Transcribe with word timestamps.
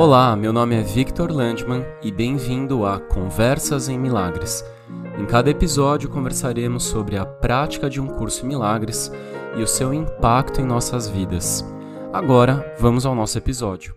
Olá, 0.00 0.36
meu 0.36 0.52
nome 0.52 0.76
é 0.76 0.80
Victor 0.80 1.28
Landman 1.32 1.84
e 2.00 2.12
bem-vindo 2.12 2.86
a 2.86 3.00
Conversas 3.00 3.88
em 3.88 3.98
Milagres. 3.98 4.64
Em 5.18 5.26
cada 5.26 5.50
episódio 5.50 6.08
conversaremos 6.08 6.84
sobre 6.84 7.16
a 7.16 7.26
prática 7.26 7.90
de 7.90 8.00
um 8.00 8.06
curso 8.06 8.44
em 8.44 8.48
milagres 8.48 9.10
e 9.56 9.60
o 9.60 9.66
seu 9.66 9.92
impacto 9.92 10.60
em 10.60 10.64
nossas 10.64 11.08
vidas. 11.08 11.64
Agora, 12.12 12.76
vamos 12.78 13.04
ao 13.04 13.12
nosso 13.12 13.38
episódio. 13.38 13.92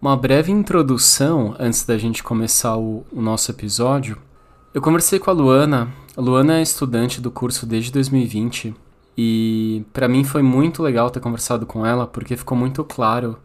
Uma 0.00 0.16
breve 0.16 0.50
introdução 0.50 1.54
antes 1.58 1.84
da 1.84 1.98
gente 1.98 2.22
começar 2.22 2.78
o, 2.78 3.04
o 3.12 3.20
nosso 3.20 3.50
episódio. 3.50 4.16
Eu 4.72 4.80
conversei 4.80 5.18
com 5.18 5.28
a 5.28 5.34
Luana. 5.34 5.92
A 6.16 6.22
Luana 6.22 6.58
é 6.58 6.62
estudante 6.62 7.20
do 7.20 7.30
curso 7.30 7.66
desde 7.66 7.92
2020 7.92 8.74
e 9.14 9.84
para 9.92 10.08
mim 10.08 10.24
foi 10.24 10.40
muito 10.40 10.82
legal 10.82 11.10
ter 11.10 11.20
conversado 11.20 11.66
com 11.66 11.84
ela 11.84 12.06
porque 12.06 12.34
ficou 12.34 12.56
muito 12.56 12.82
claro 12.82 13.36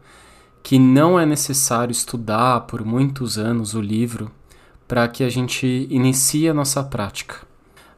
que 0.64 0.78
não 0.78 1.20
é 1.20 1.26
necessário 1.26 1.92
estudar 1.92 2.62
por 2.62 2.82
muitos 2.86 3.36
anos 3.36 3.74
o 3.74 3.82
livro 3.82 4.32
para 4.88 5.06
que 5.06 5.22
a 5.22 5.28
gente 5.28 5.86
inicie 5.90 6.48
a 6.48 6.54
nossa 6.54 6.82
prática. 6.82 7.46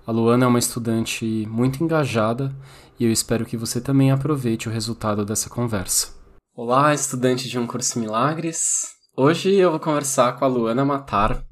A 0.04 0.10
Luana 0.10 0.46
é 0.46 0.48
uma 0.48 0.58
estudante 0.58 1.24
muito 1.48 1.84
engajada 1.84 2.52
e 2.98 3.04
eu 3.04 3.12
espero 3.12 3.46
que 3.46 3.56
você 3.56 3.80
também 3.80 4.10
aproveite 4.10 4.68
o 4.68 4.72
resultado 4.72 5.24
dessa 5.24 5.48
conversa. 5.48 6.12
Olá, 6.56 6.92
estudante 6.92 7.48
de 7.48 7.56
um 7.56 7.68
curso 7.68 8.00
Milagres. 8.00 8.96
Hoje 9.16 9.54
eu 9.54 9.70
vou 9.70 9.78
conversar 9.78 10.36
com 10.36 10.44
a 10.44 10.48
Luana 10.48 10.84
Matar. 10.84 11.46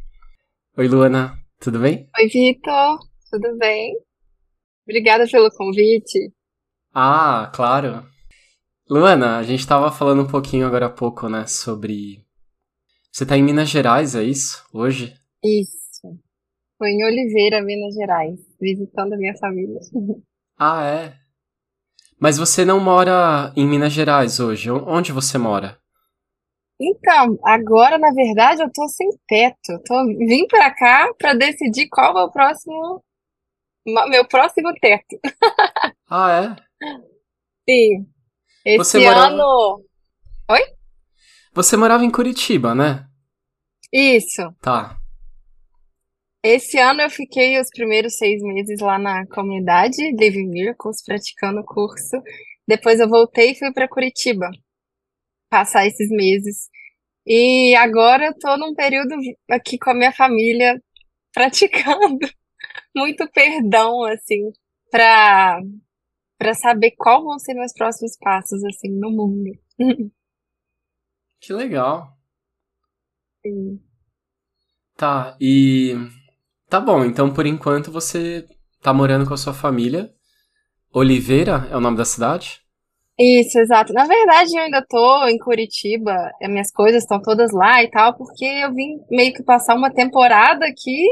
Oi, 0.76 0.88
Luana, 0.88 1.38
tudo 1.60 1.78
bem? 1.78 2.08
Oi, 2.18 2.26
Vitor, 2.26 2.98
tudo 3.30 3.56
bem? 3.56 3.94
Obrigada 4.84 5.26
pelo 5.30 5.48
convite. 5.52 6.32
Ah, 6.92 7.52
claro. 7.54 8.04
Luana, 8.88 9.38
a 9.38 9.42
gente 9.42 9.60
estava 9.60 9.90
falando 9.90 10.22
um 10.22 10.26
pouquinho 10.26 10.66
agora 10.66 10.86
há 10.86 10.90
pouco, 10.90 11.28
né, 11.28 11.46
sobre. 11.46 12.24
Você 13.10 13.22
está 13.24 13.36
em 13.36 13.42
Minas 13.42 13.68
Gerais, 13.70 14.14
é 14.14 14.22
isso? 14.22 14.62
Hoje? 14.72 15.14
Isso. 15.42 16.18
Foi 16.76 16.90
em 16.90 17.04
Oliveira, 17.04 17.62
Minas 17.62 17.94
Gerais, 17.94 18.38
visitando 18.60 19.14
a 19.14 19.16
minha 19.16 19.36
família. 19.36 19.80
Ah, 20.56 20.84
é? 20.84 21.16
Mas 22.16 22.38
você 22.38 22.64
não 22.64 22.78
mora 22.78 23.52
em 23.56 23.66
Minas 23.66 23.92
Gerais 23.92 24.38
hoje. 24.38 24.70
Onde 24.70 25.10
você 25.10 25.36
mora? 25.36 25.76
Então, 26.80 27.36
agora, 27.44 27.98
na 27.98 28.12
verdade, 28.12 28.62
eu 28.62 28.70
tô 28.72 28.86
sem 28.86 29.08
teto. 29.26 29.82
Tô, 29.84 30.06
vim 30.06 30.46
pra 30.46 30.72
cá 30.72 31.12
pra 31.18 31.34
decidir 31.34 31.88
qual 31.88 32.16
é 32.16 32.22
o 32.22 32.30
próximo 32.30 33.02
meu 33.84 34.26
próximo 34.26 34.72
teto. 34.80 35.18
Ah, 36.08 36.30
é? 36.30 36.56
Sim. 37.68 38.06
Esse 38.64 38.78
Você 38.78 38.98
morava- 39.00 39.26
ano. 39.34 39.84
Oi? 40.50 40.60
Você 41.52 41.76
morava 41.76 42.04
em 42.04 42.10
Curitiba, 42.10 42.74
né? 42.74 43.06
Isso. 43.92 44.42
Tá. 44.60 44.98
Esse 46.42 46.78
ano 46.78 47.00
eu 47.02 47.10
fiquei 47.10 47.58
os 47.60 47.68
primeiros 47.70 48.16
seis 48.16 48.42
meses 48.42 48.80
lá 48.80 48.98
na 48.98 49.26
comunidade 49.28 49.96
Living 50.12 50.48
Miracles, 50.48 51.02
praticando 51.04 51.60
o 51.60 51.64
curso. 51.64 52.20
Depois 52.66 53.00
eu 53.00 53.08
voltei 53.08 53.52
e 53.52 53.54
fui 53.54 53.72
para 53.72 53.88
Curitiba 53.88 54.50
passar 55.48 55.86
esses 55.86 56.08
meses. 56.10 56.68
E 57.26 57.74
agora 57.76 58.26
eu 58.26 58.38
tô 58.38 58.56
num 58.56 58.74
período 58.74 59.14
aqui 59.50 59.78
com 59.78 59.90
a 59.90 59.94
minha 59.94 60.12
família 60.12 60.82
praticando 61.32 62.18
muito 62.94 63.26
perdão, 63.30 64.02
assim, 64.04 64.50
para 64.90 65.60
para 66.38 66.54
saber 66.54 66.92
qual 66.96 67.22
vão 67.24 67.38
ser 67.38 67.54
meus 67.54 67.72
próximos 67.72 68.16
passos, 68.18 68.62
assim, 68.64 68.88
no 68.90 69.10
mundo. 69.10 69.50
Que 71.40 71.52
legal. 71.52 72.16
Sim. 73.44 73.78
Tá, 74.96 75.36
e. 75.38 75.94
Tá 76.70 76.80
bom, 76.80 77.04
então 77.04 77.32
por 77.32 77.44
enquanto 77.44 77.92
você 77.92 78.48
tá 78.80 78.94
morando 78.94 79.26
com 79.26 79.34
a 79.34 79.36
sua 79.36 79.52
família. 79.52 80.10
Oliveira 80.92 81.68
é 81.70 81.76
o 81.76 81.80
nome 81.80 81.96
da 81.96 82.04
cidade? 82.04 82.62
Isso, 83.18 83.58
exato. 83.58 83.92
Na 83.92 84.06
verdade, 84.06 84.56
eu 84.56 84.62
ainda 84.62 84.84
tô 84.88 85.26
em 85.26 85.38
Curitiba, 85.38 86.12
as 86.40 86.48
minhas 86.48 86.72
coisas 86.72 87.02
estão 87.02 87.20
todas 87.20 87.52
lá 87.52 87.82
e 87.82 87.90
tal, 87.90 88.16
porque 88.16 88.44
eu 88.44 88.72
vim 88.72 88.98
meio 89.10 89.32
que 89.32 89.42
passar 89.42 89.76
uma 89.76 89.92
temporada 89.92 90.66
aqui 90.66 91.04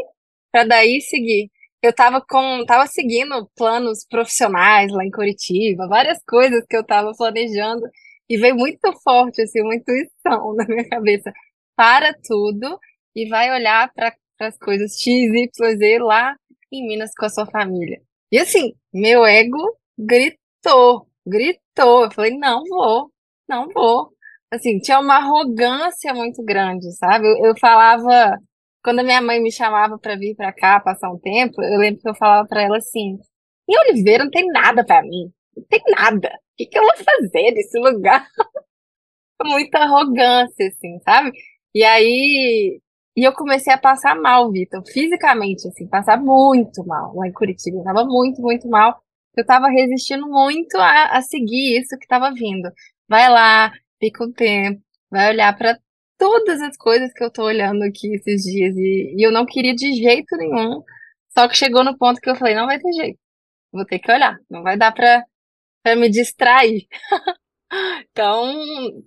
para 0.50 0.64
daí 0.64 1.00
seguir. 1.00 1.50
Eu 1.82 1.92
tava 1.92 2.20
com, 2.20 2.64
tava 2.64 2.86
seguindo 2.86 3.50
planos 3.56 4.06
profissionais 4.08 4.92
lá 4.92 5.04
em 5.04 5.10
Curitiba, 5.10 5.88
várias 5.88 6.18
coisas 6.26 6.64
que 6.68 6.76
eu 6.76 6.84
tava 6.86 7.10
planejando 7.16 7.82
e 8.28 8.36
veio 8.38 8.54
muito 8.54 8.92
forte 9.02 9.42
assim, 9.42 9.60
uma 9.60 9.74
intuição 9.74 10.54
na 10.56 10.64
minha 10.66 10.88
cabeça. 10.88 11.32
Para 11.76 12.14
tudo 12.24 12.78
e 13.14 13.28
vai 13.28 13.50
olhar 13.52 13.92
para 13.92 14.14
as 14.40 14.56
coisas 14.58 14.92
X, 15.00 15.06
Y, 15.06 15.76
Z 15.76 15.98
lá 15.98 16.36
em 16.70 16.86
Minas 16.86 17.10
com 17.16 17.26
a 17.26 17.28
sua 17.28 17.46
família. 17.46 18.00
E 18.30 18.38
assim, 18.38 18.72
meu 18.92 19.26
ego 19.26 19.58
gritou, 19.98 21.08
gritou. 21.26 22.04
Eu 22.04 22.10
falei, 22.12 22.36
não 22.38 22.62
vou, 22.64 23.10
não 23.48 23.68
vou. 23.68 24.12
Assim, 24.50 24.78
tinha 24.78 25.00
uma 25.00 25.16
arrogância 25.16 26.14
muito 26.14 26.42
grande, 26.44 26.90
sabe? 26.96 27.26
Eu, 27.26 27.46
eu 27.48 27.54
falava, 27.58 28.38
quando 28.82 29.00
a 29.00 29.04
minha 29.04 29.20
mãe 29.20 29.40
me 29.40 29.52
chamava 29.52 29.98
para 29.98 30.16
vir 30.16 30.34
para 30.34 30.52
cá 30.52 30.80
passar 30.80 31.10
um 31.10 31.18
tempo, 31.18 31.62
eu 31.62 31.78
lembro 31.78 32.00
que 32.00 32.08
eu 32.08 32.14
falava 32.14 32.46
para 32.48 32.62
ela 32.62 32.78
assim: 32.78 33.18
em 33.68 33.78
Oliveira 33.78 34.24
não 34.24 34.30
tem 34.30 34.46
nada 34.48 34.84
para 34.84 35.02
mim, 35.02 35.32
não 35.56 35.64
tem 35.64 35.82
nada. 35.88 36.28
O 36.28 36.56
que, 36.56 36.66
que 36.66 36.78
eu 36.78 36.82
vou 36.82 36.96
fazer 36.96 37.52
nesse 37.52 37.78
lugar? 37.78 38.26
Muita 39.44 39.78
arrogância, 39.78 40.68
assim, 40.68 40.98
sabe? 41.04 41.32
E 41.74 41.82
aí, 41.84 42.80
e 43.16 43.24
eu 43.24 43.32
comecei 43.32 43.72
a 43.72 43.78
passar 43.78 44.14
mal, 44.16 44.50
Vitor, 44.50 44.82
fisicamente, 44.86 45.66
assim, 45.68 45.86
passar 45.88 46.20
muito 46.20 46.84
mal 46.86 47.14
lá 47.16 47.26
em 47.26 47.32
Curitiba. 47.32 47.78
Eu 47.78 47.84
tava 47.84 48.04
muito, 48.04 48.40
muito 48.40 48.68
mal. 48.68 49.02
Eu 49.36 49.44
tava 49.46 49.68
resistindo 49.68 50.28
muito 50.28 50.76
a, 50.76 51.16
a 51.16 51.22
seguir 51.22 51.78
isso 51.80 51.98
que 51.98 52.06
tava 52.06 52.32
vindo. 52.32 52.70
Vai 53.08 53.28
lá, 53.30 53.72
fica 54.00 54.24
um 54.24 54.32
tempo, 54.32 54.80
vai 55.10 55.30
olhar 55.30 55.56
para 55.56 55.78
todas 56.22 56.60
as 56.60 56.76
coisas 56.76 57.12
que 57.12 57.24
eu 57.24 57.32
tô 57.32 57.42
olhando 57.42 57.82
aqui 57.82 58.14
esses 58.14 58.44
dias. 58.44 58.76
E, 58.76 59.16
e 59.18 59.26
eu 59.26 59.32
não 59.32 59.44
queria 59.44 59.74
de 59.74 59.92
jeito 59.92 60.36
nenhum. 60.36 60.80
Só 61.36 61.48
que 61.48 61.56
chegou 61.56 61.82
no 61.82 61.98
ponto 61.98 62.20
que 62.20 62.30
eu 62.30 62.36
falei, 62.36 62.54
não 62.54 62.66
vai 62.66 62.78
ter 62.78 62.92
jeito. 62.92 63.18
Vou 63.72 63.84
ter 63.84 63.98
que 63.98 64.12
olhar. 64.12 64.38
Não 64.48 64.62
vai 64.62 64.78
dar 64.78 64.92
pra, 64.92 65.24
pra 65.82 65.96
me 65.96 66.08
distrair. 66.08 66.86
Então, 68.10 68.52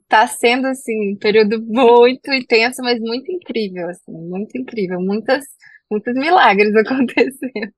tá 0.08 0.26
sendo, 0.26 0.66
assim, 0.66 1.14
um 1.14 1.18
período 1.20 1.62
muito 1.62 2.34
intenso, 2.34 2.82
mas 2.82 3.00
muito 3.00 3.32
incrível, 3.32 3.88
assim, 3.90 4.12
muito 4.12 4.58
incrível. 4.58 5.00
Muitas, 5.00 5.46
muitos 5.88 6.16
milagres 6.16 6.74
acontecendo. 6.76 7.72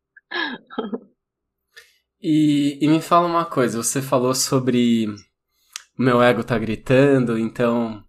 E, 2.22 2.80
e 2.81 2.88
me 2.88 3.02
fala 3.02 3.28
uma 3.28 3.44
coisa, 3.44 3.84
você 3.84 4.02
falou 4.02 4.34
sobre 4.34 5.08
meu 6.00 6.22
ego 6.22 6.42
tá 6.42 6.58
gritando, 6.58 7.38
então 7.38 8.02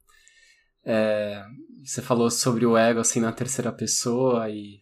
é, 0.88 1.44
você 1.84 2.00
falou 2.00 2.30
sobre 2.30 2.64
o 2.64 2.76
ego 2.76 3.00
assim 3.00 3.20
na 3.20 3.30
terceira 3.30 3.70
pessoa 3.70 4.48
e 4.48 4.78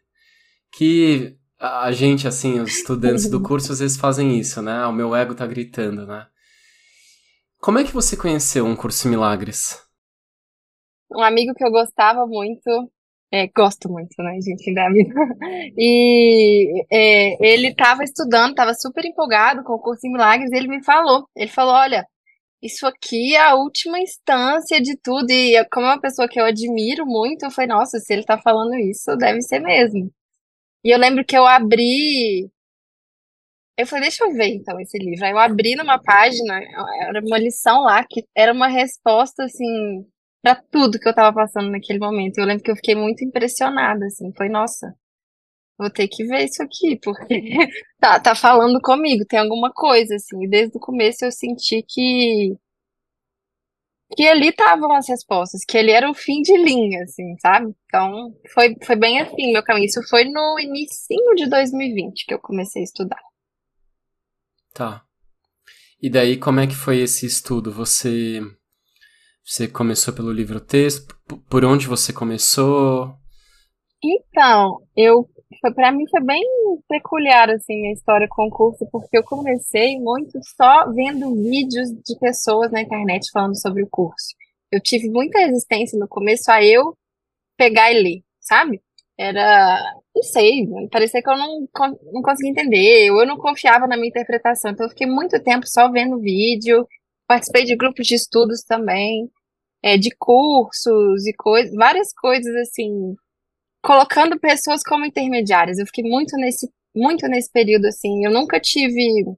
que 0.72 1.36
a 1.58 1.90
gente 1.90 2.28
assim, 2.28 2.60
os 2.60 2.76
estudantes 2.76 3.28
do 3.28 3.42
curso 3.42 3.72
às 3.72 3.80
vezes 3.80 3.98
fazem 3.98 4.38
isso, 4.38 4.62
né? 4.62 4.72
Ah, 4.72 4.88
O 4.88 4.92
meu 4.92 5.16
ego 5.16 5.34
tá 5.34 5.44
gritando, 5.44 6.06
né? 6.06 6.26
Como 7.58 7.80
é 7.80 7.84
que 7.84 7.92
você 7.92 8.16
conheceu 8.16 8.64
um 8.64 8.76
curso 8.76 9.08
milagres? 9.08 9.82
Um 11.10 11.22
amigo 11.22 11.52
que 11.54 11.64
eu 11.64 11.70
gostava 11.72 12.24
muito, 12.24 12.70
é, 13.32 13.48
gosto 13.48 13.88
muito, 13.88 14.14
né, 14.18 14.38
gente, 14.40 14.72
da 14.72 14.88
vida. 14.88 15.12
E 15.76 16.84
é, 16.92 17.52
ele 17.52 17.74
tava 17.74 18.04
estudando, 18.04 18.54
tava 18.54 18.74
super 18.74 19.04
empolgado 19.04 19.64
com 19.64 19.72
o 19.72 19.80
curso 19.80 20.06
milagres, 20.08 20.52
e 20.52 20.56
ele 20.56 20.68
me 20.68 20.84
falou, 20.84 21.28
ele 21.34 21.50
falou, 21.50 21.74
olha, 21.74 22.06
isso 22.62 22.86
aqui 22.86 23.34
é 23.36 23.40
a 23.40 23.54
última 23.54 23.98
instância 24.00 24.80
de 24.80 24.96
tudo, 25.02 25.30
e 25.30 25.58
eu- 25.58 25.66
como 25.72 25.86
é 25.86 25.90
uma 25.90 26.00
pessoa 26.00 26.28
que 26.28 26.40
eu 26.40 26.44
admiro 26.44 27.06
muito, 27.06 27.44
eu 27.44 27.50
falei, 27.50 27.68
nossa, 27.68 27.98
se 28.00 28.12
ele 28.12 28.24
tá 28.24 28.38
falando 28.38 28.74
isso, 28.76 29.16
deve 29.16 29.42
ser 29.42 29.60
mesmo. 29.60 30.10
E 30.84 30.90
eu 30.94 30.98
lembro 30.98 31.24
que 31.24 31.36
eu 31.36 31.46
abri, 31.46 32.50
eu 33.78 33.86
falei, 33.86 34.04
deixa 34.04 34.24
eu 34.24 34.32
ver 34.32 34.48
então 34.54 34.80
esse 34.80 34.96
livro. 34.98 35.24
Aí 35.24 35.32
eu 35.32 35.38
abri 35.38 35.74
numa 35.76 35.98
página, 36.02 36.60
era 37.02 37.20
uma 37.20 37.38
lição 37.38 37.82
lá, 37.82 38.04
que 38.08 38.24
era 38.34 38.52
uma 38.52 38.68
resposta, 38.68 39.44
assim, 39.44 40.06
pra 40.42 40.54
tudo 40.70 40.98
que 40.98 41.08
eu 41.08 41.14
tava 41.14 41.34
passando 41.34 41.70
naquele 41.70 41.98
momento. 41.98 42.38
Eu 42.38 42.46
lembro 42.46 42.62
que 42.64 42.70
eu 42.70 42.76
fiquei 42.76 42.94
muito 42.94 43.22
impressionada, 43.24 44.06
assim, 44.06 44.32
foi, 44.36 44.48
nossa, 44.48 44.94
vou 45.78 45.90
ter 45.90 46.08
que 46.08 46.24
ver 46.24 46.44
isso 46.44 46.62
aqui, 46.62 46.98
porque 47.02 47.40
tá, 48.00 48.18
tá 48.18 48.34
falando 48.34 48.80
comigo, 48.80 49.24
tem 49.26 49.38
alguma 49.38 49.70
coisa, 49.72 50.14
assim. 50.16 50.44
E 50.44 50.48
desde 50.48 50.76
o 50.76 50.80
começo 50.80 51.24
eu 51.24 51.32
senti 51.32 51.82
que, 51.86 52.56
que 54.16 54.26
ali 54.26 54.48
estavam 54.48 54.92
as 54.92 55.08
respostas, 55.08 55.64
que 55.66 55.76
ali 55.76 55.90
era 55.90 56.10
o 56.10 56.14
fim 56.14 56.40
de 56.42 56.56
linha, 56.56 57.02
assim, 57.02 57.36
sabe? 57.40 57.74
Então, 57.86 58.34
foi, 58.52 58.74
foi 58.82 58.96
bem 58.96 59.20
assim 59.20 59.52
meu 59.52 59.62
caminho. 59.62 59.86
Isso 59.86 60.02
foi 60.08 60.24
no 60.24 60.58
início 60.58 61.16
de 61.36 61.48
2020 61.48 62.26
que 62.26 62.34
eu 62.34 62.38
comecei 62.38 62.82
a 62.82 62.84
estudar. 62.84 63.20
Tá. 64.72 65.02
E 66.00 66.10
daí 66.10 66.36
como 66.36 66.60
é 66.60 66.66
que 66.66 66.74
foi 66.74 66.98
esse 66.98 67.24
estudo? 67.24 67.72
Você 67.72 68.40
Você 69.44 69.66
começou 69.66 70.12
pelo 70.12 70.30
livro 70.30 70.60
texto? 70.60 71.16
Por 71.48 71.64
onde 71.64 71.86
você 71.86 72.12
começou? 72.12 73.14
Então, 74.02 74.86
eu 74.94 75.26
para 75.74 75.92
mim 75.92 76.04
foi 76.10 76.20
bem 76.22 76.42
peculiar 76.88 77.50
assim 77.50 77.88
a 77.88 77.92
história 77.92 78.26
com 78.28 78.46
o 78.46 78.50
curso, 78.50 78.86
porque 78.90 79.16
eu 79.16 79.24
comecei 79.24 79.98
muito 80.00 80.38
só 80.56 80.90
vendo 80.92 81.34
vídeos 81.34 81.88
de 81.90 82.18
pessoas 82.18 82.70
na 82.72 82.82
internet 82.82 83.30
falando 83.32 83.60
sobre 83.60 83.82
o 83.82 83.88
curso. 83.88 84.34
Eu 84.70 84.80
tive 84.80 85.08
muita 85.08 85.38
resistência 85.38 85.98
no 85.98 86.08
começo 86.08 86.50
a 86.50 86.62
eu 86.64 86.96
pegar 87.56 87.92
e 87.92 88.02
ler, 88.02 88.22
sabe? 88.40 88.82
Era, 89.18 89.80
não 90.14 90.22
sei, 90.22 90.66
parecia 90.90 91.22
que 91.22 91.30
eu 91.30 91.36
não, 91.36 91.68
não 92.12 92.22
conseguia 92.22 92.50
entender, 92.50 93.06
eu 93.08 93.26
não 93.26 93.38
confiava 93.38 93.86
na 93.86 93.96
minha 93.96 94.08
interpretação. 94.08 94.72
Então 94.72 94.86
eu 94.86 94.90
fiquei 94.90 95.06
muito 95.06 95.42
tempo 95.42 95.66
só 95.66 95.90
vendo 95.90 96.20
vídeo, 96.20 96.86
participei 97.26 97.64
de 97.64 97.76
grupos 97.76 98.06
de 98.06 98.14
estudos 98.14 98.62
também, 98.62 99.30
é, 99.82 99.96
de 99.96 100.10
cursos 100.18 101.26
e 101.26 101.32
coisas, 101.34 101.74
várias 101.74 102.12
coisas 102.12 102.54
assim, 102.56 103.14
colocando 103.82 104.38
pessoas 104.38 104.82
como 104.82 105.06
intermediárias. 105.06 105.78
Eu 105.78 105.86
fiquei 105.86 106.04
muito 106.04 106.36
nesse, 106.36 106.68
muito 106.94 107.26
nesse 107.28 107.50
período 107.50 107.86
assim. 107.86 108.24
Eu 108.24 108.32
nunca 108.32 108.60
tive 108.60 109.36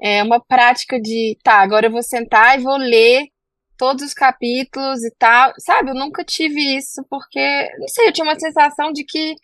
é, 0.00 0.22
uma 0.22 0.40
prática 0.40 1.00
de, 1.00 1.36
tá, 1.42 1.60
agora 1.60 1.86
eu 1.86 1.90
vou 1.90 2.02
sentar 2.02 2.58
e 2.58 2.62
vou 2.62 2.76
ler 2.76 3.28
todos 3.76 4.04
os 4.04 4.14
capítulos 4.14 5.02
e 5.04 5.10
tal. 5.18 5.52
Sabe, 5.58 5.90
eu 5.90 5.94
nunca 5.94 6.24
tive 6.24 6.76
isso 6.76 7.04
porque, 7.08 7.68
não 7.78 7.88
sei, 7.88 8.08
eu 8.08 8.12
tinha 8.12 8.24
uma 8.24 8.38
sensação 8.38 8.92
de 8.92 9.04
que 9.04 9.34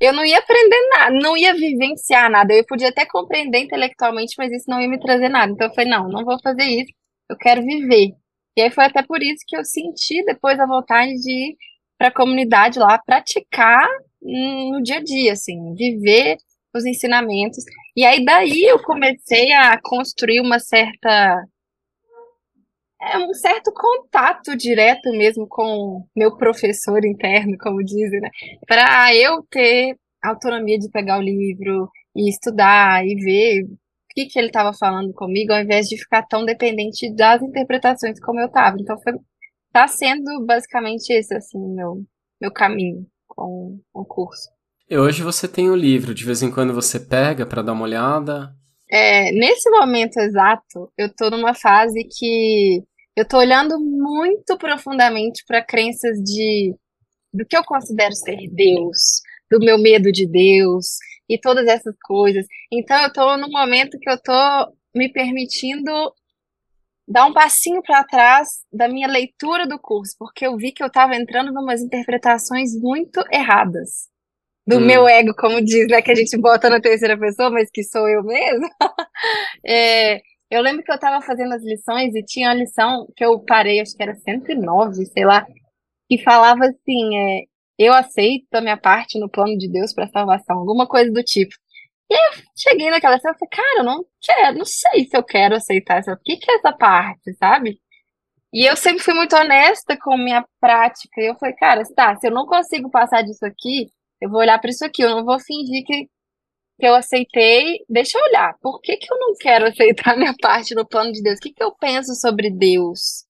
eu 0.00 0.12
não 0.12 0.24
ia 0.24 0.38
aprender 0.38 0.88
nada, 0.90 1.14
não 1.14 1.36
ia 1.36 1.54
vivenciar 1.54 2.30
nada. 2.30 2.52
Eu 2.54 2.66
podia 2.66 2.88
até 2.88 3.06
compreender 3.06 3.60
intelectualmente, 3.60 4.34
mas 4.38 4.52
isso 4.52 4.68
não 4.68 4.80
ia 4.80 4.88
me 4.88 4.98
trazer 4.98 5.28
nada. 5.28 5.52
Então 5.52 5.68
eu 5.68 5.74
falei, 5.74 5.90
não, 5.90 6.08
não 6.08 6.24
vou 6.24 6.38
fazer 6.42 6.64
isso. 6.64 6.92
Eu 7.30 7.36
quero 7.36 7.62
viver. 7.62 8.12
E 8.56 8.62
aí 8.62 8.70
foi 8.70 8.84
até 8.84 9.02
por 9.02 9.22
isso 9.22 9.44
que 9.46 9.56
eu 9.56 9.64
senti 9.64 10.24
depois 10.24 10.58
a 10.58 10.66
vontade 10.66 11.12
de 11.20 11.56
para 12.02 12.08
a 12.08 12.12
comunidade 12.12 12.80
lá 12.80 12.98
praticar 12.98 13.86
no 14.20 14.82
dia 14.82 14.96
a 14.96 15.04
dia, 15.04 15.34
assim, 15.34 15.72
viver 15.74 16.36
os 16.74 16.84
ensinamentos. 16.84 17.62
E 17.94 18.04
aí 18.04 18.24
daí 18.24 18.64
eu 18.64 18.82
comecei 18.82 19.52
a 19.52 19.80
construir 19.80 20.40
uma 20.40 20.58
certa 20.58 21.44
é 23.00 23.18
um 23.18 23.32
certo 23.32 23.72
contato 23.72 24.56
direto 24.56 25.10
mesmo 25.10 25.46
com 25.48 26.04
meu 26.16 26.36
professor 26.36 27.04
interno, 27.04 27.56
como 27.60 27.84
dizem, 27.84 28.20
né? 28.20 28.30
Para 28.66 29.14
eu 29.14 29.44
ter 29.48 29.96
autonomia 30.24 30.78
de 30.80 30.90
pegar 30.90 31.18
o 31.18 31.22
livro 31.22 31.88
e 32.16 32.28
estudar 32.28 33.06
e 33.06 33.14
ver 33.14 33.62
o 33.62 33.78
que, 34.10 34.26
que 34.26 34.38
ele 34.40 34.48
estava 34.48 34.72
falando 34.72 35.12
comigo, 35.12 35.52
ao 35.52 35.60
invés 35.60 35.86
de 35.86 35.96
ficar 35.96 36.24
tão 36.26 36.44
dependente 36.44 37.14
das 37.14 37.40
interpretações 37.42 38.18
como 38.20 38.40
eu 38.40 38.46
estava. 38.46 38.76
Então 38.80 39.00
foi 39.00 39.12
tá 39.72 39.88
sendo 39.88 40.44
basicamente 40.44 41.10
esse, 41.10 41.34
assim, 41.34 41.58
meu, 41.58 42.04
meu 42.40 42.52
caminho 42.52 43.06
com, 43.26 43.80
o 43.94 44.04
curso. 44.04 44.50
E 44.88 44.96
hoje 44.96 45.22
você 45.22 45.48
tem 45.48 45.70
o 45.70 45.76
livro, 45.76 46.14
de 46.14 46.24
vez 46.24 46.42
em 46.42 46.50
quando 46.50 46.74
você 46.74 47.00
pega 47.00 47.46
para 47.46 47.62
dar 47.62 47.72
uma 47.72 47.84
olhada? 47.84 48.54
É, 48.90 49.32
nesse 49.32 49.70
momento 49.70 50.18
exato, 50.18 50.92
eu 50.98 51.08
tô 51.14 51.30
numa 51.30 51.54
fase 51.54 52.04
que 52.04 52.82
eu 53.16 53.26
tô 53.26 53.38
olhando 53.38 53.78
muito 53.80 54.56
profundamente 54.58 55.44
para 55.46 55.64
crenças 55.64 56.18
de 56.18 56.74
do 57.32 57.46
que 57.46 57.56
eu 57.56 57.64
considero 57.64 58.14
ser 58.14 58.36
Deus, 58.50 59.22
do 59.50 59.58
meu 59.58 59.78
medo 59.78 60.12
de 60.12 60.26
Deus 60.26 60.98
e 61.26 61.38
todas 61.38 61.66
essas 61.66 61.94
coisas. 62.04 62.44
Então 62.70 63.00
eu 63.02 63.10
tô 63.10 63.36
num 63.38 63.50
momento 63.50 63.98
que 63.98 64.10
eu 64.10 64.20
tô 64.20 64.72
me 64.94 65.10
permitindo 65.10 65.90
dar 67.06 67.26
um 67.26 67.32
passinho 67.32 67.82
para 67.82 68.04
trás 68.04 68.48
da 68.72 68.88
minha 68.88 69.08
leitura 69.08 69.66
do 69.66 69.78
curso, 69.78 70.14
porque 70.18 70.46
eu 70.46 70.56
vi 70.56 70.72
que 70.72 70.82
eu 70.82 70.86
estava 70.86 71.16
entrando 71.16 71.50
em 71.50 71.56
umas 71.56 71.80
interpretações 71.80 72.74
muito 72.74 73.22
erradas 73.30 74.10
do 74.66 74.76
hum. 74.76 74.80
meu 74.80 75.08
ego, 75.08 75.34
como 75.34 75.60
diz, 75.60 75.88
né, 75.88 76.00
que 76.00 76.10
a 76.10 76.14
gente 76.14 76.36
bota 76.38 76.70
na 76.70 76.80
terceira 76.80 77.18
pessoa, 77.18 77.50
mas 77.50 77.68
que 77.70 77.82
sou 77.82 78.08
eu 78.08 78.22
mesmo. 78.22 78.68
é, 79.66 80.20
eu 80.50 80.60
lembro 80.62 80.84
que 80.84 80.90
eu 80.90 80.96
estava 80.96 81.24
fazendo 81.24 81.52
as 81.54 81.62
lições 81.62 82.14
e 82.14 82.22
tinha 82.22 82.50
a 82.50 82.54
lição 82.54 83.06
que 83.16 83.24
eu 83.24 83.40
parei, 83.40 83.80
acho 83.80 83.96
que 83.96 84.02
era 84.02 84.14
109, 84.14 85.06
sei 85.06 85.24
lá, 85.24 85.46
que 86.08 86.22
falava 86.22 86.66
assim, 86.66 87.16
é, 87.18 87.42
eu 87.78 87.92
aceito 87.92 88.54
a 88.54 88.60
minha 88.60 88.76
parte 88.76 89.18
no 89.18 89.28
plano 89.28 89.56
de 89.58 89.68
Deus 89.68 89.92
para 89.92 90.06
salvação, 90.08 90.58
alguma 90.58 90.86
coisa 90.86 91.10
do 91.10 91.22
tipo. 91.22 91.54
E 92.12 92.14
aí 92.14 92.20
eu 92.26 92.42
cheguei 92.54 92.90
naquela 92.90 93.18
cena 93.18 93.34
e 93.34 93.38
falei, 93.38 93.50
cara, 93.50 93.78
eu 93.78 93.84
não 93.84 94.04
quero, 94.20 94.58
não 94.58 94.66
sei 94.66 95.06
se 95.06 95.16
eu 95.16 95.24
quero 95.24 95.56
aceitar 95.56 95.98
essa. 95.98 96.12
O 96.12 96.18
que, 96.22 96.36
que 96.36 96.50
é 96.50 96.56
essa 96.56 96.70
parte, 96.70 97.32
sabe? 97.36 97.80
E 98.52 98.66
eu 98.70 98.76
sempre 98.76 99.02
fui 99.02 99.14
muito 99.14 99.34
honesta 99.34 99.96
com 99.98 100.18
minha 100.18 100.44
prática. 100.60 101.22
E 101.22 101.30
eu 101.30 101.34
falei, 101.36 101.54
cara, 101.56 101.82
tá, 101.96 102.14
se 102.16 102.26
eu 102.28 102.30
não 102.30 102.44
consigo 102.44 102.90
passar 102.90 103.22
disso 103.22 103.46
aqui, 103.46 103.86
eu 104.20 104.28
vou 104.28 104.40
olhar 104.40 104.58
para 104.60 104.68
isso 104.70 104.84
aqui. 104.84 105.02
Eu 105.02 105.08
não 105.08 105.24
vou 105.24 105.40
fingir 105.40 105.84
que, 105.86 106.04
que 106.78 106.86
eu 106.86 106.94
aceitei. 106.94 107.78
Deixa 107.88 108.18
eu 108.18 108.24
olhar. 108.24 108.58
Por 108.60 108.80
que, 108.82 108.96
que 108.98 109.10
eu 109.10 109.18
não 109.18 109.34
quero 109.40 109.64
aceitar 109.72 110.14
minha 110.14 110.34
parte 110.38 110.74
no 110.74 110.86
plano 110.86 111.12
de 111.12 111.22
Deus? 111.22 111.38
O 111.38 111.40
que, 111.40 111.54
que 111.54 111.64
eu 111.64 111.74
penso 111.74 112.14
sobre 112.14 112.50
Deus? 112.50 113.24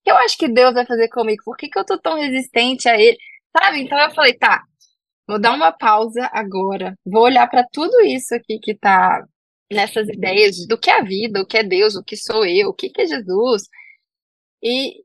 O 0.00 0.04
que 0.04 0.10
eu 0.12 0.16
acho 0.18 0.38
que 0.38 0.46
Deus 0.48 0.72
vai 0.72 0.86
fazer 0.86 1.08
comigo? 1.08 1.42
Por 1.44 1.56
que, 1.56 1.68
que 1.68 1.78
eu 1.78 1.84
tô 1.84 1.98
tão 1.98 2.14
resistente 2.14 2.88
a 2.88 2.96
Ele? 2.96 3.18
Sabe? 3.58 3.82
Então 3.82 3.98
eu 3.98 4.10
falei, 4.12 4.34
tá, 4.34 4.62
Vou 5.30 5.38
dar 5.40 5.54
uma 5.54 5.70
pausa 5.70 6.28
agora. 6.32 6.98
Vou 7.06 7.22
olhar 7.22 7.48
para 7.48 7.64
tudo 7.70 8.00
isso 8.00 8.34
aqui 8.34 8.58
que 8.58 8.72
está 8.72 9.24
nessas 9.70 10.08
ideias 10.08 10.66
do 10.66 10.76
que 10.76 10.90
é 10.90 10.98
a 10.98 11.04
vida, 11.04 11.40
o 11.40 11.46
que 11.46 11.56
é 11.56 11.62
Deus, 11.62 11.94
o 11.94 12.02
que 12.02 12.16
sou 12.16 12.44
eu, 12.44 12.70
o 12.70 12.74
que 12.74 12.90
é 12.98 13.06
Jesus. 13.06 13.62
E 14.60 15.04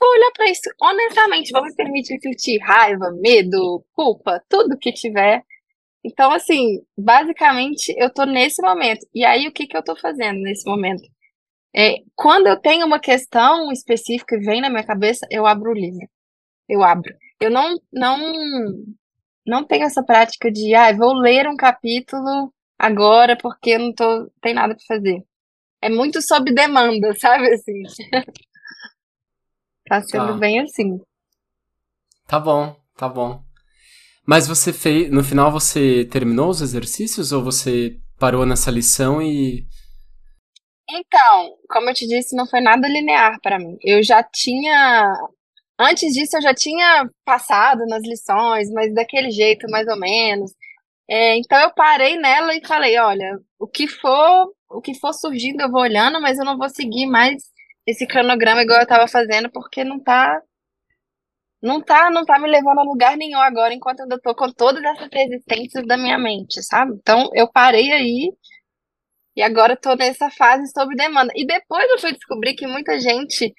vou 0.00 0.10
olhar 0.10 0.32
para 0.32 0.50
isso 0.50 0.68
honestamente. 0.82 1.52
Vou 1.52 1.62
me 1.62 1.72
permitir 1.72 2.18
sentir 2.20 2.58
raiva, 2.58 3.12
medo, 3.12 3.84
culpa, 3.92 4.42
tudo 4.48 4.76
que 4.76 4.92
tiver. 4.92 5.44
Então, 6.04 6.32
assim, 6.32 6.80
basicamente 6.98 7.94
eu 7.96 8.12
tô 8.12 8.24
nesse 8.24 8.60
momento. 8.60 9.06
E 9.14 9.24
aí, 9.24 9.46
o 9.46 9.52
que, 9.52 9.68
que 9.68 9.76
eu 9.76 9.84
tô 9.84 9.94
fazendo 9.94 10.40
nesse 10.40 10.68
momento? 10.68 11.04
É, 11.72 11.98
quando 12.16 12.48
eu 12.48 12.60
tenho 12.60 12.86
uma 12.86 12.98
questão 12.98 13.70
específica 13.70 14.36
que 14.36 14.44
vem 14.44 14.60
na 14.60 14.68
minha 14.68 14.84
cabeça, 14.84 15.24
eu 15.30 15.46
abro 15.46 15.70
o 15.70 15.74
livro. 15.74 16.08
Eu 16.68 16.82
abro. 16.82 17.14
Eu 17.40 17.50
não, 17.52 17.76
não 17.92 18.18
não 19.46 19.64
tenho 19.64 19.84
essa 19.84 20.02
prática 20.02 20.50
de, 20.50 20.74
ah, 20.74 20.92
vou 20.92 21.12
ler 21.14 21.48
um 21.48 21.56
capítulo 21.56 22.52
agora 22.78 23.36
porque 23.36 23.70
eu 23.70 23.78
não 23.78 23.92
tô, 23.92 24.30
tem 24.40 24.54
nada 24.54 24.74
para 24.74 24.96
fazer. 24.96 25.22
É 25.80 25.88
muito 25.88 26.22
sob 26.22 26.52
demanda, 26.52 27.14
sabe 27.18 27.52
assim? 27.52 27.82
tá 29.86 30.00
sendo 30.02 30.28
tá. 30.28 30.32
bem 30.32 30.60
assim. 30.60 31.00
Tá 32.26 32.40
bom, 32.40 32.74
tá 32.96 33.08
bom. 33.08 33.42
Mas 34.26 34.48
você 34.48 34.72
fez, 34.72 35.10
no 35.10 35.22
final 35.22 35.52
você 35.52 36.06
terminou 36.06 36.48
os 36.48 36.62
exercícios 36.62 37.32
ou 37.32 37.44
você 37.44 37.98
parou 38.18 38.46
nessa 38.46 38.70
lição 38.70 39.20
e 39.20 39.66
então, 40.90 41.56
como 41.68 41.88
eu 41.88 41.94
te 41.94 42.06
disse, 42.06 42.36
não 42.36 42.46
foi 42.46 42.60
nada 42.60 42.86
linear 42.86 43.40
para 43.40 43.58
mim. 43.58 43.76
Eu 43.82 44.02
já 44.02 44.22
tinha 44.22 45.12
Antes 45.78 46.14
disso, 46.14 46.36
eu 46.36 46.42
já 46.42 46.54
tinha 46.54 47.08
passado 47.24 47.84
nas 47.86 48.02
lições, 48.04 48.70
mas 48.70 48.94
daquele 48.94 49.30
jeito, 49.30 49.68
mais 49.70 49.88
ou 49.88 49.98
menos. 49.98 50.52
É, 51.08 51.36
então 51.38 51.58
eu 51.60 51.72
parei 51.74 52.16
nela 52.18 52.54
e 52.54 52.66
falei, 52.66 52.98
olha, 52.98 53.38
o 53.58 53.66
que 53.66 53.88
for, 53.88 54.52
o 54.70 54.80
que 54.80 54.94
for 54.94 55.12
surgindo 55.12 55.62
eu 55.62 55.70
vou 55.70 55.82
olhando, 55.82 56.20
mas 56.20 56.38
eu 56.38 56.44
não 56.44 56.56
vou 56.58 56.68
seguir 56.70 57.06
mais 57.06 57.42
esse 57.86 58.06
cronograma 58.06 58.62
igual 58.62 58.78
eu 58.78 58.84
estava 58.84 59.08
fazendo, 59.08 59.50
porque 59.50 59.84
não 59.84 60.00
tá 60.00 60.40
não 61.62 61.80
tá, 61.80 62.10
não 62.10 62.24
tá 62.26 62.38
me 62.38 62.48
levando 62.48 62.78
a 62.80 62.82
lugar 62.82 63.16
nenhum 63.16 63.40
agora, 63.40 63.72
enquanto 63.74 64.00
eu 64.00 64.20
tô 64.20 64.34
com 64.34 64.52
todas 64.52 64.82
essas 64.84 65.08
resistências 65.12 65.86
da 65.86 65.96
minha 65.96 66.18
mente, 66.18 66.62
sabe? 66.62 66.92
Então 67.00 67.30
eu 67.34 67.50
parei 67.50 67.90
aí 67.92 68.30
e 69.36 69.42
agora 69.42 69.76
tô 69.76 69.94
nessa 69.94 70.30
fase 70.30 70.70
sob 70.72 70.94
demanda. 70.94 71.32
E 71.34 71.46
depois 71.46 71.88
eu 71.90 71.98
fui 71.98 72.12
descobrir 72.12 72.54
que 72.54 72.66
muita 72.66 72.98
gente 73.00 73.52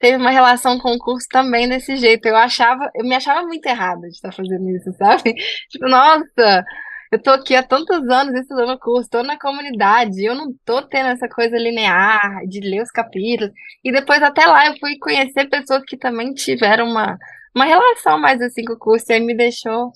teve 0.00 0.16
uma 0.16 0.30
relação 0.30 0.78
com 0.78 0.92
o 0.92 0.98
curso 0.98 1.28
também 1.30 1.68
desse 1.68 1.96
jeito. 1.96 2.26
Eu 2.26 2.36
achava, 2.36 2.90
eu 2.94 3.04
me 3.04 3.14
achava 3.14 3.46
muito 3.46 3.66
errada 3.66 4.08
de 4.08 4.14
estar 4.14 4.32
fazendo 4.32 4.68
isso, 4.70 4.92
sabe? 4.94 5.34
Tipo, 5.70 5.88
nossa, 5.88 6.64
eu 7.12 7.22
tô 7.22 7.30
aqui 7.30 7.54
há 7.54 7.62
tantos 7.62 8.08
anos 8.08 8.34
estudando 8.34 8.72
o 8.72 8.78
curso, 8.78 9.10
tô 9.10 9.22
na 9.22 9.38
comunidade, 9.38 10.24
eu 10.24 10.34
não 10.34 10.52
tô 10.64 10.82
tendo 10.82 11.10
essa 11.10 11.28
coisa 11.28 11.56
linear 11.58 12.46
de 12.46 12.60
ler 12.60 12.82
os 12.82 12.90
capítulos. 12.90 13.52
E 13.84 13.92
depois 13.92 14.22
até 14.22 14.46
lá 14.46 14.66
eu 14.66 14.74
fui 14.80 14.96
conhecer 14.98 15.48
pessoas 15.48 15.82
que 15.86 15.98
também 15.98 16.32
tiveram 16.32 16.86
uma, 16.88 17.18
uma 17.54 17.64
relação 17.66 18.18
mais 18.18 18.40
assim 18.40 18.64
com 18.64 18.72
o 18.72 18.78
curso 18.78 19.06
e 19.10 19.14
aí 19.14 19.20
me 19.20 19.36
deixou 19.36 19.92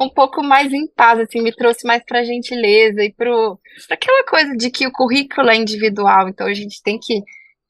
um 0.00 0.08
pouco 0.08 0.42
mais 0.42 0.72
em 0.72 0.86
paz, 0.86 1.20
assim, 1.20 1.42
me 1.42 1.54
trouxe 1.54 1.86
mais 1.86 2.02
pra 2.04 2.24
gentileza 2.24 3.04
e 3.04 3.12
pro, 3.12 3.60
aquela 3.90 4.24
coisa 4.24 4.56
de 4.56 4.70
que 4.70 4.86
o 4.86 4.92
currículo 4.92 5.50
é 5.50 5.56
individual, 5.56 6.28
então 6.28 6.46
a 6.46 6.54
gente 6.54 6.82
tem 6.82 6.98
que 6.98 7.22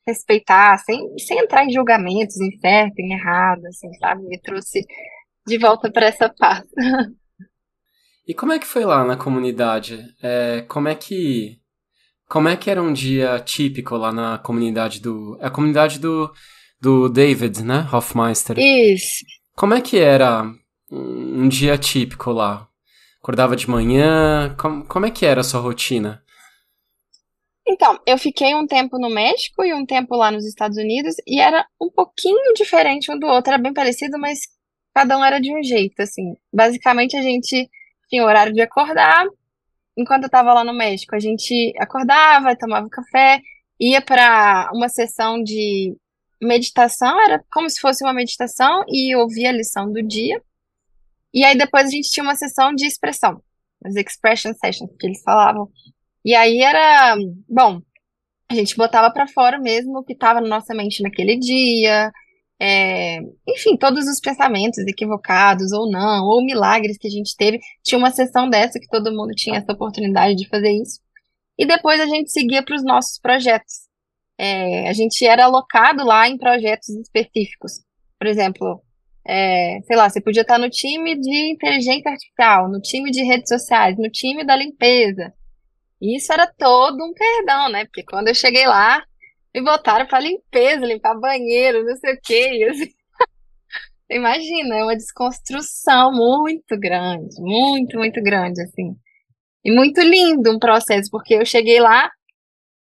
respeitar, 0.07 0.77
sem, 0.79 1.19
sem 1.19 1.39
entrar 1.39 1.65
em 1.65 1.73
julgamentos, 1.73 2.41
em 2.41 2.51
certo, 2.59 2.99
em 2.99 3.13
errado, 3.13 3.65
assim, 3.67 3.93
sabe? 3.95 4.23
Me 4.23 4.41
trouxe 4.41 4.85
de 5.47 5.59
volta 5.59 5.91
para 5.91 6.07
essa 6.07 6.29
paz. 6.29 6.65
E 8.29 8.35
como 8.35 8.53
é 8.53 8.61
que 8.61 8.67
foi 8.67 8.85
lá 8.85 9.05
na 9.05 9.17
comunidade? 9.17 10.07
É, 10.23 10.65
como 10.69 10.87
é 10.87 10.95
que 10.95 11.59
como 12.29 12.49
é 12.49 12.57
que 12.57 12.71
era 12.71 12.81
um 12.81 12.93
dia 12.93 13.41
típico 13.41 13.97
lá 13.97 14.13
na 14.13 14.39
comunidade 14.39 15.01
do 15.01 15.37
a 15.41 15.51
comunidade 15.51 15.99
do 15.99 16.33
do 16.81 17.09
David, 17.09 17.65
né? 17.65 17.89
Hofmeister. 17.93 18.57
Isso. 18.57 19.25
Como 19.57 19.75
é 19.75 19.81
que 19.81 19.99
era 19.99 20.49
um 20.93 21.49
dia 21.49 21.77
típico 21.77 22.31
lá? 22.31 22.69
Acordava 23.21 23.57
de 23.57 23.69
manhã? 23.69 24.55
Como, 24.57 24.85
como 24.87 25.07
é 25.07 25.11
que 25.11 25.27
era 25.27 25.41
a 25.41 25.45
sua 25.45 25.61
rotina? 25.61 26.23
Então, 27.71 28.01
eu 28.05 28.19
fiquei 28.19 28.53
um 28.53 28.67
tempo 28.67 28.99
no 28.99 29.09
México 29.09 29.63
e 29.63 29.73
um 29.73 29.87
tempo 29.87 30.17
lá 30.17 30.29
nos 30.33 30.45
Estados 30.45 30.77
Unidos 30.77 31.15
e 31.25 31.41
era 31.41 31.65
um 31.81 31.89
pouquinho 31.89 32.53
diferente 32.53 33.13
um 33.13 33.19
do 33.19 33.29
outro, 33.29 33.53
era 33.53 33.63
bem 33.63 33.73
parecido, 33.73 34.19
mas 34.19 34.41
cada 34.93 35.17
um 35.17 35.25
era 35.25 35.41
de 35.41 35.55
um 35.57 35.63
jeito, 35.63 36.03
assim. 36.03 36.35
Basicamente, 36.53 37.17
a 37.17 37.23
gente 37.23 37.71
tinha 38.09 38.25
o 38.25 38.27
horário 38.27 38.53
de 38.53 38.61
acordar. 38.61 39.25
Enquanto 39.97 40.25
eu 40.25 40.31
tava 40.31 40.53
lá 40.53 40.65
no 40.65 40.75
México, 40.75 41.15
a 41.15 41.21
gente 41.21 41.73
acordava, 41.79 42.57
tomava 42.57 42.89
café, 42.89 43.41
ia 43.79 44.03
para 44.03 44.69
uma 44.75 44.89
sessão 44.89 45.41
de 45.41 45.97
meditação, 46.43 47.21
era 47.23 47.41
como 47.53 47.71
se 47.71 47.81
fosse 47.81 48.03
uma 48.03 48.13
meditação 48.13 48.83
e 48.89 49.15
ouvia 49.15 49.51
a 49.51 49.53
lição 49.53 49.93
do 49.93 50.03
dia. 50.03 50.43
E 51.33 51.45
aí 51.45 51.57
depois 51.57 51.87
a 51.87 51.91
gente 51.91 52.11
tinha 52.11 52.25
uma 52.25 52.35
sessão 52.35 52.75
de 52.75 52.85
expressão, 52.85 53.41
as 53.85 53.95
expression 53.95 54.53
sessions, 54.55 54.91
que 54.99 55.07
eles 55.07 55.23
falavam. 55.23 55.71
E 56.25 56.35
aí 56.35 56.63
era, 56.63 57.17
bom, 57.49 57.81
a 58.51 58.55
gente 58.55 58.77
botava 58.77 59.13
para 59.13 59.27
fora 59.29 59.59
mesmo 59.59 59.99
o 59.99 60.05
que 60.05 60.13
estava 60.13 60.41
na 60.41 60.49
nossa 60.49 60.75
mente 60.75 61.03
naquele 61.03 61.39
dia, 61.39 62.11
é, 62.61 63.21
enfim, 63.49 63.77
todos 63.79 64.07
os 64.07 64.21
pensamentos 64.21 64.79
equivocados 64.87 65.73
ou 65.73 65.91
não, 65.91 66.27
ou 66.27 66.45
milagres 66.45 66.99
que 66.99 67.09
a 67.09 67.11
gente 67.11 67.35
teve. 67.37 67.59
Tinha 67.83 67.99
uma 67.99 68.11
sessão 68.11 68.51
dessa 68.51 68.79
que 68.79 68.89
todo 68.89 69.15
mundo 69.15 69.35
tinha 69.35 69.59
essa 69.59 69.73
oportunidade 69.73 70.37
de 70.37 70.49
fazer 70.49 70.71
isso. 70.71 71.01
E 71.59 71.67
depois 71.67 72.01
a 72.01 72.07
gente 72.07 72.31
seguia 72.31 72.63
para 72.63 72.77
os 72.77 72.85
nossos 72.85 73.19
projetos. 73.19 73.89
É, 74.39 74.89
a 74.89 74.93
gente 74.93 75.25
era 75.25 75.45
alocado 75.45 76.05
lá 76.05 76.29
em 76.29 76.37
projetos 76.37 76.91
específicos. 76.91 77.81
Por 78.19 78.27
exemplo, 78.27 78.83
é, 79.27 79.81
sei 79.87 79.97
lá, 79.97 80.09
você 80.09 80.21
podia 80.21 80.43
estar 80.43 80.59
no 80.59 80.69
time 80.69 81.19
de 81.19 81.53
inteligência 81.53 82.11
artificial, 82.11 82.69
no 82.69 82.81
time 82.81 83.11
de 83.11 83.23
redes 83.23 83.49
sociais, 83.49 83.97
no 83.99 84.11
time 84.11 84.45
da 84.45 84.57
limpeza. 84.57 85.33
E 86.01 86.17
isso 86.17 86.33
era 86.33 86.47
todo 86.47 87.05
um 87.05 87.13
perdão, 87.13 87.71
né? 87.71 87.85
Porque 87.85 88.03
quando 88.05 88.29
eu 88.29 88.35
cheguei 88.35 88.67
lá, 88.67 89.05
me 89.55 89.63
botaram 89.63 90.07
para 90.07 90.21
limpeza, 90.21 90.87
limpar 90.87 91.19
banheiro, 91.19 91.85
não 91.85 91.97
sei 91.97 92.15
o 92.15 92.21
quê. 92.23 92.67
Assim, 92.71 92.89
imagina, 94.11 94.77
é 94.77 94.83
uma 94.83 94.97
desconstrução 94.97 96.13
muito 96.13 96.79
grande, 96.79 97.41
muito, 97.41 97.99
muito 97.99 98.23
grande, 98.23 98.63
assim. 98.63 98.97
E 99.65 99.71
muito 99.71 100.01
lindo 100.01 100.51
um 100.51 100.59
processo, 100.59 101.11
porque 101.11 101.35
eu 101.35 101.45
cheguei 101.45 101.81
lá 101.81 102.11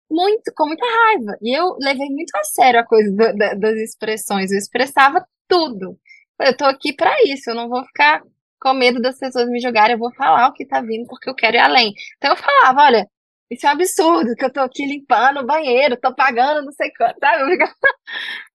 muito, 0.09 0.51
com 0.55 0.67
muita 0.67 0.85
raiva. 0.85 1.37
E 1.41 1.57
eu 1.57 1.77
levei 1.79 2.09
muito 2.09 2.35
a 2.35 2.43
sério 2.43 2.79
a 2.79 2.85
coisa 2.85 3.09
do, 3.11 3.37
da, 3.37 3.53
das 3.55 3.75
expressões. 3.77 4.51
Eu 4.51 4.57
expressava 4.57 5.25
tudo. 5.47 5.97
Eu 6.39 6.55
tô 6.55 6.65
aqui 6.65 6.93
para 6.93 7.13
isso, 7.23 7.49
eu 7.49 7.55
não 7.55 7.69
vou 7.69 7.83
ficar 7.85 8.21
com 8.61 8.73
medo 8.73 9.01
das 9.01 9.17
pessoas 9.17 9.49
me 9.49 9.59
julgarem, 9.59 9.93
eu 9.93 9.99
vou 9.99 10.13
falar 10.13 10.47
o 10.47 10.53
que 10.53 10.65
tá 10.65 10.81
vindo 10.81 11.07
porque 11.07 11.29
eu 11.29 11.35
quero 11.35 11.57
ir 11.57 11.59
além. 11.59 11.93
Então 12.17 12.31
eu 12.31 12.37
falava, 12.37 12.83
olha, 12.83 13.07
isso 13.49 13.65
é 13.65 13.69
um 13.69 13.73
absurdo, 13.73 14.35
que 14.35 14.45
eu 14.45 14.53
tô 14.53 14.61
aqui 14.61 14.85
limpando 14.85 15.41
o 15.41 15.45
banheiro, 15.45 15.99
tô 15.99 16.13
pagando 16.15 16.63
não 16.65 16.71
sei 16.71 16.91
quanto, 16.93 17.17
sabe? 17.19 17.57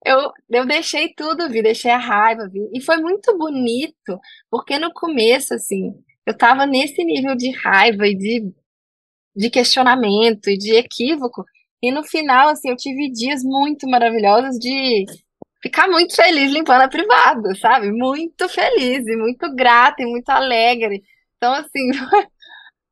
Eu, 0.05 0.33
eu 0.49 0.67
deixei 0.67 1.13
tudo 1.15 1.51
vir, 1.51 1.63
deixei 1.63 1.91
a 1.91 1.99
raiva 1.99 2.49
vir. 2.49 2.71
E 2.73 2.81
foi 2.81 2.97
muito 2.99 3.37
bonito, 3.37 4.21
porque 4.51 4.79
no 4.79 4.93
começo, 4.93 5.55
assim, 5.55 5.93
eu 6.25 6.37
tava 6.37 6.67
nesse 6.67 7.05
nível 7.05 7.35
de 7.37 7.51
raiva 7.51 8.07
e 8.07 8.17
de, 8.17 8.53
de 9.35 9.51
questionamento 9.51 10.49
e 10.49 10.57
de 10.57 10.75
equívoco. 10.75 11.45
E 11.83 11.91
no 11.93 12.05
final, 12.05 12.49
assim, 12.49 12.71
eu 12.71 12.77
tive 12.77 13.11
dias 13.11 13.43
muito 13.45 13.89
maravilhosos 13.89 14.59
de 14.59 15.05
ficar 15.67 15.89
muito 15.89 16.15
feliz 16.15 16.53
limpando 16.53 16.83
a 16.83 16.89
privada, 16.89 17.55
sabe? 17.57 17.93
Muito 17.93 18.49
feliz 18.49 19.07
e 19.07 19.17
muito 19.17 19.55
grata 19.55 20.03
e 20.03 20.07
muito 20.07 20.29
alegre. 20.31 21.03
Então, 21.37 21.53
assim, 21.53 21.91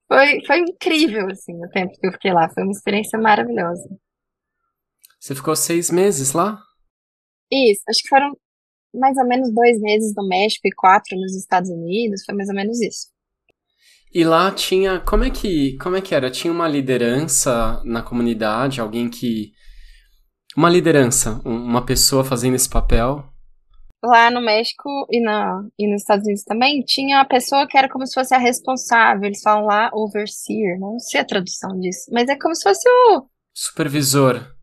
Foi, 0.06 0.44
foi 0.46 0.58
incrível, 0.58 1.26
assim, 1.30 1.54
o 1.64 1.68
tempo 1.70 1.92
que 1.98 2.06
eu 2.06 2.12
fiquei 2.12 2.32
lá. 2.32 2.48
Foi 2.48 2.62
uma 2.62 2.72
experiência 2.72 3.18
maravilhosa. 3.18 3.88
Você 5.18 5.34
ficou 5.34 5.56
seis 5.56 5.90
meses 5.90 6.32
lá? 6.32 6.62
Isso, 7.50 7.82
acho 7.88 8.02
que 8.02 8.08
foram 8.08 8.36
mais 8.94 9.16
ou 9.16 9.26
menos 9.26 9.52
dois 9.52 9.80
meses 9.80 10.12
no 10.14 10.26
México 10.28 10.68
e 10.68 10.74
quatro 10.74 11.16
nos 11.16 11.34
Estados 11.34 11.70
Unidos. 11.70 12.22
Foi 12.24 12.34
mais 12.34 12.48
ou 12.48 12.54
menos 12.54 12.80
isso. 12.80 13.08
E 14.12 14.24
lá 14.24 14.52
tinha. 14.52 15.00
Como 15.00 15.24
é 15.24 15.30
que, 15.30 15.76
como 15.78 15.96
é 15.96 16.02
que 16.02 16.14
era? 16.14 16.30
Tinha 16.30 16.52
uma 16.52 16.68
liderança 16.68 17.82
na 17.84 18.02
comunidade, 18.02 18.80
alguém 18.80 19.08
que. 19.08 19.52
Uma 20.56 20.70
liderança, 20.70 21.40
uma 21.44 21.84
pessoa 21.84 22.24
fazendo 22.24 22.54
esse 22.54 22.68
papel 22.68 23.24
lá 24.04 24.30
no 24.30 24.40
México 24.40 25.06
e, 25.10 25.20
na, 25.20 25.64
e 25.78 25.90
nos 25.90 26.02
Estados 26.02 26.26
Unidos 26.26 26.44
também, 26.44 26.82
tinha 26.82 27.20
a 27.20 27.24
pessoa 27.24 27.66
que 27.66 27.76
era 27.76 27.88
como 27.88 28.06
se 28.06 28.14
fosse 28.14 28.34
a 28.34 28.38
responsável. 28.38 29.24
Eles 29.24 29.42
falam 29.42 29.64
lá 29.64 29.90
overseer, 29.92 30.78
não 30.78 30.98
sei 30.98 31.20
a 31.20 31.24
tradução 31.24 31.78
disso, 31.80 32.10
mas 32.12 32.28
é 32.28 32.36
como 32.36 32.54
se 32.54 32.62
fosse 32.62 32.88
o. 32.88 33.26
Supervisor. 33.56 34.54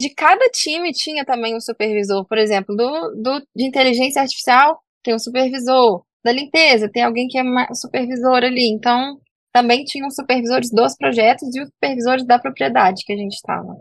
De 0.00 0.10
cada 0.10 0.48
time 0.50 0.92
tinha 0.92 1.24
também 1.24 1.56
um 1.56 1.60
supervisor. 1.60 2.26
Por 2.26 2.38
exemplo, 2.38 2.76
do, 2.76 3.22
do, 3.22 3.46
de 3.54 3.66
inteligência 3.66 4.20
artificial 4.20 4.80
tem 5.02 5.14
um 5.14 5.18
supervisor. 5.18 6.02
Da 6.24 6.32
limpeza 6.32 6.90
tem 6.90 7.02
alguém 7.02 7.28
que 7.28 7.38
é 7.38 7.42
supervisor 7.72 8.42
ali. 8.42 8.68
Então, 8.68 9.18
também 9.52 9.84
tinham 9.84 10.10
supervisores 10.10 10.70
dos 10.70 10.96
projetos 10.96 11.54
e 11.54 11.60
os 11.60 11.68
supervisores 11.68 12.26
da 12.26 12.38
propriedade 12.38 13.04
que 13.06 13.12
a 13.12 13.16
gente 13.16 13.34
estava. 13.34 13.76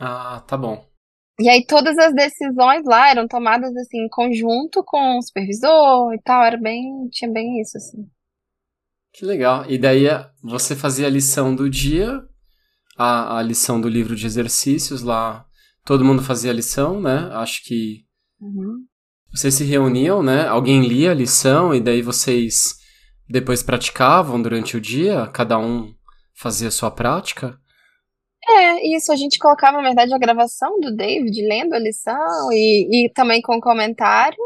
Ah, 0.00 0.42
tá 0.46 0.56
bom. 0.56 0.82
E 1.38 1.48
aí 1.48 1.64
todas 1.66 1.96
as 1.98 2.14
decisões 2.14 2.84
lá 2.86 3.10
eram 3.10 3.28
tomadas 3.28 3.74
assim 3.76 4.04
em 4.04 4.08
conjunto 4.08 4.82
com 4.84 5.18
o 5.18 5.22
supervisor 5.22 6.12
e 6.14 6.20
tal, 6.22 6.42
era 6.42 6.56
bem, 6.56 7.08
tinha 7.10 7.30
bem 7.30 7.60
isso 7.60 7.76
assim. 7.76 8.08
Que 9.12 9.26
legal. 9.26 9.70
E 9.70 9.78
daí 9.78 10.06
você 10.42 10.74
fazia 10.74 11.06
a 11.06 11.10
lição 11.10 11.54
do 11.54 11.68
dia, 11.68 12.22
a, 12.96 13.38
a 13.38 13.42
lição 13.42 13.80
do 13.80 13.88
livro 13.88 14.16
de 14.16 14.26
exercícios 14.26 15.02
lá, 15.02 15.44
todo 15.84 16.04
mundo 16.04 16.22
fazia 16.22 16.50
a 16.50 16.54
lição, 16.54 17.00
né? 17.00 17.28
Acho 17.32 17.62
que 17.64 18.04
uhum. 18.40 18.84
vocês 19.32 19.54
se 19.54 19.64
reuniam, 19.64 20.22
né? 20.22 20.46
Alguém 20.46 20.86
lia 20.86 21.10
a 21.10 21.14
lição 21.14 21.74
e 21.74 21.80
daí 21.80 22.00
vocês 22.00 22.78
depois 23.28 23.62
praticavam 23.62 24.40
durante 24.40 24.76
o 24.76 24.80
dia, 24.80 25.26
cada 25.28 25.58
um 25.58 25.92
fazia 26.34 26.68
a 26.68 26.72
sua 26.72 26.90
prática. 26.90 27.59
É, 28.52 28.96
isso, 28.96 29.12
a 29.12 29.16
gente 29.16 29.38
colocava, 29.38 29.76
na 29.76 29.82
verdade, 29.82 30.12
a 30.12 30.18
gravação 30.18 30.80
do 30.80 30.94
David 30.94 31.40
lendo 31.46 31.74
a 31.74 31.78
lição 31.78 32.52
e, 32.52 33.06
e 33.06 33.10
também 33.10 33.40
com 33.40 33.60
comentário. 33.60 34.38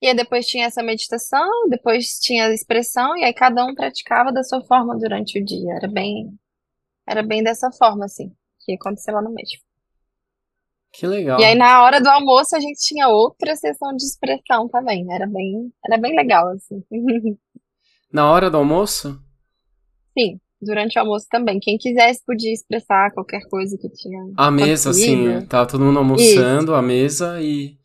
E 0.00 0.06
aí 0.06 0.14
depois 0.14 0.46
tinha 0.46 0.66
essa 0.66 0.80
meditação, 0.80 1.68
depois 1.68 2.20
tinha 2.20 2.46
a 2.46 2.54
expressão, 2.54 3.16
e 3.16 3.24
aí 3.24 3.34
cada 3.34 3.64
um 3.64 3.74
praticava 3.74 4.32
da 4.32 4.44
sua 4.44 4.62
forma 4.64 4.96
durante 4.96 5.40
o 5.40 5.44
dia. 5.44 5.74
Era 5.74 5.88
bem, 5.88 6.32
era 7.06 7.22
bem 7.22 7.42
dessa 7.42 7.70
forma, 7.72 8.04
assim, 8.04 8.32
que 8.60 8.74
aconteceu 8.74 9.14
lá 9.14 9.22
no 9.22 9.34
México. 9.34 9.64
Que 10.92 11.06
legal. 11.06 11.40
E 11.40 11.44
aí 11.44 11.54
na 11.54 11.82
hora 11.82 12.00
do 12.00 12.08
almoço 12.08 12.56
a 12.56 12.60
gente 12.60 12.78
tinha 12.80 13.08
outra 13.08 13.56
sessão 13.56 13.94
de 13.94 14.04
expressão 14.04 14.68
também. 14.68 15.04
Era 15.12 15.26
bem, 15.26 15.72
era 15.84 15.98
bem 15.98 16.14
legal, 16.14 16.48
assim. 16.50 16.82
Na 18.10 18.30
hora 18.32 18.50
do 18.50 18.56
almoço? 18.56 19.20
Sim 20.16 20.40
durante 20.60 20.98
o 20.98 21.02
almoço 21.02 21.26
também. 21.30 21.58
Quem 21.60 21.78
quisesse 21.78 22.24
podia 22.24 22.52
expressar 22.52 23.12
qualquer 23.12 23.40
coisa 23.48 23.76
que 23.78 23.88
tinha. 23.90 24.20
A 24.36 24.50
mesa, 24.50 24.90
assim, 24.90 25.44
tava 25.46 25.66
todo 25.66 25.84
mundo 25.84 25.98
almoçando, 25.98 26.72
Isso. 26.72 26.74
a 26.74 26.82
mesa 26.82 27.40
e. 27.40 27.76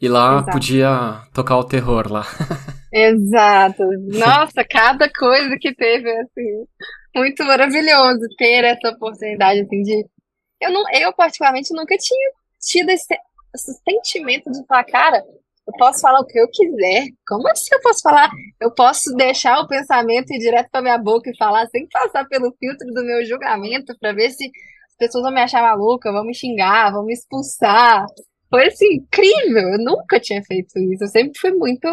E 0.00 0.08
lá 0.08 0.36
Exato. 0.36 0.52
podia 0.52 1.22
tocar 1.34 1.56
o 1.56 1.64
terror 1.64 2.10
lá. 2.10 2.24
Exato. 2.92 3.82
Nossa, 4.16 4.64
cada 4.64 5.10
coisa 5.12 5.56
que 5.60 5.74
teve, 5.74 6.08
assim, 6.20 6.64
muito 7.16 7.44
maravilhoso 7.44 8.20
ter 8.36 8.64
essa 8.64 8.90
oportunidade, 8.90 9.60
assim, 9.60 9.82
de. 9.82 10.06
Eu, 10.60 10.72
não, 10.72 10.84
eu 10.92 11.12
particularmente, 11.12 11.74
nunca 11.74 11.96
tinha 11.96 12.30
tido 12.60 12.90
esse, 12.90 13.14
esse 13.54 13.72
sentimento 13.84 14.50
de 14.50 14.64
falar, 14.66 14.84
cara, 14.84 15.22
eu 15.68 15.72
posso 15.78 16.00
falar 16.00 16.20
o 16.20 16.26
que 16.26 16.38
eu 16.40 16.48
quiser. 16.48 17.08
Como 17.26 17.46
assim 17.48 17.68
eu 17.74 17.80
posso 17.82 18.00
falar? 18.00 18.30
Eu 18.58 18.72
posso 18.74 19.14
deixar 19.14 19.60
o 19.60 19.68
pensamento 19.68 20.32
ir 20.32 20.38
direto 20.38 20.70
para 20.70 20.80
minha 20.80 20.96
boca 20.96 21.30
e 21.30 21.36
falar 21.36 21.66
sem 21.66 21.86
passar 21.88 22.26
pelo 22.26 22.54
filtro 22.58 22.86
do 22.88 23.04
meu 23.04 23.22
julgamento 23.26 23.94
para 24.00 24.14
ver 24.14 24.30
se 24.30 24.46
as 24.46 24.96
pessoas 24.96 25.24
vão 25.24 25.32
me 25.32 25.42
achar 25.42 25.62
maluca, 25.62 26.10
vão 26.10 26.24
me 26.24 26.34
xingar, 26.34 26.90
vão 26.90 27.04
me 27.04 27.12
expulsar. 27.12 28.06
Foi 28.48 28.66
assim, 28.66 28.94
incrível. 28.94 29.68
Eu 29.72 29.78
nunca 29.78 30.18
tinha 30.18 30.42
feito 30.42 30.78
isso. 30.78 31.04
Eu 31.04 31.08
sempre 31.08 31.38
fui 31.38 31.52
muito 31.52 31.86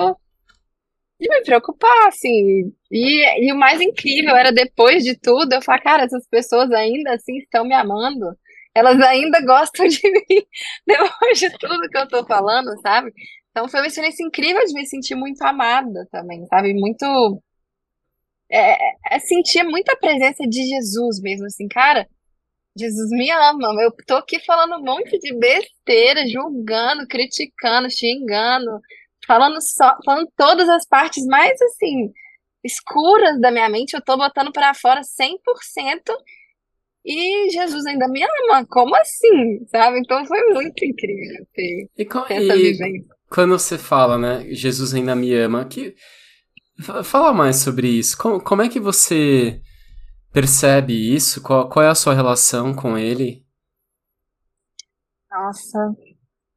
de 1.19 1.29
me 1.29 1.41
preocupar, 1.43 2.07
assim. 2.07 2.71
E, 2.89 3.45
e 3.47 3.51
o 3.51 3.57
mais 3.57 3.81
incrível 3.81 4.35
era 4.37 4.53
depois 4.53 5.03
de 5.03 5.19
tudo, 5.19 5.51
eu 5.51 5.61
falar, 5.61 5.81
cara, 5.81 6.03
essas 6.03 6.25
pessoas 6.29 6.71
ainda 6.71 7.13
assim 7.13 7.37
estão 7.39 7.65
me 7.65 7.73
amando. 7.73 8.37
Elas 8.73 8.99
ainda 9.01 9.41
gostam 9.41 9.85
de 9.87 9.99
mim 10.11 10.45
depois 10.87 11.39
de 11.39 11.49
tudo 11.57 11.89
que 11.89 11.97
eu 11.97 12.07
tô 12.07 12.25
falando, 12.25 12.79
sabe? 12.81 13.11
Então 13.55 13.69
foi 13.69 13.79
uma 13.79 13.87
experiência 13.87 14.21
incrível 14.21 14.65
de 14.65 14.73
me 14.73 14.85
sentir 14.85 15.15
muito 15.15 15.41
amada 15.41 16.05
também, 16.11 16.45
sabe? 16.47 16.73
Muito. 16.73 17.41
É, 18.51 18.75
é, 19.15 19.19
sentir 19.19 19.63
muita 19.63 19.95
presença 19.95 20.45
de 20.45 20.61
Jesus 20.61 21.21
mesmo, 21.21 21.45
assim, 21.45 21.65
cara. 21.69 22.05
Jesus 22.77 23.09
me 23.11 23.31
ama. 23.31 23.81
Eu 23.81 23.93
tô 24.05 24.17
aqui 24.17 24.39
falando 24.41 24.75
um 24.75 24.83
monte 24.83 25.17
de 25.19 25.33
besteira, 25.37 26.27
julgando, 26.27 27.07
criticando, 27.07 27.89
xingando, 27.89 28.81
falando 29.25 29.61
só, 29.61 29.97
falando 30.03 30.29
todas 30.35 30.67
as 30.67 30.85
partes 30.85 31.25
mais 31.25 31.59
assim 31.61 32.11
escuras 32.61 33.39
da 33.39 33.51
minha 33.51 33.69
mente, 33.69 33.93
eu 33.93 34.01
tô 34.01 34.17
botando 34.17 34.51
para 34.51 34.73
fora 34.73 35.01
100% 35.01 35.37
e 37.05 37.49
Jesus 37.51 37.85
ainda 37.85 38.07
me 38.09 38.21
ama. 38.21 38.65
Como 38.67 38.95
assim? 38.95 39.65
Sabe? 39.67 39.99
Então 39.99 40.25
foi 40.25 40.41
muito 40.51 40.83
incrível 40.83 41.47
ter, 41.53 41.89
e, 41.97 42.03
essa 42.03 42.55
e 42.55 42.73
vivência. 42.73 43.14
Quando 43.29 43.57
você 43.57 43.77
fala, 43.77 44.17
né, 44.17 44.45
Jesus 44.53 44.93
ainda 44.93 45.15
me 45.15 45.33
ama, 45.33 45.65
que 45.65 45.95
fala 47.03 47.33
mais 47.33 47.57
sobre 47.57 47.87
isso. 47.87 48.17
Como, 48.17 48.41
como 48.41 48.61
é 48.61 48.69
que 48.69 48.79
você 48.79 49.61
percebe 50.31 50.93
isso? 50.93 51.41
Qual, 51.41 51.69
qual 51.69 51.85
é 51.85 51.89
a 51.89 51.95
sua 51.95 52.13
relação 52.13 52.73
com 52.73 52.97
ele? 52.97 53.45
Nossa, 55.31 55.95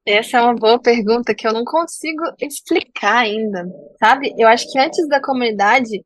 essa 0.06 0.38
é 0.38 0.40
uma 0.40 0.54
boa 0.54 0.80
pergunta 0.80 1.34
que 1.34 1.46
eu 1.46 1.52
não 1.52 1.64
consigo 1.64 2.22
explicar 2.40 3.18
ainda, 3.18 3.66
sabe? 3.98 4.34
Eu 4.38 4.48
acho 4.48 4.70
que 4.70 4.78
antes 4.78 5.06
da 5.08 5.20
comunidade, 5.20 6.04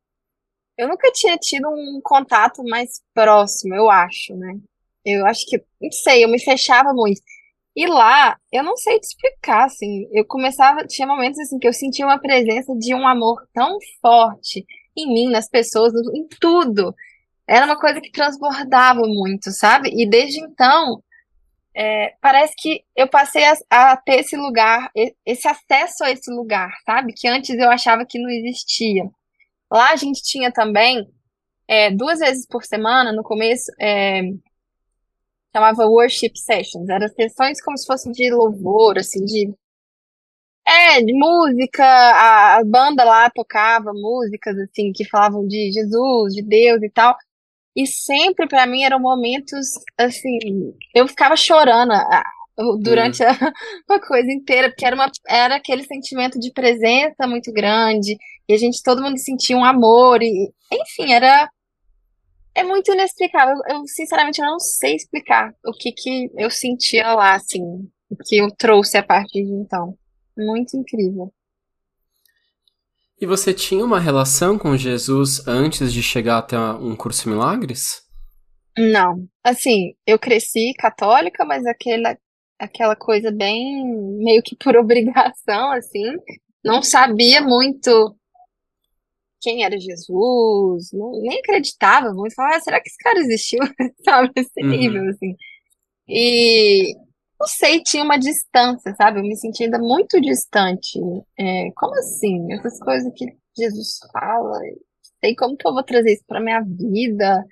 eu 0.76 0.88
nunca 0.88 1.10
tinha 1.12 1.36
tido 1.36 1.68
um 1.68 2.00
contato 2.02 2.62
mais 2.64 3.00
próximo, 3.14 3.74
eu 3.74 3.90
acho, 3.90 4.34
né? 4.36 4.54
Eu 5.04 5.26
acho 5.26 5.46
que, 5.46 5.62
não 5.80 5.90
sei, 5.92 6.24
eu 6.24 6.28
me 6.28 6.42
fechava 6.42 6.92
muito. 6.92 7.20
E 7.74 7.86
lá, 7.86 8.36
eu 8.52 8.62
não 8.62 8.76
sei 8.76 9.00
te 9.00 9.04
explicar, 9.04 9.64
assim, 9.64 10.06
eu 10.12 10.24
começava, 10.26 10.86
tinha 10.86 11.06
momentos 11.08 11.38
assim 11.38 11.58
que 11.58 11.66
eu 11.66 11.72
sentia 11.72 12.04
uma 12.04 12.18
presença 12.18 12.74
de 12.76 12.94
um 12.94 13.06
amor 13.06 13.42
tão 13.54 13.78
forte 14.00 14.64
em 14.96 15.06
mim, 15.12 15.30
nas 15.30 15.48
pessoas, 15.48 15.92
em 16.14 16.26
tudo 16.38 16.94
era 17.46 17.66
uma 17.66 17.78
coisa 17.78 18.00
que 18.00 18.10
transbordava 18.10 19.02
muito, 19.02 19.50
sabe? 19.50 19.90
E 19.92 20.08
desde 20.08 20.40
então, 20.40 21.02
é, 21.74 22.14
parece 22.20 22.54
que 22.56 22.82
eu 22.96 23.08
passei 23.08 23.44
a, 23.44 23.54
a, 23.70 23.96
ter 23.96 24.20
esse 24.20 24.36
lugar, 24.36 24.90
esse 25.26 25.48
acesso 25.48 26.04
a 26.04 26.10
esse 26.10 26.30
lugar, 26.30 26.70
sabe? 26.84 27.12
Que 27.14 27.28
antes 27.28 27.56
eu 27.56 27.70
achava 27.70 28.06
que 28.06 28.18
não 28.18 28.30
existia. 28.30 29.04
Lá 29.70 29.90
a 29.90 29.96
gente 29.96 30.22
tinha 30.22 30.52
também, 30.52 31.06
é, 31.68 31.90
duas 31.90 32.20
vezes 32.20 32.46
por 32.46 32.64
semana, 32.64 33.12
no 33.12 33.22
começo, 33.22 33.70
é, 33.80 34.22
chamava 35.54 35.86
worship 35.86 36.32
sessions, 36.36 36.88
eram 36.88 37.08
sessões 37.08 37.62
como 37.62 37.76
se 37.76 37.86
fossem 37.86 38.12
de 38.12 38.30
louvor, 38.30 38.98
assim, 38.98 39.24
de 39.24 39.52
é, 40.66 41.02
de 41.02 41.12
música, 41.12 41.84
a, 41.84 42.58
a, 42.58 42.64
banda 42.64 43.02
lá 43.04 43.28
tocava 43.30 43.92
músicas 43.92 44.56
assim 44.58 44.92
que 44.92 45.04
falavam 45.04 45.46
de 45.46 45.72
Jesus, 45.72 46.34
de 46.34 46.42
Deus 46.42 46.82
e 46.82 46.88
tal. 46.90 47.16
E 47.74 47.86
sempre 47.86 48.46
para 48.46 48.66
mim 48.66 48.84
eram 48.84 49.00
momentos 49.00 49.58
assim, 49.98 50.38
eu 50.94 51.08
ficava 51.08 51.36
chorando 51.36 51.92
durante 52.80 53.24
a, 53.24 53.30
a, 53.90 54.00
coisa 54.06 54.30
inteira, 54.30 54.68
porque 54.68 54.84
era, 54.84 54.94
uma, 54.94 55.10
era 55.28 55.56
aquele 55.56 55.84
sentimento 55.84 56.38
de 56.38 56.52
presença 56.52 57.26
muito 57.26 57.52
grande, 57.52 58.16
e 58.48 58.54
a 58.54 58.58
gente, 58.58 58.82
todo 58.82 59.02
mundo 59.02 59.18
sentia 59.18 59.56
um 59.56 59.64
amor, 59.64 60.22
e 60.22 60.52
enfim, 60.70 61.12
era. 61.12 61.48
É 62.54 62.62
muito 62.62 62.92
inexplicável. 62.92 63.56
Eu, 63.68 63.86
sinceramente 63.86 64.40
eu 64.40 64.46
não 64.46 64.58
sei 64.58 64.94
explicar 64.94 65.54
o 65.64 65.72
que, 65.72 65.92
que 65.92 66.30
eu 66.36 66.50
sentia 66.50 67.14
lá, 67.14 67.34
assim, 67.34 67.62
o 68.10 68.16
que 68.16 68.36
eu 68.36 68.50
trouxe 68.50 68.98
a 68.98 69.02
partir 69.02 69.44
de 69.44 69.52
então. 69.52 69.96
Muito 70.36 70.76
incrível. 70.76 71.32
E 73.20 73.26
você 73.26 73.54
tinha 73.54 73.84
uma 73.84 74.00
relação 74.00 74.58
com 74.58 74.76
Jesus 74.76 75.46
antes 75.46 75.92
de 75.92 76.02
chegar 76.02 76.38
até 76.38 76.58
um 76.58 76.96
curso 76.96 77.28
Milagres? 77.28 78.02
Não. 78.76 79.28
Assim, 79.44 79.94
eu 80.06 80.18
cresci 80.18 80.72
católica, 80.76 81.44
mas 81.44 81.64
aquela, 81.64 82.18
aquela 82.58 82.96
coisa 82.96 83.30
bem 83.30 83.84
meio 84.18 84.42
que 84.42 84.56
por 84.56 84.74
obrigação, 84.76 85.70
assim. 85.70 86.16
Não 86.64 86.82
sabia 86.82 87.40
muito 87.40 88.16
quem 89.42 89.64
era 89.64 89.78
Jesus, 89.78 90.92
não, 90.92 91.12
nem 91.20 91.40
acreditava 91.40 92.14
muito. 92.14 92.34
Falava, 92.34 92.56
ah, 92.56 92.60
será 92.60 92.80
que 92.80 92.88
esse 92.88 92.98
cara 92.98 93.18
existiu? 93.18 93.58
Sabe, 94.04 94.30
esse 94.36 94.62
uhum. 94.62 94.68
nível, 94.70 95.08
assim. 95.10 95.36
E 96.08 96.94
não 97.42 97.46
sei, 97.48 97.82
tinha 97.82 98.04
uma 98.04 98.16
distância, 98.18 98.94
sabe? 98.94 99.18
Eu 99.18 99.24
me 99.24 99.36
sentia 99.36 99.66
ainda 99.66 99.78
muito 99.78 100.20
distante. 100.20 100.98
É, 101.36 101.70
como 101.74 101.94
assim? 101.96 102.52
Essas 102.52 102.78
coisas 102.78 103.12
que 103.16 103.26
Jesus 103.58 103.98
fala, 104.12 104.60
sei 105.20 105.34
como 105.34 105.56
que 105.56 105.66
eu 105.66 105.72
vou 105.72 105.82
trazer 105.82 106.12
isso 106.12 106.24
para 106.26 106.40
minha 106.40 106.60
vida. 106.60 107.44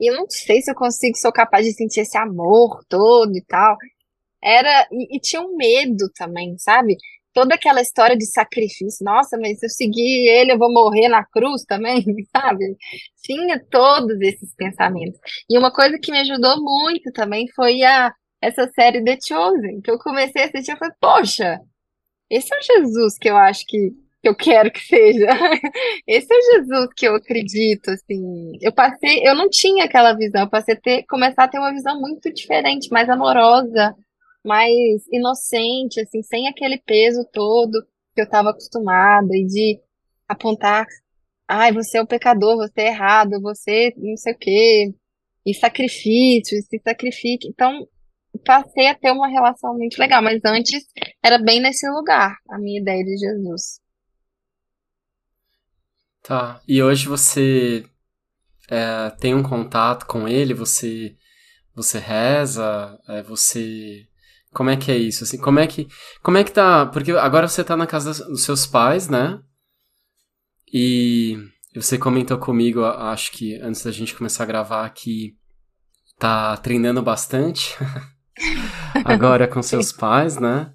E 0.00 0.10
eu 0.10 0.16
não 0.16 0.30
sei 0.30 0.62
se 0.62 0.70
eu 0.70 0.74
consigo, 0.76 1.16
sou 1.16 1.32
capaz 1.32 1.66
de 1.66 1.72
sentir 1.72 2.00
esse 2.00 2.16
amor 2.16 2.84
todo 2.88 3.36
e 3.36 3.44
tal. 3.44 3.76
Era 4.42 4.86
e, 4.92 5.16
e 5.16 5.20
tinha 5.20 5.42
um 5.42 5.56
medo 5.56 6.08
também, 6.16 6.56
sabe? 6.58 6.96
Toda 7.32 7.54
aquela 7.54 7.80
história 7.80 8.16
de 8.16 8.26
sacrifício. 8.26 9.04
Nossa, 9.04 9.38
mas 9.38 9.58
se 9.58 9.66
eu 9.66 9.70
seguir 9.70 10.28
ele, 10.28 10.52
eu 10.52 10.58
vou 10.58 10.72
morrer 10.72 11.08
na 11.08 11.24
cruz 11.24 11.64
também, 11.64 12.04
sabe? 12.36 12.76
Tinha 13.22 13.62
todos 13.70 14.20
esses 14.20 14.54
pensamentos. 14.54 15.18
E 15.48 15.58
uma 15.58 15.72
coisa 15.72 15.98
que 15.98 16.12
me 16.12 16.18
ajudou 16.18 16.62
muito 16.62 17.10
também 17.12 17.46
foi 17.54 17.82
a 17.82 18.12
essa 18.40 18.68
série 18.68 19.04
The 19.04 19.18
Chosen, 19.26 19.80
que 19.80 19.90
eu 19.90 19.98
comecei 19.98 20.42
a 20.42 20.46
assistir 20.46 20.72
e 20.72 20.76
falei, 20.76 20.94
poxa, 21.00 21.60
esse 22.28 22.52
é 22.52 22.58
o 22.58 22.62
Jesus 22.62 23.18
que 23.18 23.28
eu 23.28 23.36
acho 23.36 23.64
que, 23.66 23.90
que 24.20 24.28
eu 24.28 24.34
quero 24.34 24.70
que 24.72 24.80
seja. 24.80 25.26
Esse 26.08 26.32
é 26.32 26.36
o 26.36 26.52
Jesus 26.52 26.88
que 26.96 27.06
eu 27.06 27.14
acredito, 27.14 27.90
assim. 27.90 28.52
Eu 28.60 28.72
passei, 28.72 29.26
eu 29.26 29.34
não 29.34 29.50
tinha 29.50 29.84
aquela 29.84 30.14
visão, 30.14 30.40
eu 30.40 30.50
passei 30.50 30.74
a 30.74 30.80
ter, 30.80 31.04
começar 31.04 31.44
a 31.44 31.48
ter 31.48 31.58
uma 31.58 31.72
visão 31.72 32.00
muito 32.00 32.32
diferente, 32.32 32.90
mais 32.90 33.08
amorosa, 33.08 33.94
mais 34.44 35.06
inocente, 35.10 36.00
assim, 36.00 36.22
sem 36.22 36.48
aquele 36.48 36.78
peso 36.78 37.24
todo 37.32 37.82
que 38.14 38.20
eu 38.20 38.24
estava 38.24 38.50
acostumada 38.50 39.28
e 39.32 39.46
de 39.46 39.80
apontar, 40.28 40.86
ai, 41.48 41.72
você 41.72 41.98
é 41.98 42.02
o 42.02 42.06
pecador, 42.06 42.56
você 42.56 42.82
é 42.82 42.86
errado, 42.88 43.40
você 43.40 43.92
não 43.96 44.16
sei 44.16 44.32
o 44.32 44.38
quê, 44.38 44.94
e 45.44 45.54
sacrifício, 45.54 46.60
se 46.62 46.80
sacrifique. 46.82 47.48
Então, 47.48 47.86
passei 48.44 48.88
a 48.88 48.94
ter 48.94 49.10
uma 49.10 49.28
relação 49.28 49.76
muito 49.76 49.98
legal, 49.98 50.22
mas 50.22 50.40
antes 50.44 50.84
era 51.22 51.38
bem 51.38 51.60
nesse 51.60 51.88
lugar, 51.88 52.36
a 52.48 52.58
minha 52.58 52.80
ideia 52.80 53.04
de 53.04 53.16
Jesus. 53.16 53.80
Tá, 56.22 56.62
e 56.68 56.82
hoje 56.82 57.08
você 57.08 57.84
é, 58.70 59.10
tem 59.10 59.34
um 59.34 59.42
contato 59.42 60.06
com 60.06 60.28
ele, 60.28 60.54
você 60.54 61.16
você 61.74 61.98
reza, 61.98 62.98
é, 63.08 63.22
você 63.22 64.06
como 64.52 64.70
é 64.70 64.76
que 64.76 64.90
é 64.90 64.96
isso? 64.96 65.24
Assim, 65.24 65.38
como 65.38 65.58
é 65.58 65.66
que 65.66 65.88
como 66.22 66.38
é 66.38 66.44
que 66.44 66.52
tá? 66.52 66.86
Porque 66.86 67.12
agora 67.12 67.48
você 67.48 67.64
tá 67.64 67.76
na 67.76 67.86
casa 67.86 68.12
dos 68.24 68.42
seus 68.42 68.66
pais, 68.66 69.08
né? 69.08 69.40
E 70.72 71.36
você 71.74 71.98
comentou 71.98 72.38
comigo, 72.38 72.84
acho 72.84 73.32
que 73.32 73.56
antes 73.60 73.84
da 73.84 73.90
gente 73.90 74.14
começar 74.14 74.44
a 74.44 74.46
gravar, 74.46 74.88
que 74.90 75.36
tá 76.18 76.56
treinando 76.56 77.02
bastante. 77.02 77.76
agora 79.04 79.48
com 79.48 79.62
seus 79.62 79.92
pais, 79.92 80.38
né? 80.38 80.72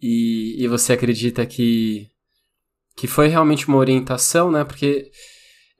E, 0.00 0.62
e 0.62 0.68
você 0.68 0.92
acredita 0.92 1.46
que, 1.46 2.08
que 2.96 3.06
foi 3.06 3.28
realmente 3.28 3.68
uma 3.68 3.78
orientação, 3.78 4.50
né? 4.50 4.64
Porque 4.64 5.10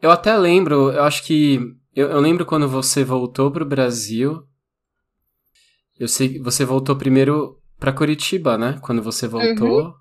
eu 0.01 0.11
até 0.11 0.37
lembro, 0.37 0.91
eu 0.93 1.03
acho 1.03 1.23
que. 1.25 1.61
Eu, 1.95 2.11
eu 2.11 2.21
lembro 2.21 2.45
quando 2.45 2.69
você 2.69 3.05
voltou 3.05 3.51
para 3.51 3.63
o 3.63 3.69
Brasil. 3.69 4.43
Eu 5.99 6.09
sei 6.09 6.35
que 6.35 6.39
você 6.39 6.65
voltou 6.65 6.97
primeiro 6.97 7.59
para 7.79 7.93
Curitiba, 7.93 8.59
né? 8.59 8.79
Quando 8.83 9.03
você 9.03 9.29
voltou. 9.29 9.83
Uhum. 9.83 9.95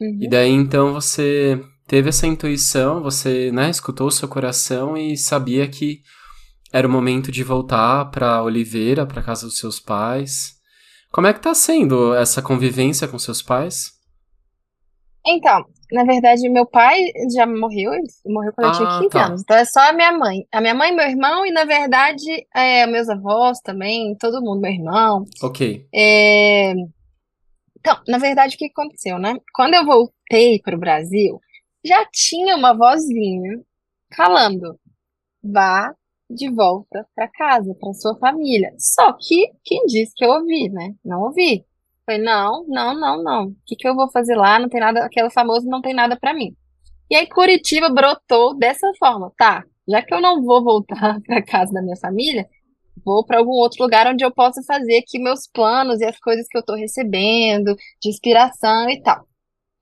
Uhum. 0.00 0.18
E 0.20 0.28
daí 0.28 0.50
então 0.50 0.92
você 0.92 1.60
teve 1.86 2.08
essa 2.08 2.26
intuição, 2.26 3.02
você 3.02 3.52
né, 3.52 3.70
escutou 3.70 4.08
o 4.08 4.10
seu 4.10 4.26
coração 4.28 4.96
e 4.96 5.16
sabia 5.16 5.68
que 5.68 6.00
era 6.72 6.88
o 6.88 6.90
momento 6.90 7.30
de 7.30 7.44
voltar 7.44 8.06
para 8.06 8.42
Oliveira, 8.42 9.06
para 9.06 9.22
casa 9.22 9.46
dos 9.46 9.58
seus 9.58 9.78
pais. 9.78 10.54
Como 11.10 11.26
é 11.26 11.32
que 11.32 11.40
tá 11.40 11.54
sendo 11.54 12.14
essa 12.14 12.40
convivência 12.40 13.06
com 13.06 13.18
seus 13.18 13.42
pais? 13.42 13.92
Então, 15.26 15.64
na 15.92 16.04
verdade, 16.04 16.48
meu 16.48 16.66
pai 16.66 16.98
já 17.34 17.46
morreu, 17.46 17.92
ele 17.92 18.06
morreu 18.26 18.52
quando 18.54 18.66
ah, 18.66 18.70
eu 18.70 18.76
tinha 18.76 18.98
15 19.00 19.08
tá. 19.10 19.26
anos. 19.26 19.42
Então 19.42 19.56
é 19.56 19.64
só 19.64 19.80
a 19.80 19.92
minha 19.92 20.12
mãe. 20.12 20.46
A 20.50 20.60
minha 20.60 20.74
mãe 20.74 20.94
meu 20.94 21.06
irmão, 21.06 21.46
e 21.46 21.52
na 21.52 21.64
verdade, 21.64 22.46
é, 22.54 22.86
meus 22.86 23.08
avós 23.08 23.60
também, 23.60 24.16
todo 24.16 24.40
mundo, 24.42 24.60
meu 24.60 24.72
irmão. 24.72 25.24
Ok. 25.42 25.86
É... 25.94 26.72
Então, 27.78 28.00
na 28.08 28.18
verdade, 28.18 28.54
o 28.54 28.58
que 28.58 28.66
aconteceu, 28.66 29.18
né? 29.18 29.36
Quando 29.54 29.74
eu 29.74 29.84
voltei 29.84 30.60
para 30.60 30.76
o 30.76 30.80
Brasil, 30.80 31.40
já 31.84 32.06
tinha 32.10 32.56
uma 32.56 32.72
vozinha 32.72 33.60
falando: 34.16 34.78
vá 35.42 35.94
de 36.30 36.48
volta 36.50 37.06
para 37.14 37.28
casa, 37.28 37.74
para 37.74 37.92
sua 37.92 38.16
família. 38.18 38.72
Só 38.78 39.12
que 39.12 39.50
quem 39.64 39.84
disse 39.86 40.12
que 40.16 40.24
eu 40.24 40.30
ouvi, 40.30 40.68
né? 40.70 40.94
Não 41.04 41.20
ouvi. 41.22 41.64
Foi 42.04 42.18
não, 42.18 42.64
não, 42.68 42.98
não, 42.98 43.22
não. 43.22 43.44
O 43.48 43.56
que, 43.66 43.76
que 43.76 43.86
eu 43.86 43.94
vou 43.94 44.10
fazer 44.10 44.34
lá? 44.34 44.58
Não 44.58 44.68
tem 44.68 44.80
nada, 44.80 45.04
aquele 45.04 45.30
famoso 45.30 45.68
não 45.68 45.80
tem 45.80 45.94
nada 45.94 46.16
para 46.18 46.34
mim. 46.34 46.56
E 47.10 47.16
aí 47.16 47.28
Curitiba 47.28 47.88
brotou 47.90 48.56
dessa 48.56 48.90
forma, 48.98 49.32
tá? 49.36 49.64
Já 49.88 50.02
que 50.02 50.14
eu 50.14 50.20
não 50.20 50.42
vou 50.42 50.62
voltar 50.62 51.20
para 51.26 51.42
casa 51.42 51.72
da 51.72 51.82
minha 51.82 51.96
família, 51.96 52.48
vou 53.04 53.24
para 53.24 53.38
algum 53.38 53.52
outro 53.52 53.82
lugar 53.82 54.06
onde 54.06 54.24
eu 54.24 54.32
possa 54.32 54.62
fazer 54.66 54.98
aqui 54.98 55.18
meus 55.18 55.46
planos 55.46 56.00
e 56.00 56.04
as 56.04 56.18
coisas 56.18 56.46
que 56.48 56.58
eu 56.58 56.64
tô 56.64 56.74
recebendo, 56.74 57.74
de 58.00 58.08
inspiração 58.08 58.88
e 58.90 59.00
tal. 59.02 59.26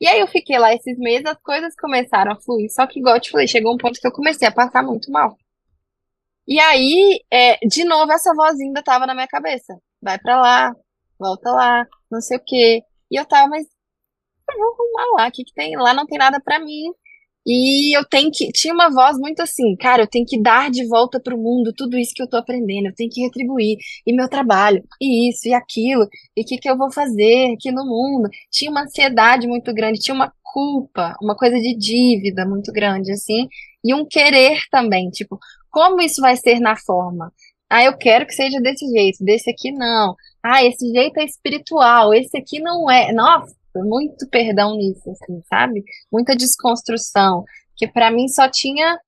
E 0.00 0.09
aí 0.09 0.20
eu 0.20 0.26
fiquei 0.26 0.59
lá 0.59 0.74
esses 0.74 0.98
meses, 0.98 1.26
as 1.26 1.38
coisas 1.42 1.74
começaram 1.76 2.33
a 2.33 2.40
fluir. 2.40 2.70
Só 2.72 2.87
que, 2.87 3.00
igual 3.00 3.16
eu 3.16 3.20
te 3.20 3.30
falei, 3.30 3.46
chegou 3.46 3.74
um 3.74 3.78
ponto 3.78 4.00
que 4.00 4.06
eu 4.06 4.12
comecei 4.12 4.48
a 4.48 4.52
passar 4.52 4.83
muito 4.83 5.11
mal. 5.12 5.37
E 6.48 6.59
aí, 6.59 7.20
é, 7.30 7.59
de 7.66 7.85
novo, 7.85 8.11
essa 8.12 8.35
vozinha 8.35 8.68
ainda 8.68 8.83
tava 8.83 9.06
na 9.06 9.14
minha 9.14 9.28
cabeça. 9.28 9.78
Vai 10.02 10.18
pra 10.18 10.40
lá, 10.40 10.74
volta 11.20 11.50
lá, 11.52 11.87
não 12.11 12.20
sei 12.20 12.38
o 12.38 12.44
quê. 12.44 12.83
E 13.11 13.16
eu 13.16 13.26
tava, 13.26 13.48
mas 13.48 13.66
eu 14.50 14.59
vou 14.59 14.74
arrumar 14.74 15.22
lá, 15.22 15.28
o 15.28 15.33
que 15.33 15.44
que 15.44 15.54
tem? 15.54 15.76
Lá 15.76 15.94
não 15.94 16.06
tem 16.06 16.18
nada 16.18 16.40
pra 16.40 16.59
mim. 16.59 16.92
E 17.46 17.96
eu 17.96 18.04
tenho 18.04 18.30
que. 18.30 18.52
Tinha 18.52 18.74
uma 18.74 18.90
voz 18.90 19.18
muito 19.18 19.40
assim, 19.40 19.74
cara, 19.76 20.02
eu 20.02 20.06
tenho 20.06 20.26
que 20.26 20.40
dar 20.40 20.70
de 20.70 20.87
volta 20.87 21.18
pro 21.18 21.38
mundo 21.38 21.72
tudo 21.74 21.96
isso 21.96 22.12
que 22.14 22.22
eu 22.22 22.28
tô 22.28 22.37
aprendendo, 22.37 22.87
eu 22.88 22.94
tenho 22.94 23.11
que 23.11 23.22
retribuir, 23.22 23.78
e 24.06 24.12
meu 24.12 24.28
trabalho, 24.28 24.85
e 25.00 25.30
isso, 25.30 25.48
e 25.48 25.54
aquilo, 25.54 26.06
e 26.37 26.42
o 26.42 26.44
que, 26.44 26.59
que 26.59 26.68
eu 26.68 26.76
vou 26.76 26.92
fazer 26.92 27.54
aqui 27.54 27.72
no 27.72 27.85
mundo. 27.87 28.28
Tinha 28.50 28.70
uma 28.70 28.83
ansiedade 28.83 29.46
muito 29.46 29.72
grande, 29.72 30.00
tinha 30.00 30.14
uma 30.14 30.33
culpa, 30.42 31.16
uma 31.22 31.37
coisa 31.37 31.56
de 31.59 31.74
dívida 31.76 32.44
muito 32.46 32.72
grande, 32.72 33.11
assim, 33.12 33.48
e 33.85 33.94
um 33.94 34.04
querer 34.06 34.61
também, 34.70 35.09
tipo, 35.11 35.38
como 35.70 36.00
isso 36.02 36.20
vai 36.20 36.37
ser 36.37 36.61
na 36.61 36.76
forma? 36.76 37.33
Ah, 37.70 37.85
eu 37.85 37.96
quero 37.96 38.26
que 38.26 38.35
seja 38.35 38.61
desse 38.61 38.85
jeito, 38.88 39.24
desse 39.24 39.50
aqui 39.50 39.70
não. 39.72 40.16
Ah, 40.42 40.64
esse 40.64 40.90
jeito 40.92 41.18
é 41.20 41.24
espiritual, 41.24 42.12
esse 42.12 42.37
aqui 42.37 42.61
não 42.61 42.90
é. 42.90 43.12
Nossa, 43.12 43.54
muito 43.76 44.28
perdão 44.28 44.76
nisso, 44.76 45.09
assim, 45.11 45.40
sabe? 45.48 45.85
Muita 46.12 46.35
desconstrução. 46.35 47.44
Que 47.76 47.87
para 47.87 48.11
mim 48.11 48.28
só 48.28 48.48
tinha 48.50 48.98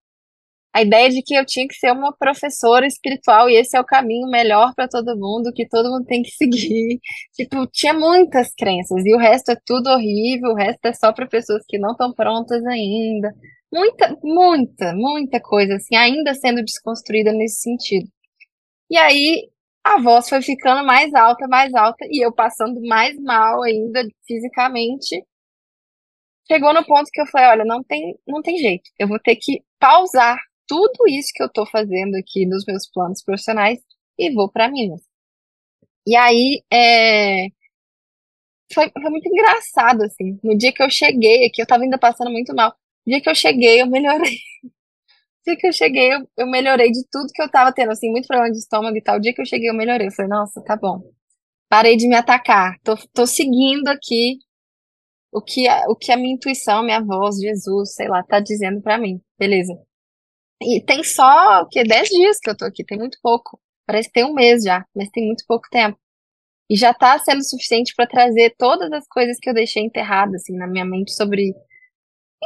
a 0.75 0.83
ideia 0.83 1.11
de 1.11 1.22
que 1.22 1.35
eu 1.35 1.44
tinha 1.44 1.68
que 1.68 1.75
ser 1.75 1.92
uma 1.92 2.12
professora 2.16 2.87
espiritual 2.87 3.48
e 3.51 3.57
esse 3.57 3.77
é 3.77 3.81
o 3.81 3.85
caminho 3.85 4.29
melhor 4.29 4.75
para 4.75 4.88
todo 4.88 5.18
mundo, 5.18 5.53
que 5.53 5.68
todo 5.68 5.90
mundo 5.90 6.07
tem 6.07 6.22
que 6.22 6.31
seguir. 6.37 6.98
Tipo, 7.35 7.66
tinha 7.66 7.92
muitas 7.92 8.55
crenças 8.55 9.05
e 9.05 9.14
o 9.14 9.18
resto 9.18 9.51
é 9.51 9.57
tudo 9.66 9.90
horrível, 9.90 10.51
o 10.51 10.55
resto 10.55 10.87
é 10.87 10.92
só 10.92 11.12
para 11.12 11.27
pessoas 11.27 11.62
que 11.68 11.79
não 11.79 11.92
estão 11.92 12.12
prontas 12.12 12.64
ainda. 12.64 13.35
Muita, 13.72 14.16
muita, 14.22 14.94
muita 14.94 15.40
coisa 15.40 15.75
assim, 15.77 15.96
ainda 15.96 16.35
sendo 16.35 16.62
desconstruída 16.62 17.33
nesse 17.33 17.61
sentido. 17.62 18.09
E 18.92 18.98
aí 18.98 19.50
a 19.83 19.98
voz 20.02 20.28
foi 20.28 20.42
ficando 20.42 20.85
mais 20.87 21.14
alta, 21.14 21.48
mais 21.48 21.74
alta, 21.74 22.05
e 22.11 22.24
eu 22.24 22.31
passando 22.31 22.78
mais 22.83 23.18
mal 23.18 23.62
ainda 23.62 24.07
fisicamente. 24.26 25.24
Chegou 26.46 26.74
no 26.74 26.85
ponto 26.85 27.11
que 27.11 27.20
eu 27.20 27.26
falei, 27.26 27.48
olha, 27.48 27.64
não 27.64 27.83
tem, 27.83 28.18
não 28.26 28.42
tem 28.42 28.59
jeito. 28.59 28.90
Eu 28.98 29.09
vou 29.09 29.18
ter 29.18 29.37
que 29.37 29.64
pausar 29.78 30.38
tudo 30.66 31.09
isso 31.09 31.31
que 31.35 31.42
eu 31.42 31.48
tô 31.50 31.64
fazendo 31.66 32.16
aqui 32.16 32.44
nos 32.46 32.64
meus 32.66 32.87
planos 32.87 33.22
profissionais 33.22 33.78
e 34.18 34.31
vou 34.33 34.50
para 34.50 34.68
Minas. 34.70 35.02
E 36.07 36.16
aí, 36.16 36.62
é... 36.72 37.46
foi, 38.72 38.90
foi 38.90 39.11
muito 39.11 39.28
engraçado, 39.28 40.02
assim. 40.02 40.38
No 40.42 40.57
dia 40.57 40.72
que 40.72 40.83
eu 40.83 40.90
cheguei 40.90 41.46
aqui, 41.46 41.62
eu 41.62 41.66
tava 41.66 41.83
ainda 41.85 41.98
passando 41.98 42.31
muito 42.31 42.55
mal. 42.55 42.74
No 43.07 43.12
dia 43.12 43.20
que 43.22 43.31
eu 43.31 43.35
cheguei, 43.35 43.81
eu 43.83 43.87
melhorei. 43.87 44.38
Dia 45.44 45.57
que 45.57 45.66
eu 45.66 45.72
cheguei, 45.72 46.14
eu, 46.14 46.28
eu 46.38 46.46
melhorei 46.46 46.90
de 46.90 47.05
tudo 47.11 47.33
que 47.33 47.42
eu 47.42 47.50
tava 47.50 47.72
tendo, 47.72 47.92
assim, 47.92 48.11
muito 48.11 48.26
problema 48.26 48.52
de 48.52 48.59
estômago 48.59 48.96
e 48.96 49.02
tal. 49.02 49.16
O 49.16 49.20
dia 49.20 49.35
que 49.35 49.40
eu 49.40 49.46
cheguei, 49.46 49.68
eu 49.68 49.74
melhorei. 49.74 50.09
Eu 50.09 50.12
falei, 50.12 50.28
nossa, 50.31 50.62
tá 50.62 50.76
bom. 50.76 51.02
Parei 51.68 51.96
de 51.96 52.09
me 52.09 52.14
atacar. 52.14 52.76
Tô, 52.85 52.96
tô 53.12 53.26
seguindo 53.26 53.88
aqui 53.88 54.38
o 55.33 55.40
que, 55.40 55.66
a, 55.66 55.87
o 55.88 55.96
que 55.96 56.12
a 56.12 56.16
minha 56.16 56.35
intuição, 56.35 56.83
minha 56.85 57.00
voz, 57.00 57.38
Jesus, 57.38 57.94
sei 57.94 58.09
lá, 58.09 58.22
tá 58.22 58.40
dizendo 58.40 58.81
para 58.83 58.98
mim. 58.98 59.20
Beleza. 59.38 59.74
E 60.62 60.81
tem 60.85 61.02
só, 61.02 61.62
o 61.62 61.68
quê? 61.68 61.83
10 61.85 62.09
dias 62.09 62.38
que 62.38 62.50
eu 62.50 62.57
tô 62.57 62.64
aqui, 62.64 62.85
tem 62.85 62.98
muito 62.98 63.18
pouco. 63.22 63.61
Parece 63.87 64.09
que 64.09 64.14
tem 64.14 64.24
um 64.24 64.35
mês 64.35 64.62
já, 64.62 64.85
mas 64.94 65.11
tem 65.11 65.26
muito 65.26 65.44
pouco 65.46 65.68
tempo. 65.70 65.98
E 66.70 66.76
já 66.76 66.94
tá 66.94 67.18
sendo 67.18 67.42
suficiente 67.44 67.94
para 67.96 68.07
trazer 68.07 68.55
todas 68.57 68.92
as 68.92 69.07
coisas 69.09 69.38
que 69.40 69.50
eu 69.50 69.55
deixei 69.55 69.83
enterradas, 69.83 70.42
assim, 70.42 70.57
na 70.57 70.66
minha 70.66 70.85
mente 70.85 71.12
sobre 71.12 71.55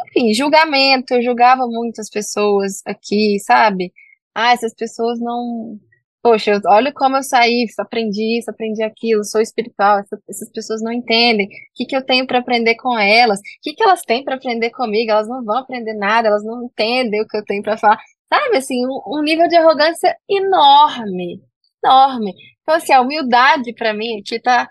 enfim, 0.08 0.34
julgamento, 0.34 1.14
eu 1.14 1.22
julgava 1.22 1.66
muitas 1.66 2.10
pessoas 2.10 2.82
aqui, 2.86 3.38
sabe? 3.40 3.92
Ah, 4.34 4.52
essas 4.52 4.74
pessoas 4.74 5.18
não. 5.20 5.78
Poxa, 6.22 6.60
olha 6.66 6.92
como 6.92 7.16
eu 7.16 7.22
saí, 7.22 7.66
aprendi 7.78 8.38
isso, 8.38 8.50
aprendi 8.50 8.82
aquilo, 8.82 9.24
sou 9.24 9.40
espiritual, 9.40 10.00
essa, 10.00 10.18
essas 10.28 10.50
pessoas 10.50 10.82
não 10.82 10.92
entendem. 10.92 11.46
O 11.46 11.50
que, 11.74 11.86
que 11.86 11.96
eu 11.96 12.04
tenho 12.04 12.26
para 12.26 12.40
aprender 12.40 12.74
com 12.76 12.98
elas? 12.98 13.38
O 13.38 13.42
que, 13.62 13.74
que 13.74 13.82
elas 13.82 14.02
têm 14.02 14.24
para 14.24 14.36
aprender 14.36 14.70
comigo? 14.70 15.10
Elas 15.12 15.28
não 15.28 15.44
vão 15.44 15.58
aprender 15.58 15.94
nada, 15.94 16.28
elas 16.28 16.44
não 16.44 16.64
entendem 16.64 17.22
o 17.22 17.28
que 17.28 17.36
eu 17.36 17.44
tenho 17.44 17.62
para 17.62 17.78
falar. 17.78 17.98
Sabe, 18.32 18.56
assim, 18.56 18.84
um, 18.86 19.18
um 19.18 19.22
nível 19.22 19.48
de 19.48 19.56
arrogância 19.56 20.16
enorme, 20.28 21.40
enorme. 21.84 22.34
Então, 22.62 22.74
assim, 22.74 22.92
a 22.92 23.00
humildade 23.00 23.72
para 23.74 23.94
mim 23.94 24.20
aqui 24.20 24.40
tá 24.40 24.68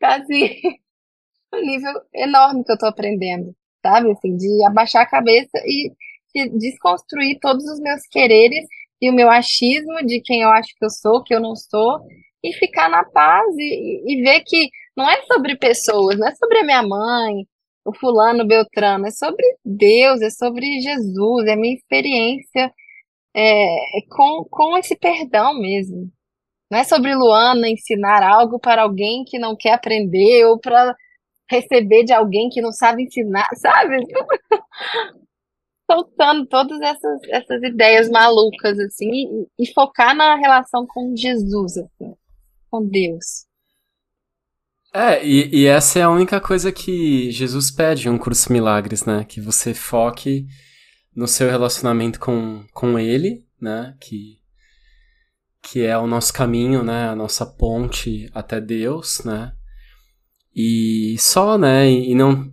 quase 0.00 0.60
um 1.54 1.60
nível 1.60 1.92
enorme 2.14 2.64
que 2.64 2.72
eu 2.72 2.78
tô 2.78 2.86
aprendendo 2.86 3.54
sabe? 3.84 4.10
Assim, 4.10 4.36
de 4.36 4.64
abaixar 4.64 5.02
a 5.02 5.06
cabeça 5.06 5.58
e 5.66 5.92
de 6.34 6.48
desconstruir 6.58 7.38
todos 7.40 7.64
os 7.64 7.78
meus 7.80 8.06
quereres 8.08 8.64
e 9.00 9.10
o 9.10 9.12
meu 9.12 9.30
achismo 9.30 10.04
de 10.06 10.20
quem 10.20 10.42
eu 10.42 10.48
acho 10.50 10.70
que 10.78 10.84
eu 10.84 10.90
sou, 10.90 11.22
que 11.22 11.34
eu 11.34 11.40
não 11.40 11.54
sou, 11.54 12.00
e 12.42 12.52
ficar 12.54 12.88
na 12.88 13.04
paz 13.04 13.46
e, 13.56 14.02
e 14.06 14.22
ver 14.22 14.40
que 14.46 14.70
não 14.96 15.08
é 15.08 15.22
sobre 15.22 15.56
pessoas, 15.56 16.18
não 16.18 16.28
é 16.28 16.34
sobre 16.34 16.58
a 16.58 16.64
minha 16.64 16.82
mãe, 16.82 17.46
o 17.84 17.94
fulano 17.94 18.46
Beltrano, 18.46 19.06
é 19.06 19.10
sobre 19.10 19.44
Deus, 19.64 20.20
é 20.22 20.30
sobre 20.30 20.80
Jesus, 20.80 21.46
é 21.46 21.52
a 21.52 21.56
minha 21.56 21.74
experiência 21.74 22.72
é, 23.36 23.76
com, 24.10 24.44
com 24.50 24.78
esse 24.78 24.96
perdão 24.96 25.58
mesmo. 25.60 26.10
Não 26.70 26.78
é 26.78 26.84
sobre 26.84 27.14
Luana 27.14 27.68
ensinar 27.68 28.22
algo 28.22 28.58
para 28.58 28.82
alguém 28.82 29.24
que 29.24 29.38
não 29.38 29.56
quer 29.56 29.74
aprender 29.74 30.46
ou 30.46 30.58
para 30.58 30.96
receber 31.50 32.04
de 32.04 32.12
alguém 32.12 32.48
que 32.48 32.60
não 32.60 32.72
sabe 32.72 33.04
ensinar, 33.04 33.48
sabe? 33.56 33.96
Soltando 35.90 36.46
todas 36.46 36.80
essas, 36.80 37.20
essas 37.28 37.62
ideias 37.62 38.08
malucas, 38.08 38.78
assim, 38.78 39.10
e, 39.10 39.46
e, 39.64 39.72
focar 39.72 40.16
na 40.16 40.34
relação 40.36 40.86
com 40.86 41.14
Jesus, 41.14 41.76
assim, 41.76 42.14
com 42.70 42.88
Deus. 42.88 43.46
É, 44.94 45.26
e, 45.26 45.62
e, 45.62 45.66
essa 45.66 45.98
é 45.98 46.02
a 46.02 46.10
única 46.10 46.40
coisa 46.40 46.72
que 46.72 47.30
Jesus 47.32 47.70
pede 47.70 48.08
em 48.08 48.10
um 48.10 48.16
curso 48.16 48.50
milagres, 48.52 49.04
né? 49.04 49.24
Que 49.24 49.40
você 49.40 49.74
foque 49.74 50.46
no 51.14 51.26
seu 51.26 51.50
relacionamento 51.50 52.18
com, 52.18 52.64
com 52.72 52.98
Ele, 52.98 53.44
né? 53.60 53.94
Que, 54.00 54.38
que 55.60 55.84
é 55.84 55.98
o 55.98 56.06
nosso 56.06 56.32
caminho, 56.32 56.82
né? 56.82 57.08
A 57.08 57.16
nossa 57.16 57.44
ponte 57.44 58.30
até 58.32 58.60
Deus, 58.60 59.22
né? 59.24 59.52
E 60.54 61.16
só, 61.18 61.58
né? 61.58 61.90
E 61.90 62.14
não 62.14 62.52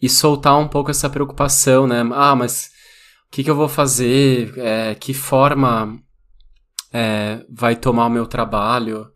e 0.00 0.08
soltar 0.08 0.58
um 0.58 0.66
pouco 0.66 0.90
essa 0.90 1.08
preocupação, 1.08 1.86
né? 1.86 2.00
Ah, 2.12 2.34
mas 2.34 2.70
o 3.28 3.30
que, 3.30 3.44
que 3.44 3.50
eu 3.50 3.54
vou 3.54 3.68
fazer? 3.68 4.52
É, 4.58 4.96
que 4.96 5.14
forma 5.14 5.96
é, 6.92 7.44
vai 7.48 7.76
tomar 7.76 8.06
o 8.06 8.10
meu 8.10 8.26
trabalho? 8.26 9.06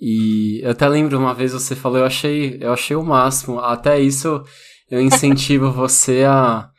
E 0.00 0.60
eu 0.62 0.70
até 0.70 0.88
lembro 0.88 1.18
uma 1.18 1.34
vez 1.34 1.52
você 1.52 1.74
falou, 1.74 1.98
eu 1.98 2.04
achei, 2.04 2.58
eu 2.60 2.72
achei 2.72 2.94
o 2.94 3.02
máximo. 3.02 3.58
Até 3.58 3.98
isso 3.98 4.44
eu 4.90 5.00
incentivo 5.00 5.70
você 5.72 6.24
a 6.24 6.70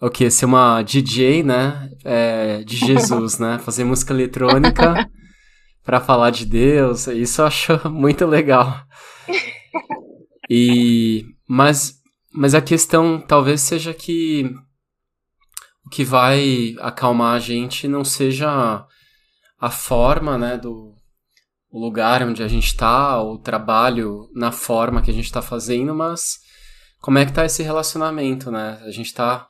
o 0.00 0.10
que 0.10 0.30
ser 0.30 0.44
uma 0.46 0.82
DJ, 0.82 1.42
né? 1.42 1.90
É, 2.04 2.62
de 2.64 2.76
Jesus, 2.76 3.38
né? 3.38 3.58
Fazer 3.58 3.84
música 3.84 4.12
eletrônica 4.12 5.08
para 5.84 6.00
falar 6.00 6.30
de 6.30 6.46
Deus. 6.46 7.06
Isso 7.08 7.42
eu 7.42 7.46
acho 7.46 7.88
muito 7.90 8.26
legal. 8.26 8.84
E 10.48 11.24
mas 11.48 12.00
mas 12.32 12.54
a 12.54 12.60
questão 12.60 13.20
talvez 13.20 13.60
seja 13.60 13.94
que 13.94 14.44
o 15.84 15.90
que 15.90 16.04
vai 16.04 16.74
acalmar 16.80 17.36
a 17.36 17.38
gente 17.38 17.86
não 17.86 18.04
seja 18.04 18.84
a 19.60 19.70
forma, 19.70 20.36
né, 20.36 20.58
do 20.58 20.94
o 21.70 21.78
lugar 21.80 22.22
onde 22.22 22.40
a 22.40 22.46
gente 22.46 22.68
está, 22.68 23.20
o 23.20 23.36
trabalho 23.36 24.30
na 24.32 24.52
forma 24.52 25.02
que 25.02 25.10
a 25.10 25.14
gente 25.14 25.24
está 25.24 25.42
fazendo, 25.42 25.92
mas 25.92 26.38
como 27.00 27.18
é 27.18 27.26
que 27.26 27.32
tá 27.32 27.44
esse 27.44 27.64
relacionamento, 27.64 28.48
né? 28.48 28.80
A 28.84 28.92
gente 28.92 29.06
está 29.06 29.48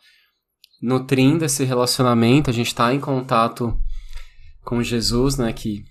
nutrindo 0.81 1.45
esse 1.45 1.65
relacionamento, 1.65 2.49
a 2.49 2.53
gente 2.53 2.69
está 2.69 2.95
em 2.95 2.99
contato 2.99 3.79
com 4.65 4.83
Jesus, 4.83 5.37
né, 5.37 5.53
que 5.53 5.85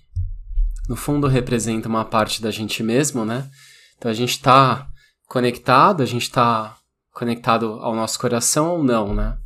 no 0.88 0.96
fundo 0.96 1.28
representa 1.28 1.88
uma 1.88 2.04
parte 2.04 2.42
da 2.42 2.50
gente 2.50 2.82
mesmo, 2.82 3.24
né? 3.24 3.48
Então 3.96 4.10
a 4.10 4.14
gente 4.14 4.30
está 4.30 4.88
conectado, 5.26 6.02
a 6.02 6.06
gente 6.06 6.22
está 6.22 6.76
conectado 7.12 7.66
ao 7.80 7.94
nosso 7.94 8.18
coração 8.18 8.70
ou 8.72 8.84
não, 8.84 9.14
né? 9.14 9.38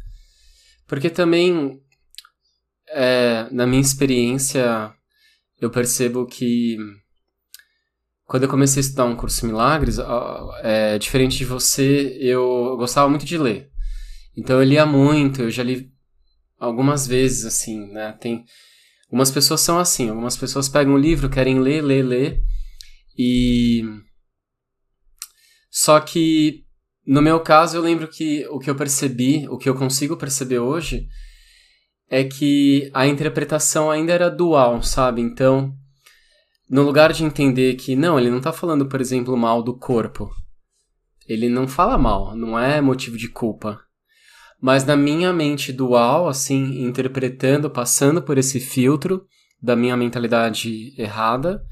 Porque 0.87 1.11
também, 1.11 1.81
é, 2.89 3.47
na 3.51 3.67
minha 3.67 3.81
experiência, 3.81 4.93
eu 5.61 5.71
percebo 5.71 6.27
que 6.27 6.77
quando 8.25 8.45
eu 8.45 8.49
comecei 8.49 8.81
a 8.81 8.85
estudar 8.85 9.05
um 9.05 9.17
curso 9.17 9.47
Milagres, 9.47 9.99
é, 10.63 10.99
diferente 10.99 11.39
de 11.39 11.45
você, 11.45 12.17
eu 12.21 12.77
gostava 12.77 13.09
muito 13.09 13.25
de 13.25 13.39
ler. 13.39 13.71
Então 14.37 14.61
eu 14.61 14.65
lia 14.65 14.87
muito, 14.87 15.43
eu 15.43 15.51
já 15.51 15.63
li 15.63 15.91
algumas 16.59 17.07
vezes, 17.07 17.45
assim, 17.45 17.91
né? 17.93 18.13
Tem 18.21 18.45
Algumas 19.11 19.31
pessoas 19.31 19.63
são 19.63 19.79
assim, 19.79 20.11
algumas 20.11 20.37
pessoas 20.37 20.69
pegam 20.69 20.93
um 20.93 20.99
livro, 20.99 21.31
querem 21.31 21.59
ler, 21.61 21.83
ler, 21.83 22.03
ler, 22.03 22.43
e. 23.17 23.83
Só 25.81 26.01
que, 26.01 26.65
no 27.07 27.23
meu 27.23 27.39
caso, 27.39 27.77
eu 27.77 27.81
lembro 27.81 28.09
que 28.09 28.45
o 28.49 28.59
que 28.59 28.69
eu 28.69 28.75
percebi, 28.75 29.47
o 29.49 29.57
que 29.57 29.69
eu 29.69 29.77
consigo 29.77 30.17
perceber 30.17 30.59
hoje, 30.59 31.07
é 32.11 32.25
que 32.25 32.91
a 32.93 33.07
interpretação 33.07 33.89
ainda 33.89 34.13
era 34.13 34.29
dual, 34.29 34.83
sabe? 34.83 35.21
Então, 35.21 35.73
no 36.69 36.83
lugar 36.83 37.13
de 37.13 37.23
entender 37.23 37.77
que, 37.77 37.95
não, 37.95 38.19
ele 38.19 38.29
não 38.29 38.41
tá 38.41 38.53
falando, 38.53 38.89
por 38.89 39.01
exemplo, 39.01 39.37
mal 39.37 39.63
do 39.63 39.79
corpo. 39.79 40.29
Ele 41.29 41.49
não 41.49 41.69
fala 41.69 41.97
mal, 41.97 42.35
não 42.35 42.59
é 42.59 42.81
motivo 42.81 43.17
de 43.17 43.29
culpa. 43.29 43.81
Mas 44.61 44.85
na 44.85 44.97
minha 44.97 45.33
mente 45.33 45.73
dual, 45.73 46.27
assim, 46.27 46.83
interpretando, 46.83 47.71
passando 47.71 48.21
por 48.21 48.37
esse 48.37 48.59
filtro 48.59 49.25
da 49.63 49.77
minha 49.77 49.97
mentalidade 49.97 50.93
errada, 51.01 51.63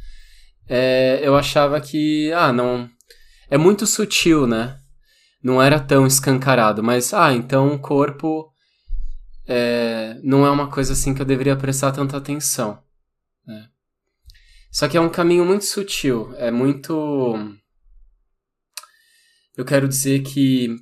é, 0.69 1.19
eu 1.25 1.35
achava 1.37 1.81
que, 1.81 2.33
ah, 2.33 2.53
não. 2.53 2.89
É 3.51 3.57
muito 3.57 3.87
sutil, 3.87 4.47
né? 4.47 4.81
Não 5.43 5.63
era 5.63 5.79
tão 5.79 6.07
escancarado, 6.07 6.83
mas, 6.83 7.15
ah, 7.15 7.33
então 7.33 7.75
o 7.75 7.79
corpo 7.79 8.53
é, 9.47 10.19
não 10.25 10.45
é 10.45 10.51
uma 10.51 10.69
coisa 10.69 10.93
assim 10.93 11.15
que 11.15 11.23
eu 11.23 11.27
deveria 11.27 11.57
prestar 11.57 11.93
tanta 11.93 12.17
atenção. 12.17 12.83
Né? 13.47 13.69
Só 14.73 14.89
que 14.89 14.97
é 14.97 15.01
um 15.01 15.09
caminho 15.09 15.45
muito 15.45 15.65
sutil, 15.65 16.35
é 16.37 16.51
muito. 16.51 17.39
Eu 19.57 19.65
quero 19.65 19.89
dizer 19.89 20.23
que 20.23 20.77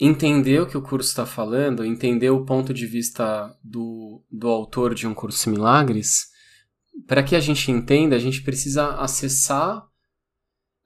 entender 0.00 0.60
o 0.60 0.66
que 0.66 0.76
o 0.76 0.82
curso 0.82 1.08
está 1.08 1.26
falando, 1.26 1.84
entender 1.84 2.30
o 2.30 2.44
ponto 2.44 2.72
de 2.72 2.86
vista 2.86 3.54
do, 3.62 4.24
do 4.30 4.48
autor 4.48 4.94
de 4.94 5.06
um 5.06 5.14
curso 5.14 5.50
Milagres, 5.50 6.28
para 7.06 7.22
que 7.22 7.36
a 7.36 7.40
gente 7.40 7.70
entenda, 7.70 8.16
a 8.16 8.18
gente 8.18 8.42
precisa 8.42 8.94
acessar. 8.96 9.82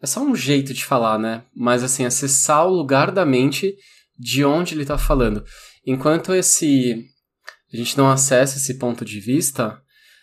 É 0.01 0.07
só 0.07 0.21
um 0.21 0.35
jeito 0.35 0.73
de 0.73 0.85
falar, 0.85 1.19
né? 1.19 1.45
Mas 1.55 1.83
assim, 1.83 2.05
acessar 2.05 2.67
o 2.67 2.75
lugar 2.75 3.11
da 3.11 3.27
mente 3.27 3.75
de 4.19 4.45
onde 4.45 4.75
ele 4.75 4.83
está 4.83 4.99
falando. 4.99 5.45
Enquanto 5.87 6.35
esse 6.35 7.05
a 7.73 7.77
gente 7.77 7.99
não 7.99 8.11
acessa 8.11 8.57
esse 8.57 8.79
ponto 8.79 9.05
de 9.05 9.21
vista, 9.21 9.81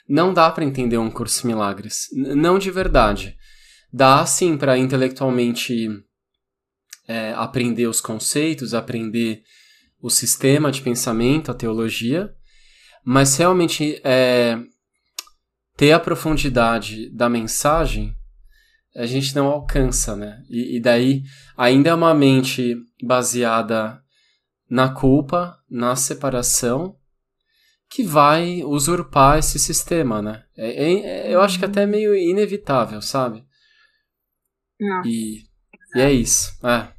não 0.07 0.33
dá 0.33 0.49
para 0.49 0.65
entender 0.65 0.97
um 0.97 1.11
curso 1.11 1.45
Milagres. 1.45 2.07
Não 2.13 2.57
de 2.57 2.71
verdade. 2.71 3.35
Dá 3.93 4.25
sim 4.25 4.57
para 4.57 4.77
intelectualmente 4.77 5.87
é, 7.07 7.33
aprender 7.33 7.87
os 7.87 8.01
conceitos, 8.01 8.73
aprender 8.73 9.41
o 10.01 10.09
sistema 10.09 10.71
de 10.71 10.81
pensamento, 10.81 11.51
a 11.51 11.55
teologia, 11.55 12.33
mas 13.03 13.37
realmente 13.37 14.01
é, 14.03 14.57
ter 15.77 15.91
a 15.91 15.99
profundidade 15.99 17.09
da 17.09 17.29
mensagem 17.29 18.15
a 18.95 19.05
gente 19.05 19.35
não 19.35 19.47
alcança, 19.47 20.15
né? 20.15 20.43
E, 20.49 20.77
e, 20.77 20.79
daí 20.79 21.23
ainda 21.57 21.89
é 21.89 21.93
uma 21.93 22.13
mente 22.13 22.75
baseada 23.03 24.01
na 24.69 24.93
culpa, 24.93 25.59
na 25.69 25.95
separação, 25.95 26.97
que 27.89 28.03
vai 28.03 28.63
usurpar 28.63 29.37
esse 29.37 29.59
sistema, 29.59 30.21
né? 30.21 30.45
É, 30.57 30.83
é, 30.83 31.33
eu 31.33 31.41
acho 31.41 31.59
que 31.59 31.65
até 31.65 31.83
é 31.83 31.85
meio 31.85 32.15
inevitável, 32.15 33.01
sabe? 33.01 33.45
Nossa, 34.79 35.07
e, 35.07 35.43
e 35.95 36.01
é 36.01 36.11
isso. 36.11 36.57
É. 36.65 36.93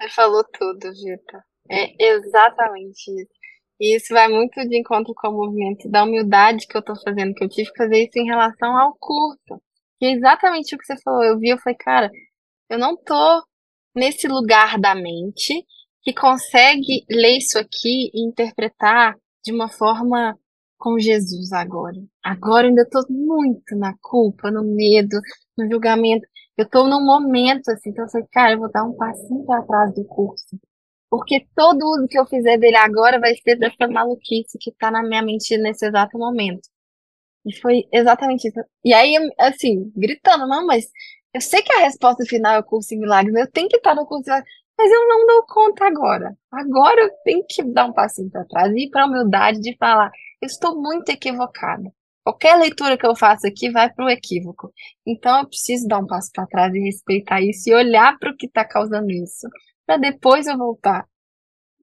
Você 0.00 0.14
falou 0.14 0.44
tudo, 0.52 0.94
Gita. 0.94 1.44
É 1.68 2.12
exatamente 2.12 3.10
isso. 3.10 3.40
E 3.80 3.96
isso 3.96 4.12
vai 4.12 4.28
muito 4.28 4.60
de 4.68 4.78
encontro 4.78 5.14
com 5.14 5.28
o 5.28 5.32
movimento 5.32 5.88
da 5.88 6.04
humildade 6.04 6.66
que 6.66 6.76
eu 6.76 6.82
tô 6.82 6.94
fazendo, 6.94 7.32
que 7.32 7.42
eu 7.42 7.48
tive 7.48 7.70
que 7.70 7.78
fazer 7.78 8.04
isso 8.04 8.18
em 8.18 8.26
relação 8.26 8.76
ao 8.76 8.94
curso. 8.98 9.62
Que 10.00 10.06
é 10.06 10.12
exatamente 10.12 10.74
o 10.74 10.78
que 10.78 10.86
você 10.86 10.96
falou. 11.02 11.22
Eu 11.22 11.38
vi, 11.38 11.50
eu 11.50 11.58
falei, 11.58 11.76
cara, 11.78 12.10
eu 12.70 12.78
não 12.78 12.96
tô 12.96 13.44
nesse 13.94 14.26
lugar 14.26 14.80
da 14.80 14.94
mente 14.94 15.64
que 16.02 16.14
consegue 16.14 17.04
ler 17.10 17.36
isso 17.36 17.58
aqui 17.58 18.10
e 18.14 18.26
interpretar 18.26 19.14
de 19.44 19.52
uma 19.52 19.68
forma 19.68 20.38
com 20.78 20.98
Jesus 20.98 21.52
agora. 21.52 21.98
Agora 22.24 22.66
eu 22.66 22.70
ainda 22.70 22.88
tô 22.88 23.04
muito 23.10 23.76
na 23.76 23.94
culpa, 24.00 24.50
no 24.50 24.64
medo, 24.64 25.20
no 25.58 25.70
julgamento. 25.70 26.26
Eu 26.56 26.66
tô 26.66 26.88
num 26.88 27.04
momento 27.04 27.68
assim, 27.68 27.90
então 27.90 28.04
eu 28.06 28.10
falei, 28.10 28.26
cara, 28.32 28.52
eu 28.54 28.58
vou 28.58 28.72
dar 28.72 28.84
um 28.84 28.96
passinho 28.96 29.44
para 29.44 29.62
trás 29.62 29.94
do 29.94 30.04
curso. 30.06 30.58
Porque 31.10 31.46
todo 31.54 31.82
uso 31.82 32.06
que 32.08 32.18
eu 32.18 32.24
fizer 32.24 32.56
dele 32.56 32.76
agora 32.76 33.20
vai 33.20 33.34
ser 33.34 33.56
dessa 33.56 33.86
maluquice 33.86 34.56
que 34.58 34.72
tá 34.72 34.90
na 34.90 35.02
minha 35.02 35.22
mente 35.22 35.58
nesse 35.58 35.86
exato 35.86 36.16
momento. 36.16 36.62
E 37.44 37.56
foi 37.60 37.84
exatamente 37.92 38.48
isso. 38.48 38.60
E 38.84 38.92
aí, 38.92 39.16
assim, 39.38 39.90
gritando, 39.96 40.46
não, 40.46 40.66
mas 40.66 40.86
eu 41.34 41.40
sei 41.40 41.62
que 41.62 41.72
a 41.72 41.80
resposta 41.80 42.24
final 42.24 42.56
é 42.56 42.58
o 42.58 42.64
curso 42.64 42.94
em 42.94 42.98
milagres, 42.98 43.34
eu 43.34 43.50
tenho 43.50 43.68
que 43.68 43.76
estar 43.76 43.94
no 43.94 44.06
curso 44.06 44.28
em 44.28 44.32
milagres, 44.32 44.54
mas 44.78 44.90
eu 44.90 45.08
não 45.08 45.26
dou 45.26 45.44
conta 45.46 45.86
agora. 45.86 46.36
Agora 46.50 47.00
eu 47.02 47.10
tenho 47.24 47.44
que 47.48 47.62
dar 47.62 47.86
um 47.86 47.92
passinho 47.92 48.30
para 48.30 48.44
trás 48.46 48.72
e 48.74 48.86
ir 48.86 48.90
para 48.90 49.04
a 49.04 49.06
humildade 49.06 49.60
de 49.60 49.76
falar, 49.76 50.10
eu 50.40 50.46
estou 50.46 50.80
muito 50.80 51.10
equivocada. 51.10 51.90
Qualquer 52.24 52.56
leitura 52.56 52.98
que 52.98 53.06
eu 53.06 53.16
faço 53.16 53.46
aqui 53.46 53.70
vai 53.70 53.92
para 53.92 54.04
o 54.04 54.10
equívoco. 54.10 54.72
Então 55.06 55.40
eu 55.40 55.48
preciso 55.48 55.86
dar 55.88 55.98
um 55.98 56.06
passo 56.06 56.30
para 56.32 56.46
trás 56.46 56.74
e 56.74 56.80
respeitar 56.80 57.40
isso 57.40 57.68
e 57.70 57.74
olhar 57.74 58.18
para 58.18 58.30
o 58.32 58.36
que 58.36 58.46
está 58.46 58.64
causando 58.64 59.10
isso, 59.10 59.48
para 59.86 59.96
depois 59.96 60.46
eu 60.46 60.56
voltar. 60.56 61.06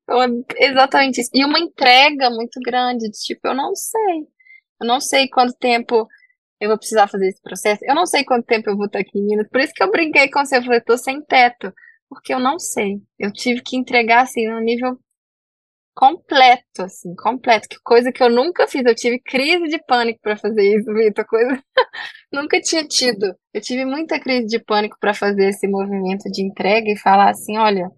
Então 0.03 0.21
é 0.23 0.65
exatamente 0.65 1.21
isso. 1.21 1.29
E 1.33 1.43
uma 1.45 1.59
entrega 1.59 2.29
muito 2.29 2.59
grande, 2.63 3.09
de 3.09 3.19
tipo, 3.19 3.47
eu 3.47 3.55
não 3.55 3.75
sei. 3.75 4.27
Eu 4.81 4.87
não 4.87 4.99
sei 4.99 5.27
quanto 5.27 5.53
tempo 5.57 6.07
eu 6.59 6.69
vou 6.69 6.77
precisar 6.77 7.07
fazer 7.07 7.27
esse 7.27 7.41
processo. 7.41 7.83
Eu 7.85 7.95
não 7.95 8.05
sei 8.05 8.23
quanto 8.23 8.45
tempo 8.45 8.69
eu 8.69 8.75
vou 8.75 8.87
estar 8.87 8.99
aqui 8.99 9.19
em 9.19 9.25
Minas. 9.25 9.47
Por 9.49 9.61
isso 9.61 9.73
que 9.73 9.83
eu 9.83 9.91
brinquei 9.91 10.29
com 10.29 10.43
você, 10.43 10.57
eu 10.57 10.63
falei, 10.63 10.81
tô 10.81 10.97
sem 10.97 11.21
teto. 11.21 11.71
Porque 12.09 12.33
eu 12.33 12.39
não 12.39 12.57
sei. 12.57 13.01
Eu 13.19 13.31
tive 13.31 13.61
que 13.61 13.77
entregar, 13.77 14.21
assim, 14.23 14.47
no 14.47 14.59
nível 14.59 14.97
completo, 15.93 16.83
assim, 16.83 17.13
completo. 17.15 17.67
Que 17.67 17.77
coisa 17.83 18.11
que 18.11 18.23
eu 18.23 18.29
nunca 18.29 18.67
fiz. 18.67 18.85
Eu 18.85 18.95
tive 18.95 19.19
crise 19.19 19.67
de 19.67 19.79
pânico 19.85 20.19
para 20.21 20.37
fazer 20.37 20.63
isso, 20.77 20.93
Vitor. 20.93 21.25
Coisa 21.25 21.61
nunca 22.31 22.61
tinha 22.61 22.87
tido. 22.87 23.35
Eu 23.53 23.61
tive 23.61 23.85
muita 23.85 24.19
crise 24.19 24.47
de 24.47 24.59
pânico 24.59 24.97
para 24.99 25.13
fazer 25.13 25.49
esse 25.49 25.67
movimento 25.67 26.29
de 26.31 26.43
entrega 26.43 26.89
e 26.91 26.97
falar 26.97 27.31
assim: 27.31 27.57
olha, 27.57 27.89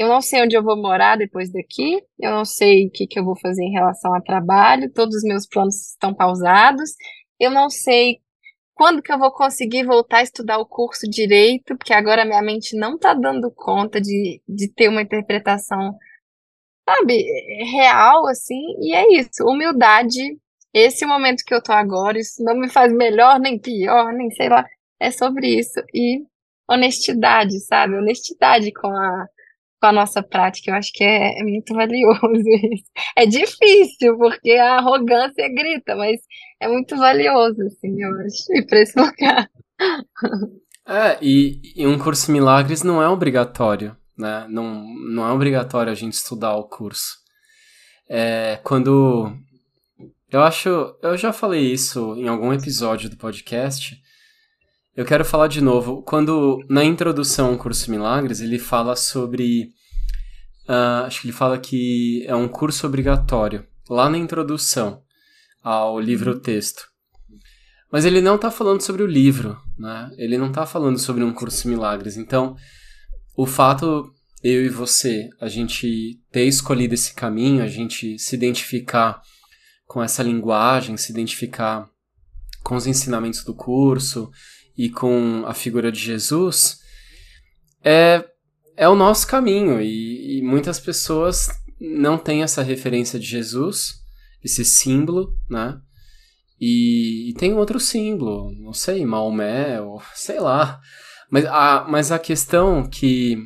eu 0.00 0.08
não 0.08 0.22
sei 0.22 0.42
onde 0.42 0.56
eu 0.56 0.62
vou 0.62 0.78
morar 0.78 1.18
depois 1.18 1.52
daqui, 1.52 2.02
eu 2.18 2.30
não 2.30 2.42
sei 2.42 2.86
o 2.86 2.90
que, 2.90 3.06
que 3.06 3.20
eu 3.20 3.24
vou 3.24 3.36
fazer 3.36 3.62
em 3.62 3.72
relação 3.72 4.14
a 4.14 4.20
trabalho, 4.22 4.90
todos 4.90 5.16
os 5.16 5.22
meus 5.22 5.46
planos 5.46 5.90
estão 5.90 6.14
pausados, 6.14 6.92
eu 7.38 7.50
não 7.50 7.68
sei 7.68 8.18
quando 8.74 9.02
que 9.02 9.12
eu 9.12 9.18
vou 9.18 9.30
conseguir 9.30 9.84
voltar 9.84 10.20
a 10.20 10.22
estudar 10.22 10.56
o 10.56 10.64
curso 10.64 11.06
direito, 11.06 11.76
porque 11.76 11.92
agora 11.92 12.24
minha 12.24 12.40
mente 12.40 12.74
não 12.74 12.94
está 12.94 13.12
dando 13.12 13.52
conta 13.54 14.00
de, 14.00 14.40
de 14.48 14.72
ter 14.72 14.88
uma 14.88 15.02
interpretação 15.02 15.94
sabe, 16.88 17.22
real, 17.70 18.26
assim, 18.26 18.74
e 18.80 18.94
é 18.94 19.20
isso, 19.20 19.44
humildade, 19.44 20.18
esse 20.72 21.04
momento 21.04 21.44
que 21.44 21.54
eu 21.54 21.62
tô 21.62 21.72
agora, 21.72 22.18
isso 22.18 22.42
não 22.42 22.56
me 22.56 22.70
faz 22.70 22.90
melhor, 22.90 23.38
nem 23.38 23.58
pior, 23.58 24.14
nem 24.14 24.30
sei 24.30 24.48
lá, 24.48 24.66
é 24.98 25.10
sobre 25.10 25.58
isso, 25.58 25.78
e 25.94 26.24
honestidade, 26.68 27.60
sabe, 27.60 27.96
honestidade 27.96 28.72
com 28.72 28.88
a, 28.88 29.28
com 29.80 29.86
a 29.86 29.92
nossa 29.92 30.22
prática, 30.22 30.70
eu 30.70 30.74
acho 30.74 30.92
que 30.92 31.02
é, 31.02 31.40
é 31.40 31.42
muito 31.42 31.74
valioso 31.74 32.20
isso. 32.72 32.84
É 33.16 33.26
difícil, 33.26 34.16
porque 34.18 34.52
a 34.52 34.76
arrogância 34.76 35.48
grita, 35.48 35.96
mas 35.96 36.20
é 36.60 36.68
muito 36.68 36.96
valioso, 36.96 37.62
assim, 37.62 38.02
eu 38.02 38.10
acho, 38.20 38.52
ir 38.52 38.66
pra 38.68 38.80
esse 38.80 38.98
lugar. 38.98 39.50
É, 40.86 41.18
e, 41.22 41.60
e 41.76 41.86
um 41.86 41.98
curso 41.98 42.30
Milagres 42.30 42.82
não 42.82 43.02
é 43.02 43.08
obrigatório 43.08 43.96
né? 44.20 44.46
Não, 44.48 44.84
não 45.10 45.26
é 45.26 45.32
obrigatório 45.32 45.90
a 45.90 45.94
gente 45.94 46.12
estudar 46.12 46.54
o 46.54 46.68
curso. 46.68 47.16
É, 48.08 48.60
quando. 48.62 49.32
Eu 50.30 50.42
acho. 50.42 50.68
Eu 51.02 51.16
já 51.16 51.32
falei 51.32 51.72
isso 51.72 52.14
em 52.16 52.28
algum 52.28 52.52
episódio 52.52 53.08
do 53.08 53.16
podcast. 53.16 53.99
Eu 54.96 55.04
quero 55.04 55.24
falar 55.24 55.46
de 55.46 55.60
novo. 55.60 56.02
Quando, 56.02 56.64
na 56.68 56.84
introdução 56.84 57.50
ao 57.50 57.58
curso 57.58 57.90
Milagres, 57.90 58.40
ele 58.40 58.58
fala 58.58 58.96
sobre. 58.96 59.72
Uh, 60.68 61.04
acho 61.06 61.20
que 61.20 61.28
ele 61.28 61.32
fala 61.32 61.58
que 61.58 62.24
é 62.26 62.34
um 62.34 62.48
curso 62.48 62.86
obrigatório, 62.86 63.66
lá 63.88 64.10
na 64.10 64.18
introdução 64.18 65.02
ao 65.62 66.00
livro-texto. 66.00 66.88
Mas 67.90 68.04
ele 68.04 68.20
não 68.20 68.36
está 68.36 68.50
falando 68.50 68.80
sobre 68.80 69.02
o 69.02 69.06
livro, 69.06 69.56
né? 69.78 70.10
Ele 70.16 70.36
não 70.36 70.48
está 70.48 70.66
falando 70.66 70.98
sobre 70.98 71.22
um 71.22 71.32
curso 71.32 71.68
Milagres. 71.68 72.16
Então, 72.16 72.56
o 73.36 73.46
fato 73.46 74.12
eu 74.42 74.64
e 74.64 74.68
você 74.68 75.28
a 75.40 75.48
gente 75.48 76.20
ter 76.32 76.44
escolhido 76.46 76.94
esse 76.94 77.14
caminho, 77.14 77.62
a 77.62 77.68
gente 77.68 78.18
se 78.18 78.34
identificar 78.34 79.20
com 79.86 80.02
essa 80.02 80.22
linguagem, 80.22 80.96
se 80.96 81.12
identificar 81.12 81.88
com 82.62 82.74
os 82.74 82.86
ensinamentos 82.86 83.44
do 83.44 83.54
curso 83.54 84.30
e 84.80 84.88
com 84.88 85.44
a 85.44 85.52
figura 85.52 85.92
de 85.92 86.00
Jesus, 86.00 86.78
é, 87.84 88.24
é 88.74 88.88
o 88.88 88.94
nosso 88.94 89.26
caminho. 89.26 89.78
E, 89.78 90.38
e 90.38 90.42
muitas 90.42 90.80
pessoas 90.80 91.50
não 91.78 92.16
têm 92.16 92.42
essa 92.42 92.62
referência 92.62 93.20
de 93.20 93.26
Jesus. 93.26 93.96
esse 94.42 94.64
símbolo, 94.64 95.34
né? 95.50 95.78
E, 96.58 97.28
e, 97.28 97.34
tem 97.34 97.52
outro 97.52 97.78
símbolo, 97.78 98.52
não 98.58 98.72
sei, 98.72 99.04
Maomé, 99.04 99.82
ou 99.82 100.02
sei 100.14 100.40
lá. 100.40 100.80
Mas 101.30 101.44
a, 101.44 101.86
mas 101.86 102.10
a 102.10 102.18
questão 102.18 102.88
que 102.88 103.36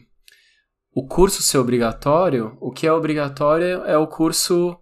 o 0.95 1.05
curso 1.05 1.43
ser 1.43 1.59
obrigatório, 1.59 2.57
o 2.61 2.71
que 2.71 2.87
é 2.87 2.93
obrigatório 2.93 3.83
é 3.85 3.99
o 3.99 4.07
curso 4.07 4.79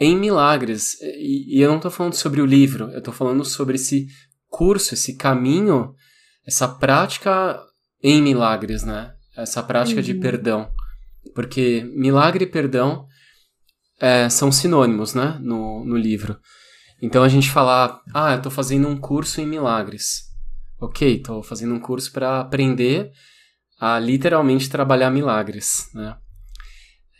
em 0.00 0.16
milagres. 0.16 0.94
E, 1.02 1.58
e 1.58 1.60
eu 1.60 1.68
não 1.68 1.76
estou 1.76 1.90
falando 1.90 2.14
sobre 2.14 2.40
o 2.40 2.46
livro, 2.46 2.90
eu 2.92 3.00
estou 3.00 3.12
falando 3.12 3.44
sobre 3.44 3.76
esse 3.76 4.06
curso, 4.52 4.92
esse 4.92 5.16
caminho, 5.16 5.94
essa 6.46 6.68
prática 6.68 7.58
em 8.02 8.20
milagres, 8.20 8.82
né? 8.82 9.14
Essa 9.36 9.62
prática 9.62 10.00
uhum. 10.00 10.04
de 10.04 10.14
perdão. 10.14 10.70
Porque 11.34 11.90
milagre 11.96 12.44
e 12.44 12.46
perdão 12.48 13.06
é, 13.98 14.28
são 14.28 14.52
sinônimos, 14.52 15.14
né? 15.14 15.38
No, 15.40 15.84
no 15.84 15.96
livro. 15.96 16.38
Então 17.00 17.24
a 17.24 17.28
gente 17.28 17.50
fala, 17.50 18.00
ah, 18.14 18.34
eu 18.34 18.42
tô 18.42 18.50
fazendo 18.50 18.86
um 18.86 18.96
curso 18.96 19.40
em 19.40 19.46
milagres. 19.46 20.24
Ok, 20.78 21.22
tô 21.22 21.42
fazendo 21.42 21.74
um 21.74 21.80
curso 21.80 22.12
para 22.12 22.40
aprender 22.40 23.10
a 23.80 23.98
literalmente 23.98 24.68
trabalhar 24.68 25.10
milagres, 25.10 25.88
né? 25.94 26.16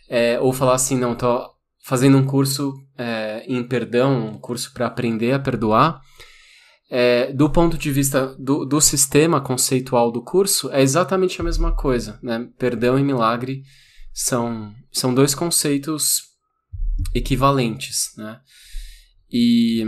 É, 0.07 0.39
ou 0.39 0.53
falar 0.53 0.75
assim, 0.75 0.97
não, 0.97 1.15
tô 1.15 1.49
fazendo 1.83 2.17
um 2.17 2.25
curso 2.25 2.73
é, 2.97 3.43
em 3.47 3.63
perdão, 3.63 4.27
um 4.27 4.39
curso 4.39 4.71
para 4.73 4.87
aprender 4.87 5.33
a 5.33 5.39
perdoar. 5.39 5.99
É, 6.89 7.31
do 7.33 7.49
ponto 7.49 7.77
de 7.77 7.91
vista 7.91 8.35
do, 8.37 8.65
do 8.65 8.79
sistema 8.79 9.41
conceitual 9.41 10.11
do 10.11 10.23
curso, 10.23 10.69
é 10.71 10.81
exatamente 10.81 11.39
a 11.41 11.43
mesma 11.43 11.75
coisa, 11.75 12.19
né? 12.21 12.47
Perdão 12.57 12.99
e 12.99 13.03
milagre 13.03 13.63
são, 14.13 14.73
são 14.91 15.13
dois 15.13 15.33
conceitos 15.33 16.21
equivalentes, 17.13 18.11
né? 18.17 18.39
E 19.31 19.85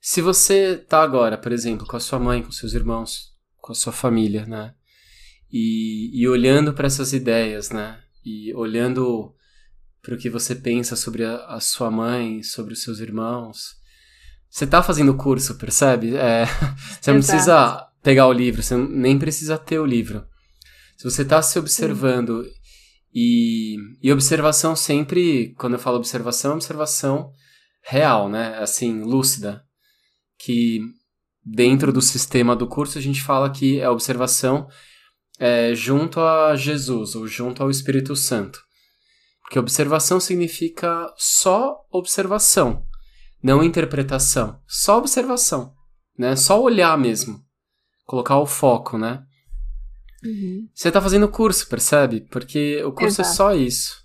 se 0.00 0.22
você 0.22 0.76
tá 0.76 1.02
agora, 1.02 1.36
por 1.36 1.50
exemplo, 1.50 1.84
com 1.84 1.96
a 1.96 2.00
sua 2.00 2.20
mãe, 2.20 2.42
com 2.42 2.52
seus 2.52 2.74
irmãos, 2.74 3.32
com 3.56 3.72
a 3.72 3.74
sua 3.74 3.92
família, 3.92 4.46
né? 4.46 4.72
E, 5.50 6.10
e 6.14 6.28
olhando 6.28 6.72
para 6.72 6.86
essas 6.86 7.12
ideias, 7.12 7.70
né? 7.70 8.00
E 8.24 8.54
olhando 8.54 9.34
para 10.00 10.14
o 10.14 10.18
que 10.18 10.30
você 10.30 10.54
pensa 10.54 10.94
sobre 10.94 11.24
a, 11.24 11.46
a, 11.46 11.60
sua 11.60 11.90
mãe, 11.90 12.40
sobre 12.44 12.72
os 12.72 12.82
seus 12.82 13.00
irmãos. 13.00 13.74
Você 14.56 14.66
tá 14.66 14.82
fazendo 14.82 15.12
o 15.12 15.16
curso, 15.18 15.58
percebe? 15.58 16.16
É, 16.16 16.46
você 16.98 17.10
não 17.10 17.18
Exato. 17.18 17.32
precisa 17.32 17.86
pegar 18.02 18.26
o 18.26 18.32
livro, 18.32 18.62
você 18.62 18.74
nem 18.74 19.18
precisa 19.18 19.58
ter 19.58 19.78
o 19.78 19.84
livro. 19.84 20.26
Se 20.96 21.04
você 21.04 21.20
está 21.20 21.42
se 21.42 21.58
observando 21.58 22.42
e, 23.14 23.76
e 24.02 24.10
observação 24.10 24.74
sempre, 24.74 25.54
quando 25.58 25.74
eu 25.74 25.78
falo 25.78 25.98
observação, 25.98 26.52
é 26.52 26.54
observação 26.54 27.30
real, 27.82 28.30
né? 28.30 28.56
Assim, 28.56 29.02
lúcida. 29.02 29.62
Que 30.38 30.80
dentro 31.44 31.92
do 31.92 32.00
sistema 32.00 32.56
do 32.56 32.66
curso 32.66 32.96
a 32.96 33.02
gente 33.02 33.22
fala 33.22 33.50
que 33.50 33.78
é 33.78 33.90
observação 33.90 34.66
é, 35.38 35.74
junto 35.74 36.18
a 36.18 36.56
Jesus 36.56 37.14
ou 37.14 37.26
junto 37.26 37.62
ao 37.62 37.68
Espírito 37.68 38.16
Santo. 38.16 38.58
Porque 39.42 39.58
observação 39.58 40.18
significa 40.18 41.12
só 41.14 41.76
observação, 41.92 42.85
não 43.46 43.62
interpretação. 43.62 44.60
Só 44.66 44.98
observação, 44.98 45.72
né? 46.18 46.34
Só 46.34 46.60
olhar 46.60 46.98
mesmo. 46.98 47.40
Colocar 48.04 48.40
o 48.40 48.46
foco, 48.46 48.98
né? 48.98 49.24
Uhum. 50.24 50.68
Você 50.74 50.88
está 50.88 51.00
fazendo 51.00 51.26
o 51.26 51.30
curso, 51.30 51.68
percebe? 51.68 52.22
Porque 52.22 52.82
o 52.82 52.92
curso 52.92 53.20
é 53.20 53.24
Exato. 53.24 53.28
é 53.28 53.34
só 53.36 53.54
isso. 53.54 54.04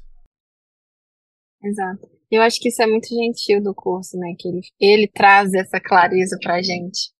Exato. 1.63 2.07
Eu 2.29 2.43
acho 2.43 2.59
que 2.59 2.69
isso 2.69 2.83
é 2.83 2.87
muito 2.87 3.07
gentil 3.07 3.61
do 3.63 3.73
curso, 3.73 4.15
né? 4.15 4.35
Que 4.37 4.47
ele, 4.47 4.61
ele 4.79 5.07
traz 5.07 5.51
essa 5.55 5.79
clareza 5.79 6.37
pra 6.39 6.61
gente. 6.61 7.11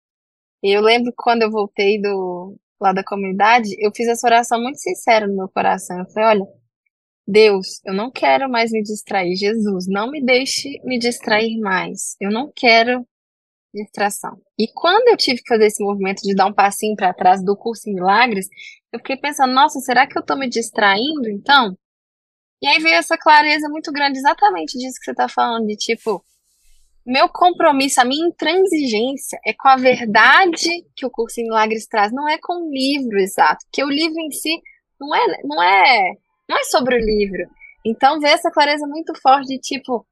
Eu 0.62 0.82
lembro 0.82 1.12
quando 1.18 1.42
eu 1.42 1.50
voltei 1.50 2.00
do 2.00 2.56
lá 2.80 2.94
da 2.94 3.04
comunidade, 3.04 3.76
eu 3.80 3.92
fiz 3.96 4.08
essa 4.08 4.28
oração 4.28 4.62
muito 4.62 4.78
sincera 4.78 5.28
no 5.28 5.36
meu 5.36 5.50
coração. 5.50 6.00
Eu 6.00 6.10
falei, 6.12 6.30
olha, 6.30 6.46
Deus, 7.28 7.82
eu 7.86 7.94
não 7.94 8.12
quero 8.12 8.50
mais 8.50 8.72
me 8.72 8.82
distrair. 8.82 9.36
Jesus, 9.36 9.88
não 9.88 10.10
me 10.10 10.24
deixe 10.24 10.80
me 10.84 10.98
distrair 11.00 11.60
mais. 11.60 12.16
Eu 12.20 12.32
não 12.32 12.52
quero 12.54 13.06
distração. 13.74 14.38
E 14.60 14.68
quando 14.68 15.08
eu 15.08 15.18
tive 15.18 15.42
que 15.42 15.48
fazer 15.48 15.68
esse 15.68 15.84
movimento 15.84 16.22
de 16.22 16.36
dar 16.36 16.46
um 16.46 16.54
passinho 16.54 16.96
para 16.96 17.14
trás 17.14 17.44
do 17.44 17.56
curso 17.56 17.90
em 17.90 17.94
milagres, 17.94 18.48
eu 18.92 19.00
fiquei 19.00 19.16
pensando, 19.16 19.54
nossa, 19.54 19.80
será 19.80 20.06
que 20.06 20.18
eu 20.18 20.24
tô 20.24 20.36
me 20.36 20.50
distraindo 20.50 21.30
então? 21.30 21.78
E 22.62 22.68
aí 22.68 22.80
veio 22.80 22.96
essa 22.96 23.18
clareza 23.18 23.68
muito 23.70 23.92
grande, 23.92 24.20
exatamente 24.20 24.78
disso 24.78 25.00
que 25.00 25.06
você 25.06 25.12
está 25.12 25.28
falando, 25.28 25.66
de 25.66 25.76
tipo, 25.76 26.24
meu 27.06 27.28
compromisso, 27.28 28.00
a 28.00 28.06
minha 28.06 28.28
intransigência 28.28 29.40
é 29.46 29.54
com 29.54 29.68
a 29.68 29.76
verdade 29.76 30.70
que 30.96 31.06
o 31.06 31.10
curso 31.10 31.42
em 31.42 31.46
milagres 31.46 31.88
traz, 31.88 32.12
não 32.12 32.30
é 32.30 32.38
com 32.40 32.68
o 32.68 32.72
livro 32.72 33.18
exato, 33.18 33.66
porque 33.66 33.84
o 33.84 33.90
livro 33.90 34.20
em 34.20 34.32
si 34.32 34.62
não 35.00 35.16
é, 35.16 35.42
não 35.44 35.64
é, 35.64 36.14
não 36.52 36.60
é 36.60 36.64
sobre 36.66 36.96
o 36.96 37.00
livro. 37.00 37.48
Então 37.86 38.20
vê 38.20 38.28
essa 38.28 38.52
clareza 38.52 38.86
muito 38.86 39.14
forte 39.22 39.48
de 39.48 39.60
tipo, 39.60 40.06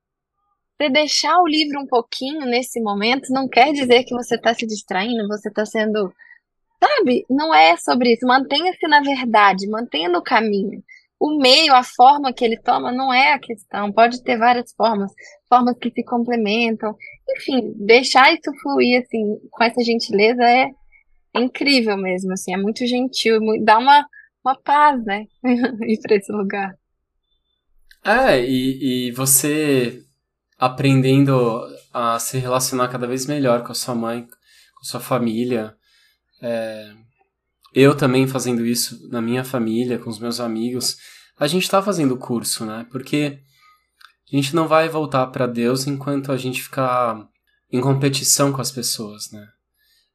você 0.80 0.90
deixar 0.90 1.38
o 1.40 1.48
livro 1.48 1.80
um 1.82 1.86
pouquinho 1.86 2.46
nesse 2.46 2.82
momento 2.82 3.34
não 3.34 3.48
quer 3.48 3.74
dizer 3.74 4.06
que 4.06 4.16
você 4.16 4.36
está 4.36 4.54
se 4.54 4.66
distraindo, 4.66 5.28
você 5.28 5.50
está 5.50 5.66
sendo, 5.66 6.14
sabe? 6.82 7.26
Não 7.30 7.54
é 7.54 7.76
sobre 7.78 8.14
isso. 8.14 8.26
Mantenha-se 8.26 8.88
na 8.88 9.02
verdade, 9.02 9.68
mantenha 9.68 10.08
no 10.08 10.24
caminho 10.24 10.82
o 11.20 11.38
meio, 11.38 11.76
a 11.76 11.84
forma 11.84 12.32
que 12.32 12.46
ele 12.46 12.58
toma 12.58 12.94
não 12.94 13.14
é 13.14 13.34
a 13.34 13.40
questão, 13.40 13.92
pode 13.92 14.24
ter 14.24 14.38
várias 14.38 14.72
formas, 14.72 15.12
formas 15.50 15.78
que 15.78 15.92
se 15.92 16.02
complementam. 16.04 16.96
Enfim, 17.36 17.74
deixar 17.76 18.32
isso 18.32 18.52
fluir 18.62 19.02
assim, 19.02 19.38
com 19.52 19.64
essa 19.64 19.84
gentileza 19.84 20.42
é 20.44 20.70
incrível 21.36 21.98
mesmo, 21.98 22.32
assim, 22.32 22.54
é 22.54 22.58
muito 22.58 22.88
gentil, 22.88 23.40
dá 23.64 23.78
uma, 23.78 24.08
uma 24.50 24.62
paz, 24.62 25.04
né? 25.06 25.28
ir 25.44 26.00
para 26.02 26.16
esse 26.16 26.32
lugar. 26.32 26.76
É, 28.04 28.44
e, 28.44 29.08
e 29.08 29.12
você 29.12 30.04
aprendendo 30.58 31.62
a 31.94 32.20
se 32.20 32.38
relacionar 32.38 32.88
cada 32.88 33.08
vez 33.08 33.26
melhor 33.26 33.64
com 33.64 33.72
a 33.72 33.76
sua 33.76 33.96
mãe, 33.96 34.24
com 34.24 34.82
a 34.82 34.86
sua 34.86 35.00
família. 35.00 35.76
É, 36.42 36.94
eu 37.74 37.96
também 37.96 38.28
fazendo 38.28 38.66
isso 38.66 39.08
na 39.10 39.22
minha 39.22 39.44
família, 39.44 40.00
com 40.00 40.10
os 40.10 40.20
meus 40.20 40.40
amigos, 40.40 40.98
a 41.38 41.48
gente 41.48 41.64
está 41.64 41.82
fazendo 41.82 42.16
o 42.16 42.20
curso, 42.20 42.66
né? 42.66 42.86
Porque 42.92 43.40
a 44.32 44.36
gente 44.36 44.56
não 44.56 44.68
vai 44.68 44.90
voltar 44.90 45.28
para 45.28 45.48
Deus 45.48 45.88
enquanto 45.88 46.32
a 46.32 46.38
gente 46.38 46.62
ficar 46.62 47.28
em 47.72 47.80
competição 47.80 48.52
com 48.52 48.62
as 48.62 48.72
pessoas, 48.72 49.32
né? 49.32 49.48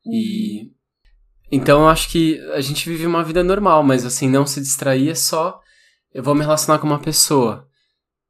E 0.04 0.62
uhum. 0.62 0.73
Então 1.54 1.82
eu 1.82 1.88
acho 1.88 2.08
que 2.08 2.40
a 2.52 2.60
gente 2.60 2.88
vive 2.88 3.06
uma 3.06 3.22
vida 3.22 3.42
normal, 3.44 3.82
mas 3.82 4.04
assim, 4.04 4.28
não 4.28 4.46
se 4.46 4.60
distrair 4.60 5.10
é 5.10 5.14
só 5.14 5.60
eu 6.14 6.22
vou 6.22 6.34
me 6.34 6.42
relacionar 6.42 6.78
com 6.78 6.86
uma 6.86 7.00
pessoa. 7.00 7.66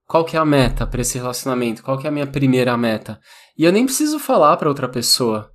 Qual 0.06 0.24
que 0.24 0.36
é 0.36 0.40
a 0.40 0.44
meta 0.44 0.86
para 0.86 1.02
esse 1.02 1.18
relacionamento? 1.18 1.82
Qual 1.82 1.98
que 1.98 2.06
é 2.06 2.08
a 2.08 2.12
minha 2.12 2.26
primeira 2.26 2.76
meta? 2.78 3.20
E 3.58 3.64
eu 3.64 3.70
nem 3.70 3.84
preciso 3.84 4.18
falar 4.18 4.56
para 4.56 4.70
outra 4.70 4.88
pessoa. 4.88 5.50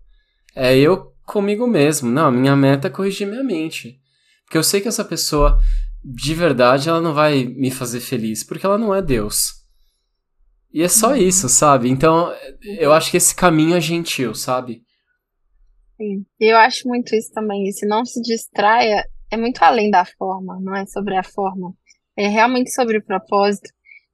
É 0.56 0.78
eu 0.78 1.12
comigo 1.26 1.66
mesmo. 1.66 2.10
Não, 2.10 2.28
a 2.28 2.32
minha 2.32 2.56
meta 2.56 2.88
é 2.88 2.92
corrigir 2.92 3.28
minha 3.28 3.44
mente. 3.44 4.00
Porque 4.46 4.58
eu 4.58 4.64
sei 4.64 4.80
que 4.80 4.88
essa 4.88 5.04
pessoa, 5.04 5.60
de 6.04 6.36
verdade, 6.36 6.88
ela 6.88 7.02
não 7.02 7.14
vai 7.14 7.46
me 7.46 7.72
fazer 7.72 8.00
feliz, 8.00 8.44
porque 8.44 8.66
ela 8.66 8.78
não 8.78 8.94
é 8.94 9.02
Deus. 9.02 9.54
E 10.72 10.84
é 10.84 10.88
só 10.88 11.10
uhum. 11.10 11.16
isso, 11.16 11.50
sabe? 11.50 11.90
Então, 11.90 12.32
eu 12.80 12.94
acho 12.94 13.10
que 13.10 13.18
esse 13.18 13.34
caminho 13.34 13.76
é 13.76 13.82
gentil, 13.82 14.36
sabe? 14.36 14.82
Sim. 16.00 16.26
Eu 16.40 16.58
acho 16.58 16.88
muito 16.88 17.16
isso 17.16 17.32
também. 17.34 17.68
E 17.68 17.74
se 17.74 17.86
não 17.86 18.06
se 18.06 18.22
distraia, 18.22 19.06
é 19.32 19.38
muito 19.38 19.62
além 19.64 19.92
da 19.92 20.06
forma, 20.06 20.60
não 20.62 20.76
é 20.76 20.86
sobre 20.86 21.16
a 21.18 21.24
forma. 21.24 21.74
É 22.18 22.28
realmente 22.28 22.72
sobre 22.72 22.98
o 22.98 23.04
propósito. 23.06 23.70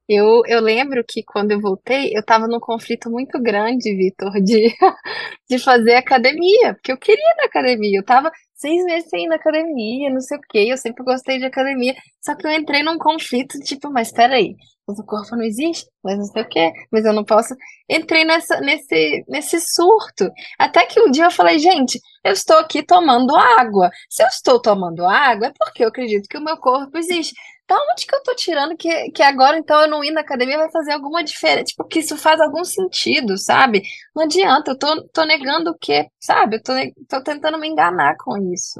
Eu, 0.07 0.41
eu 0.47 0.61
lembro 0.61 1.03
que 1.07 1.23
quando 1.23 1.51
eu 1.51 1.61
voltei, 1.61 2.11
eu 2.15 2.21
estava 2.21 2.47
num 2.47 2.59
conflito 2.59 3.09
muito 3.09 3.41
grande, 3.41 3.95
Vitor, 3.95 4.31
de, 4.43 4.69
de 5.49 5.59
fazer 5.59 5.95
academia, 5.95 6.75
porque 6.75 6.91
eu 6.91 6.97
queria 6.97 7.23
ir 7.23 7.35
na 7.37 7.45
academia. 7.45 7.97
Eu 7.97 8.01
estava 8.01 8.31
seis 8.55 8.83
meses 8.85 9.09
sem 9.09 9.25
ir 9.25 9.27
na 9.27 9.35
academia, 9.35 10.09
não 10.09 10.21
sei 10.21 10.37
o 10.37 10.41
quê, 10.49 10.65
eu 10.69 10.77
sempre 10.77 11.03
gostei 11.03 11.37
de 11.37 11.45
academia. 11.45 11.95
Só 12.21 12.35
que 12.35 12.47
eu 12.47 12.51
entrei 12.51 12.83
num 12.83 12.97
conflito, 12.97 13.59
tipo, 13.59 13.91
mas 13.91 14.11
peraí, 14.11 14.55
mas 14.87 14.99
o 14.99 15.05
corpo 15.05 15.35
não 15.35 15.43
existe, 15.43 15.85
mas 16.03 16.17
não 16.17 16.25
sei 16.25 16.43
o 16.43 16.49
quê, 16.49 16.71
mas 16.91 17.05
eu 17.05 17.13
não 17.13 17.23
posso. 17.23 17.55
Entrei 17.89 18.23
nessa, 18.23 18.59
nesse, 18.61 19.25
nesse 19.27 19.59
surto. 19.59 20.29
Até 20.59 20.85
que 20.85 20.99
um 21.01 21.11
dia 21.11 21.25
eu 21.25 21.31
falei, 21.31 21.59
gente, 21.59 21.99
eu 22.23 22.31
estou 22.33 22.57
aqui 22.57 22.83
tomando 22.83 23.35
água. 23.35 23.89
Se 24.09 24.23
eu 24.23 24.27
estou 24.27 24.61
tomando 24.61 25.05
água, 25.05 25.47
é 25.47 25.53
porque 25.57 25.83
eu 25.83 25.89
acredito 25.89 26.27
que 26.29 26.37
o 26.37 26.43
meu 26.43 26.57
corpo 26.57 26.97
existe 26.97 27.33
da 27.67 27.75
onde 27.91 28.05
que 28.05 28.15
eu 28.15 28.23
tô 28.23 28.35
tirando 28.35 28.77
que, 28.77 29.11
que 29.11 29.23
agora 29.23 29.57
então 29.57 29.81
eu 29.81 29.87
não 29.89 30.03
ir 30.03 30.11
na 30.11 30.21
academia 30.21 30.57
vai 30.57 30.71
fazer 30.71 30.93
alguma 30.93 31.23
diferença? 31.23 31.65
Tipo, 31.65 31.85
que 31.85 31.99
isso 31.99 32.17
faz 32.17 32.39
algum 32.39 32.63
sentido, 32.63 33.37
sabe? 33.37 33.81
Não 34.15 34.23
adianta, 34.23 34.71
eu 34.71 34.77
tô, 34.77 35.07
tô 35.09 35.25
negando 35.25 35.71
o 35.71 35.77
quê, 35.77 36.07
sabe? 36.19 36.57
Eu 36.57 36.63
tô, 36.63 36.73
tô 37.09 37.23
tentando 37.23 37.57
me 37.59 37.67
enganar 37.67 38.15
com 38.17 38.37
isso. 38.53 38.79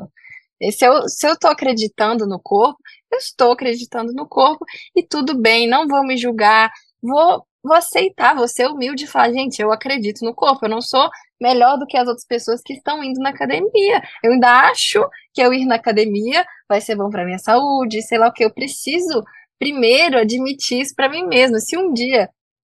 E 0.59 0.71
se 0.71 0.85
eu, 0.85 1.07
se 1.09 1.27
eu 1.27 1.37
tô 1.37 1.47
acreditando 1.47 2.27
no 2.27 2.39
corpo, 2.39 2.79
eu 3.11 3.17
estou 3.17 3.51
acreditando 3.51 4.13
no 4.13 4.27
corpo 4.27 4.65
e 4.95 5.03
tudo 5.05 5.39
bem, 5.39 5.67
não 5.67 5.87
vou 5.87 6.03
me 6.05 6.17
julgar, 6.17 6.71
vou 7.01 7.45
vou 7.65 7.75
aceitar, 7.75 8.35
vou 8.35 8.47
ser 8.47 8.67
humilde 8.67 9.05
e 9.05 9.07
falar, 9.07 9.31
gente, 9.33 9.59
eu 9.59 9.71
acredito 9.71 10.23
no 10.23 10.35
corpo, 10.35 10.65
eu 10.65 10.69
não 10.69 10.81
sou 10.81 11.09
melhor 11.41 11.77
do 11.77 11.85
que 11.85 11.97
as 11.97 12.07
outras 12.07 12.25
pessoas 12.25 12.61
que 12.61 12.73
estão 12.73 13.03
indo 13.03 13.19
na 13.19 13.29
academia. 13.29 14.01
Eu 14.23 14.33
ainda 14.33 14.49
acho 14.69 15.07
que 15.33 15.41
eu 15.41 15.53
ir 15.53 15.65
na 15.65 15.75
academia 15.75 16.45
vai 16.67 16.81
ser 16.81 16.95
bom 16.95 17.09
para 17.09 17.25
minha 17.25 17.39
saúde, 17.39 18.01
sei 18.01 18.17
lá 18.17 18.27
o 18.27 18.33
que. 18.33 18.43
Eu 18.43 18.53
preciso 18.53 19.23
primeiro 19.59 20.17
admitir 20.17 20.81
isso 20.81 20.95
para 20.95 21.09
mim 21.09 21.25
mesma. 21.27 21.59
Se 21.59 21.77
um 21.77 21.93
dia 21.93 22.29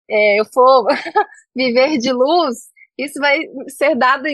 é, 0.10 0.40
eu 0.40 0.46
for 0.46 0.88
viver 1.56 1.98
de 1.98 2.12
luz, 2.12 2.72
isso 2.98 3.20
vai 3.20 3.40
ser 3.68 3.96
dado 3.96 4.26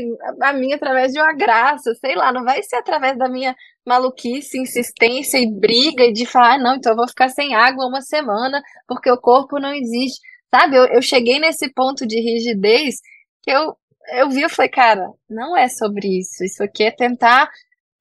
a 0.41 0.53
mim 0.53 0.73
através 0.73 1.13
de 1.13 1.19
uma 1.19 1.33
graça, 1.33 1.93
sei 1.95 2.15
lá, 2.15 2.33
não 2.33 2.43
vai 2.43 2.61
ser 2.63 2.77
através 2.77 3.17
da 3.17 3.29
minha 3.29 3.55
maluquice, 3.85 4.59
insistência 4.59 5.37
e 5.37 5.49
briga 5.49 6.03
e 6.03 6.11
de 6.11 6.25
falar, 6.25 6.55
ah, 6.55 6.57
não, 6.57 6.75
então 6.75 6.91
eu 6.91 6.97
vou 6.97 7.07
ficar 7.07 7.29
sem 7.29 7.55
água 7.55 7.87
uma 7.87 8.01
semana 8.01 8.61
porque 8.87 9.09
o 9.09 9.17
corpo 9.17 9.59
não 9.59 9.73
existe. 9.73 10.19
Sabe, 10.53 10.75
eu, 10.75 10.85
eu 10.87 11.01
cheguei 11.01 11.39
nesse 11.39 11.71
ponto 11.73 12.05
de 12.05 12.19
rigidez 12.19 12.95
que 13.41 13.51
eu, 13.51 13.75
eu 14.09 14.29
vi, 14.29 14.41
eu 14.41 14.49
falei, 14.49 14.69
cara, 14.69 15.11
não 15.29 15.55
é 15.57 15.67
sobre 15.69 16.19
isso. 16.19 16.43
Isso 16.43 16.63
aqui 16.63 16.83
é 16.83 16.91
tentar 16.91 17.49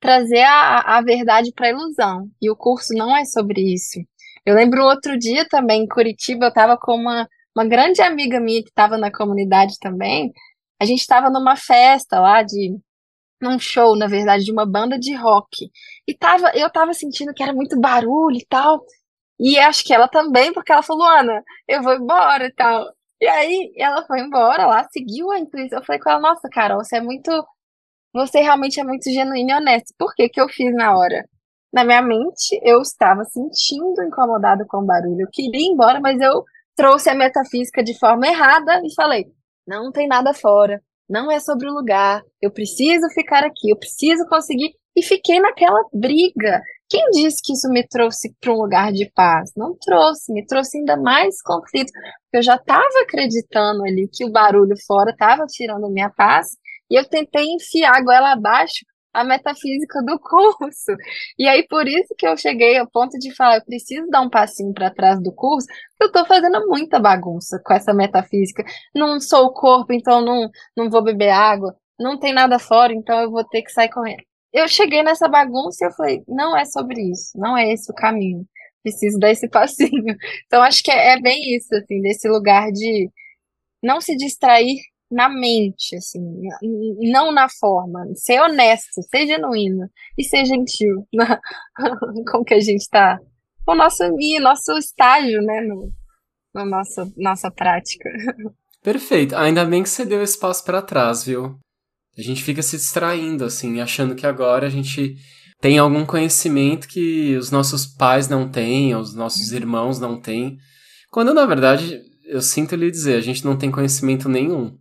trazer 0.00 0.42
a, 0.42 0.98
a 0.98 1.02
verdade 1.02 1.52
para 1.52 1.66
a 1.66 1.70
ilusão. 1.70 2.30
E 2.40 2.50
o 2.50 2.56
curso 2.56 2.94
não 2.94 3.16
é 3.16 3.24
sobre 3.24 3.60
isso. 3.60 4.00
Eu 4.44 4.54
lembro 4.54 4.84
outro 4.84 5.18
dia 5.18 5.46
também, 5.48 5.82
em 5.82 5.88
Curitiba, 5.88 6.46
eu 6.46 6.48
estava 6.50 6.76
com 6.78 6.94
uma, 6.94 7.28
uma 7.56 7.64
grande 7.66 8.00
amiga 8.02 8.40
minha 8.40 8.62
que 8.62 8.68
estava 8.68 8.96
na 8.98 9.10
comunidade 9.10 9.74
também. 9.80 10.32
A 10.80 10.84
gente 10.84 11.00
estava 11.00 11.30
numa 11.30 11.56
festa 11.56 12.20
lá 12.20 12.42
de 12.42 12.78
num 13.40 13.58
show, 13.58 13.96
na 13.96 14.06
verdade, 14.06 14.44
de 14.44 14.52
uma 14.52 14.66
banda 14.66 14.98
de 14.98 15.14
rock. 15.14 15.70
E 16.06 16.14
tava, 16.14 16.50
eu 16.54 16.70
tava 16.70 16.94
sentindo 16.94 17.34
que 17.34 17.42
era 17.42 17.52
muito 17.52 17.78
barulho 17.78 18.36
e 18.36 18.46
tal. 18.46 18.84
E 19.38 19.58
acho 19.58 19.84
que 19.84 19.92
ela 19.92 20.08
também, 20.08 20.52
porque 20.52 20.72
ela 20.72 20.82
falou, 20.82 21.06
Ana, 21.06 21.42
eu 21.68 21.82
vou 21.82 21.94
embora 21.94 22.46
e 22.46 22.52
tal. 22.52 22.86
E 23.20 23.26
aí 23.26 23.72
ela 23.76 24.04
foi 24.06 24.20
embora 24.20 24.66
lá, 24.66 24.86
seguiu 24.90 25.30
a 25.30 25.38
intuição. 25.38 25.78
Eu 25.78 25.84
falei 25.84 26.00
com 26.00 26.10
ela, 26.10 26.20
nossa, 26.20 26.48
Carol, 26.50 26.84
você 26.84 26.96
é 26.96 27.00
muito. 27.00 27.30
Você 28.14 28.40
realmente 28.40 28.80
é 28.80 28.84
muito 28.84 29.10
genuína 29.10 29.52
e 29.52 29.56
honesta. 29.56 29.94
Por 29.98 30.14
que 30.14 30.28
que 30.28 30.40
eu 30.40 30.48
fiz 30.48 30.74
na 30.74 30.96
hora? 30.96 31.24
Na 31.72 31.84
minha 31.84 32.02
mente, 32.02 32.58
eu 32.62 32.80
estava 32.80 33.24
sentindo 33.24 34.02
incomodado 34.02 34.64
com 34.68 34.78
o 34.78 34.86
barulho. 34.86 35.22
Eu 35.22 35.28
queria 35.30 35.60
ir 35.60 35.72
embora, 35.72 36.00
mas 36.00 36.20
eu 36.20 36.44
trouxe 36.76 37.10
a 37.10 37.14
metafísica 37.14 37.82
de 37.82 37.98
forma 37.98 38.26
errada 38.26 38.80
e 38.84 38.94
falei: 38.94 39.26
não 39.66 39.90
tem 39.92 40.06
nada 40.06 40.32
fora, 40.32 40.80
não 41.08 41.30
é 41.30 41.40
sobre 41.40 41.68
o 41.68 41.74
lugar, 41.74 42.22
eu 42.40 42.50
preciso 42.50 43.08
ficar 43.14 43.44
aqui, 43.44 43.70
eu 43.70 43.78
preciso 43.78 44.26
conseguir. 44.28 44.74
E 44.96 45.02
fiquei 45.02 45.40
naquela 45.40 45.80
briga. 45.92 46.62
Quem 46.88 47.10
disse 47.10 47.38
que 47.42 47.52
isso 47.52 47.68
me 47.68 47.86
trouxe 47.86 48.34
para 48.40 48.52
um 48.52 48.56
lugar 48.62 48.92
de 48.92 49.10
paz? 49.12 49.50
Não 49.56 49.76
trouxe, 49.80 50.32
me 50.32 50.46
trouxe 50.46 50.78
ainda 50.78 50.96
mais 50.96 51.42
conflito. 51.42 51.90
Porque 51.92 52.36
eu 52.38 52.42
já 52.42 52.56
estava 52.56 53.02
acreditando 53.02 53.82
ali 53.84 54.08
que 54.12 54.24
o 54.24 54.30
barulho 54.30 54.74
fora 54.86 55.10
estava 55.10 55.46
tirando 55.46 55.90
minha 55.90 56.10
paz. 56.10 56.48
E 56.90 56.94
eu 56.94 57.04
tentei 57.04 57.44
enfiar 57.46 57.96
a 57.96 58.02
goela 58.02 58.32
abaixo 58.32 58.84
a 59.16 59.24
metafísica 59.24 60.02
do 60.02 60.18
curso. 60.20 60.92
E 61.38 61.48
aí, 61.48 61.66
por 61.66 61.88
isso 61.88 62.14
que 62.16 62.26
eu 62.28 62.36
cheguei 62.36 62.76
ao 62.78 62.88
ponto 62.88 63.18
de 63.18 63.34
falar, 63.34 63.56
eu 63.56 63.64
preciso 63.64 64.06
dar 64.08 64.20
um 64.20 64.30
passinho 64.30 64.72
para 64.74 64.90
trás 64.90 65.20
do 65.22 65.32
curso, 65.34 65.66
porque 65.98 66.04
eu 66.04 66.06
estou 66.08 66.26
fazendo 66.26 66.66
muita 66.68 67.00
bagunça 67.00 67.60
com 67.64 67.72
essa 67.72 67.94
metafísica. 67.94 68.62
Não 68.94 69.18
sou 69.18 69.46
o 69.46 69.52
corpo, 69.52 69.92
então 69.92 70.20
não, 70.20 70.50
não 70.76 70.90
vou 70.90 71.02
beber 71.02 71.30
água. 71.30 71.74
Não 71.98 72.18
tem 72.18 72.32
nada 72.34 72.58
fora, 72.58 72.92
então 72.92 73.18
eu 73.20 73.30
vou 73.30 73.44
ter 73.44 73.62
que 73.62 73.72
sair 73.72 73.88
correndo. 73.88 74.22
Eu 74.56 74.66
cheguei 74.66 75.02
nessa 75.02 75.28
bagunça 75.28 75.84
e 75.84 75.86
eu 75.86 75.92
falei, 75.92 76.24
não 76.26 76.56
é 76.56 76.64
sobre 76.64 77.02
isso, 77.10 77.38
não 77.38 77.54
é 77.58 77.70
esse 77.70 77.92
o 77.92 77.94
caminho. 77.94 78.42
Preciso 78.82 79.18
dar 79.18 79.30
esse 79.30 79.46
passinho. 79.50 80.16
Então, 80.46 80.62
acho 80.62 80.82
que 80.82 80.90
é, 80.90 81.12
é 81.12 81.20
bem 81.20 81.54
isso, 81.54 81.74
assim, 81.74 82.00
desse 82.00 82.26
lugar 82.26 82.72
de 82.72 83.10
não 83.82 84.00
se 84.00 84.16
distrair 84.16 84.78
na 85.10 85.28
mente, 85.28 85.94
assim, 85.94 86.22
não 87.12 87.32
na 87.32 87.50
forma. 87.50 88.06
Ser 88.14 88.40
honesto, 88.40 89.02
ser 89.10 89.26
genuíno 89.26 89.90
e 90.16 90.24
ser 90.24 90.46
gentil 90.46 91.06
na, 91.12 91.38
com 92.32 92.42
que 92.42 92.54
a 92.54 92.60
gente 92.60 92.80
está, 92.80 93.20
o 93.68 93.74
nosso, 93.74 94.04
nosso 94.40 94.72
estágio, 94.78 95.42
né, 95.42 95.60
no, 95.60 95.92
no 96.54 96.64
nossa 97.18 97.50
prática. 97.50 98.08
Perfeito. 98.82 99.36
Ainda 99.36 99.66
bem 99.66 99.82
que 99.82 99.90
você 99.90 100.06
deu 100.06 100.22
espaço 100.22 100.64
para 100.64 100.80
trás, 100.80 101.24
viu? 101.24 101.58
A 102.16 102.22
gente 102.22 102.42
fica 102.42 102.62
se 102.62 102.76
distraindo, 102.76 103.44
assim, 103.44 103.80
achando 103.80 104.14
que 104.14 104.26
agora 104.26 104.66
a 104.66 104.70
gente 104.70 105.16
tem 105.60 105.78
algum 105.78 106.04
conhecimento 106.04 106.88
que 106.88 107.36
os 107.36 107.50
nossos 107.50 107.86
pais 107.86 108.28
não 108.28 108.48
têm, 108.48 108.94
os 108.94 109.14
nossos 109.14 109.52
irmãos 109.52 109.98
não 109.98 110.20
têm. 110.20 110.56
Quando, 111.10 111.34
na 111.34 111.44
verdade, 111.46 112.00
eu 112.24 112.40
sinto 112.40 112.74
lhe 112.74 112.90
dizer, 112.90 113.16
a 113.16 113.20
gente 113.20 113.44
não 113.44 113.56
tem 113.56 113.70
conhecimento 113.70 114.28
nenhum. 114.28 114.76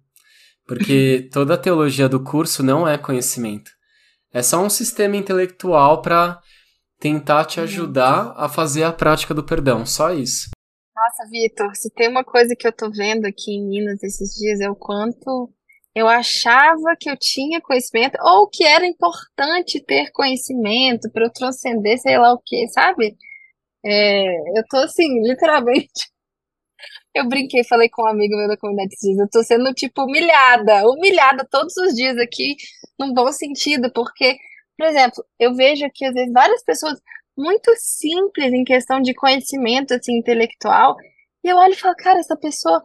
Porque 0.66 1.28
toda 1.32 1.54
a 1.54 1.58
teologia 1.58 2.10
do 2.10 2.24
curso 2.24 2.64
não 2.64 2.88
é 2.88 2.98
conhecimento. 2.98 3.72
É 4.34 4.42
só 4.42 4.64
um 4.64 4.70
sistema 4.70 5.16
intelectual 5.16 6.02
para 6.02 6.40
tentar 7.00 7.46
te 7.46 7.60
ajudar 7.60 8.34
a 8.36 8.50
fazer 8.50 8.84
a 8.84 8.92
prática 8.92 9.34
do 9.34 9.44
perdão, 9.44 9.86
só 9.86 10.12
isso. 10.12 10.50
Nossa, 10.96 11.30
Vitor, 11.30 11.76
se 11.76 11.90
tem 11.94 12.10
uma 12.10 12.24
coisa 12.24 12.56
que 12.58 12.68
eu 12.68 12.72
tô 12.72 12.90
vendo 12.90 13.26
aqui 13.26 13.52
em 13.52 13.68
Minas 13.68 14.02
esses 14.02 14.34
dias 14.34 14.60
é 14.62 14.70
o 14.70 14.76
quanto 14.76 15.54
eu 15.96 16.08
achava 16.08 16.96
que 17.00 17.10
eu 17.10 17.18
tinha 17.18 17.62
conhecimento 17.62 18.18
ou 18.22 18.50
que 18.50 18.64
era 18.66 18.86
importante 18.86 19.84
ter 19.84 20.12
conhecimento 20.12 21.10
para 21.12 21.26
eu 21.26 21.32
transcender 21.34 21.98
sei 22.00 22.18
lá 22.18 22.34
o 22.34 22.42
que, 22.46 22.68
sabe? 22.70 23.18
É, 23.86 24.60
eu 24.60 24.64
tô 24.70 24.78
assim, 24.78 25.22
literalmente 25.24 26.16
eu 27.16 27.28
brinquei, 27.28 27.64
falei 27.64 27.90
com 27.90 28.04
um 28.04 28.08
amigo 28.08 28.36
meu 28.36 28.48
da 28.48 28.58
comunidade 28.58 28.96
dias, 29.02 29.18
eu 29.18 29.30
tô 29.30 29.42
sendo, 29.44 29.74
tipo, 29.74 30.04
humilhada, 30.04 30.86
humilhada 30.88 31.48
todos 31.50 31.76
os 31.78 31.94
dias 31.96 32.18
aqui, 32.18 32.56
num 33.00 33.14
bom 33.14 33.32
sentido, 33.32 33.92
porque, 33.94 34.38
por 34.78 34.86
exemplo, 34.88 35.24
eu 35.40 35.56
vejo 35.56 35.86
aqui, 35.86 36.06
às 36.06 36.14
vezes, 36.14 36.34
várias 36.34 36.64
pessoas 36.64 37.00
muito 37.38 37.72
simples 37.78 38.54
em 38.54 38.64
questão 38.66 39.02
de 39.02 39.14
conhecimento, 39.14 39.94
assim, 39.94 40.18
intelectual, 40.18 40.98
e 41.44 41.50
eu 41.50 41.58
olho 41.58 41.74
e 41.74 41.78
falo, 41.78 41.96
cara, 41.96 42.20
essa 42.20 42.36
pessoa 42.36 42.82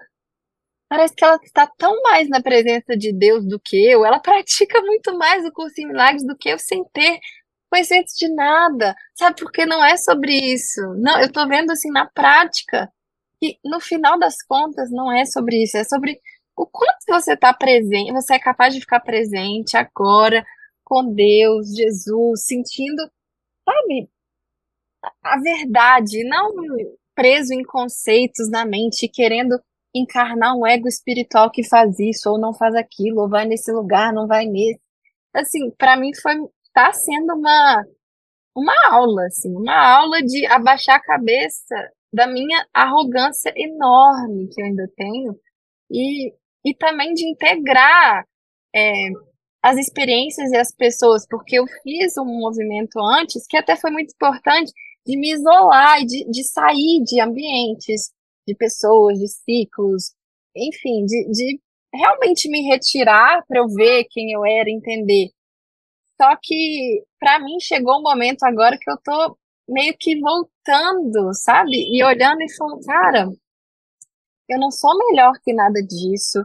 parece 0.91 1.15
que 1.15 1.25
ela 1.25 1.39
está 1.45 1.69
tão 1.79 2.03
mais 2.03 2.29
na 2.29 2.43
presença 2.43 2.97
de 2.97 3.13
Deus 3.13 3.47
do 3.47 3.61
que 3.61 3.77
eu, 3.77 4.05
ela 4.05 4.19
pratica 4.19 4.83
muito 4.83 5.17
mais 5.17 5.47
o 5.47 5.53
curso 5.53 5.81
em 5.81 5.87
milagres 5.87 6.27
do 6.27 6.37
que 6.37 6.49
eu 6.49 6.59
sem 6.59 6.85
ter 6.93 7.21
conhecimento 7.71 8.09
de 8.19 8.29
nada, 8.35 8.97
sabe? 9.15 9.37
Porque 9.39 9.65
não 9.65 9.85
é 9.85 9.97
sobre 9.97 10.33
isso. 10.35 10.81
Não, 10.99 11.21
eu 11.21 11.31
tô 11.31 11.47
vendo 11.47 11.71
assim 11.71 11.93
na 11.93 12.07
prática 12.11 12.93
que 13.41 13.57
no 13.65 13.81
final 13.81 14.19
das 14.19 14.43
contas 14.43 14.91
não 14.91 15.13
é 15.13 15.25
sobre 15.25 15.63
isso, 15.63 15.77
é 15.77 15.85
sobre 15.85 16.21
o 16.57 16.67
quanto 16.67 16.99
você 17.09 17.35
está 17.35 17.55
presente, 17.55 18.13
você 18.13 18.35
é 18.35 18.39
capaz 18.41 18.75
de 18.75 18.81
ficar 18.81 18.99
presente 19.01 19.77
agora 19.77 20.45
com 20.85 21.15
Deus, 21.15 21.69
Jesus, 21.77 22.45
sentindo, 22.47 23.01
sabe, 23.65 24.11
a 25.23 25.39
verdade, 25.41 26.25
não 26.25 26.53
preso 27.15 27.55
em 27.55 27.63
conceitos 27.63 28.51
na 28.51 28.65
mente, 28.65 29.09
querendo 29.09 29.61
encarnar 29.95 30.57
um 30.57 30.67
ego 30.67 30.89
espiritual 30.89 31.51
que 31.51 31.67
faz 31.69 31.99
isso 31.99 32.31
ou 32.31 32.39
não 32.39 32.55
faz 32.55 32.75
aquilo, 32.75 33.23
ou 33.23 33.29
vai 33.29 33.47
nesse 33.47 33.73
lugar, 33.73 34.13
não 34.13 34.27
vai 34.27 34.47
nesse. 34.47 34.81
Assim, 35.35 35.71
para 35.79 35.97
mim 35.97 36.11
foi 36.23 36.35
tá 36.73 36.93
sendo 36.93 37.35
uma 37.35 37.85
uma 38.55 38.75
aula, 38.91 39.27
assim, 39.27 39.55
uma 39.55 39.97
aula 39.97 40.21
de 40.23 40.47
abaixar 40.47 40.97
a 40.97 41.03
cabeça 41.03 41.75
da 42.13 42.27
minha 42.27 42.67
arrogância 42.75 43.53
enorme 43.57 44.49
que 44.49 44.61
eu 44.61 44.67
ainda 44.67 44.91
tenho 44.97 45.39
e, 45.91 46.33
e 46.65 46.75
também 46.75 47.13
de 47.15 47.27
integrar 47.27 48.25
é, 48.75 49.09
as 49.63 49.77
experiências 49.77 50.51
e 50.51 50.57
as 50.57 50.75
pessoas, 50.75 51.27
porque 51.29 51.59
eu 51.59 51.65
fiz 51.83 52.17
um 52.19 52.25
movimento 52.25 52.99
antes 53.01 53.47
que 53.47 53.57
até 53.57 53.77
foi 53.77 53.91
muito 53.91 54.13
importante 54.13 54.73
de 55.07 55.17
me 55.17 55.33
isolar 55.33 56.01
e 56.01 56.07
de, 56.07 56.31
de 56.31 56.45
sair 56.45 57.03
de 57.05 57.21
ambientes, 57.21 58.11
de 58.51 58.57
pessoas, 58.57 59.19
de 59.19 59.29
ciclos, 59.29 60.13
enfim, 60.57 61.05
de, 61.07 61.31
de 61.31 61.61
realmente 61.95 62.49
me 62.49 62.63
retirar 62.63 63.45
para 63.47 63.61
eu 63.61 63.69
ver 63.69 64.05
quem 64.11 64.33
eu 64.33 64.45
era, 64.45 64.71
entender. 64.71 65.31
Só 66.21 66.37
que 66.43 67.05
para 67.19 67.39
mim 67.41 67.59
chegou 67.61 67.99
um 67.99 68.03
momento 68.03 68.43
agora 68.43 68.79
que 68.79 68.91
eu 68.91 68.97
tô 69.03 69.39
meio 69.69 69.97
que 69.99 70.19
voltando, 70.21 71.33
sabe? 71.35 71.73
E 71.73 72.03
olhando 72.05 72.43
e 72.43 72.57
falando, 72.57 72.85
cara, 72.85 73.29
eu 74.49 74.59
não 74.59 74.71
sou 74.71 74.97
melhor 74.99 75.33
que 75.43 75.53
nada 75.53 75.81
disso. 75.83 76.45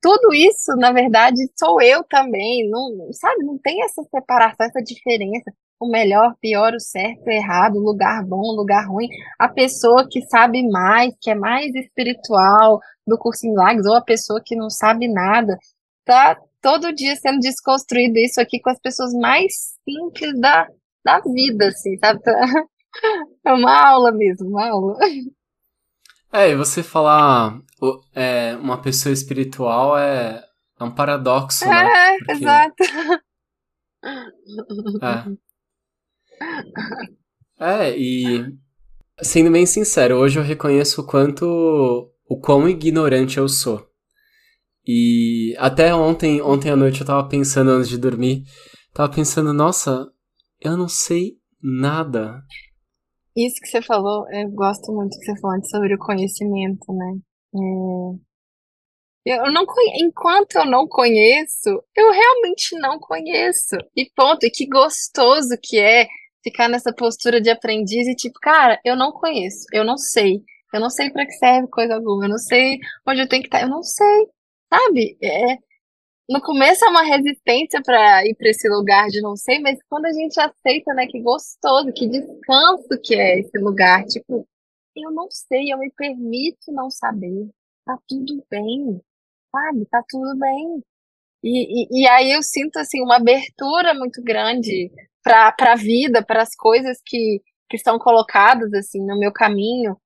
Tudo 0.00 0.32
isso, 0.32 0.76
na 0.76 0.92
verdade, 0.92 1.50
sou 1.58 1.80
eu 1.82 2.04
também. 2.04 2.68
Não, 2.70 3.12
sabe? 3.12 3.44
Não 3.44 3.58
tem 3.58 3.82
essa 3.82 4.02
separação, 4.04 4.66
essa 4.66 4.82
diferença. 4.82 5.52
O 5.80 5.88
melhor, 5.88 6.34
pior, 6.40 6.74
o 6.74 6.80
certo, 6.80 7.26
o 7.26 7.30
errado, 7.30 7.76
o 7.76 7.84
lugar 7.84 8.24
bom, 8.24 8.40
o 8.40 8.56
lugar 8.56 8.88
ruim. 8.88 9.08
A 9.38 9.48
pessoa 9.48 10.08
que 10.08 10.22
sabe 10.22 10.68
mais, 10.68 11.14
que 11.20 11.30
é 11.30 11.34
mais 11.34 11.74
espiritual 11.74 12.80
do 13.06 13.16
curso 13.16 13.46
em 13.46 13.50
milagres, 13.50 13.86
ou 13.86 13.94
a 13.94 14.02
pessoa 14.02 14.42
que 14.44 14.56
não 14.56 14.68
sabe 14.68 15.06
nada. 15.06 15.56
Tá 16.04 16.36
todo 16.60 16.92
dia 16.92 17.14
sendo 17.16 17.38
desconstruído 17.38 18.18
isso 18.18 18.40
aqui 18.40 18.60
com 18.60 18.70
as 18.70 18.80
pessoas 18.80 19.12
mais 19.12 19.52
simples 19.84 20.38
da, 20.40 20.66
da 21.04 21.20
vida, 21.20 21.68
assim, 21.68 21.96
sabe? 21.98 22.20
É 23.44 23.52
uma 23.52 23.90
aula 23.90 24.10
mesmo, 24.10 24.48
uma 24.48 24.68
aula. 24.68 24.98
É, 26.32 26.50
e 26.50 26.56
você 26.56 26.82
falar 26.82 27.60
é, 28.14 28.56
uma 28.56 28.80
pessoa 28.80 29.12
espiritual 29.12 29.96
é, 29.96 30.44
é 30.80 30.84
um 30.84 30.90
paradoxo, 30.90 31.64
é, 31.64 31.68
né? 31.68 31.86
É, 31.86 32.18
Porque... 32.18 32.32
exato. 32.32 32.84
É. 35.02 35.38
é, 37.60 37.96
e 37.96 38.44
sendo 39.20 39.50
bem 39.50 39.66
sincero, 39.66 40.16
hoje 40.16 40.38
eu 40.38 40.42
reconheço 40.42 41.00
o 41.00 41.06
quanto 41.06 42.12
o 42.28 42.40
quão 42.40 42.68
ignorante 42.68 43.38
eu 43.38 43.48
sou. 43.48 43.86
E 44.86 45.54
até 45.58 45.94
ontem, 45.94 46.40
ontem 46.40 46.70
à 46.70 46.76
noite 46.76 47.00
eu 47.00 47.06
tava 47.06 47.28
pensando 47.28 47.70
antes 47.70 47.88
de 47.88 47.98
dormir, 47.98 48.44
tava 48.92 49.12
pensando, 49.12 49.52
nossa, 49.52 50.06
eu 50.60 50.76
não 50.76 50.88
sei 50.88 51.36
nada. 51.62 52.42
Isso 53.36 53.60
que 53.60 53.68
você 53.68 53.82
falou, 53.82 54.24
eu 54.32 54.48
gosto 54.50 54.92
muito 54.92 55.18
que 55.18 55.24
você 55.24 55.40
falou 55.40 55.62
sobre 55.64 55.94
o 55.94 55.98
conhecimento, 55.98 56.92
né? 56.92 57.18
É... 57.54 58.28
Eu 59.36 59.52
não 59.52 59.66
conhe... 59.66 60.02
Enquanto 60.02 60.56
eu 60.56 60.64
não 60.64 60.88
conheço, 60.88 61.68
eu 61.94 62.10
realmente 62.10 62.78
não 62.78 62.98
conheço. 62.98 63.76
E 63.94 64.10
ponto. 64.16 64.46
E 64.46 64.50
que 64.50 64.66
gostoso 64.66 65.50
que 65.62 65.78
é 65.78 66.08
ficar 66.48 66.68
nessa 66.68 66.92
postura 66.92 67.40
de 67.40 67.50
aprendiz 67.50 68.08
e 68.08 68.14
tipo, 68.14 68.38
cara, 68.40 68.80
eu 68.84 68.96
não 68.96 69.12
conheço, 69.12 69.66
eu 69.72 69.84
não 69.84 69.96
sei. 69.96 70.42
Eu 70.72 70.80
não 70.80 70.90
sei 70.90 71.10
para 71.10 71.24
que 71.26 71.32
serve 71.32 71.68
coisa 71.68 71.94
alguma, 71.94 72.26
eu 72.26 72.28
não 72.30 72.38
sei 72.38 72.78
onde 73.06 73.20
eu 73.22 73.28
tenho 73.28 73.42
que 73.42 73.48
estar, 73.48 73.62
eu 73.62 73.68
não 73.68 73.82
sei. 73.82 74.28
Sabe? 74.72 75.16
É, 75.22 75.56
no 76.28 76.40
começo 76.42 76.84
é 76.84 76.88
uma 76.88 77.02
resistência 77.02 77.80
para 77.82 78.26
ir 78.26 78.34
para 78.34 78.50
esse 78.50 78.68
lugar 78.68 79.08
de 79.08 79.20
não 79.22 79.34
sei, 79.36 79.60
mas 79.60 79.78
quando 79.88 80.06
a 80.06 80.12
gente 80.12 80.38
aceita, 80.38 80.92
né, 80.94 81.06
que 81.06 81.20
gostoso, 81.20 81.92
que 81.92 82.06
descanso 82.06 83.00
que 83.02 83.14
é 83.14 83.40
esse 83.40 83.58
lugar, 83.58 84.04
tipo, 84.04 84.46
eu 84.96 85.10
não 85.10 85.28
sei, 85.30 85.72
eu 85.72 85.78
me 85.78 85.90
permito 85.96 86.72
não 86.72 86.90
saber. 86.90 87.48
Tá 87.84 87.98
tudo 88.06 88.44
bem, 88.50 89.00
sabe? 89.50 89.86
Tá 89.86 90.04
tudo 90.08 90.38
bem. 90.38 90.82
E, 91.42 92.00
e, 92.00 92.02
e 92.02 92.08
aí 92.08 92.32
eu 92.32 92.42
sinto 92.42 92.78
assim 92.78 93.00
uma 93.00 93.16
abertura 93.16 93.94
muito 93.94 94.22
grande 94.22 94.90
para 95.28 95.72
a 95.72 95.76
vida, 95.76 96.24
para 96.24 96.42
as 96.42 96.54
coisas 96.54 96.98
que, 97.04 97.40
que 97.68 97.76
estão 97.76 97.98
colocadas 97.98 98.72
assim 98.74 99.04
no 99.04 99.18
meu 99.18 99.32
caminho. 99.32 99.96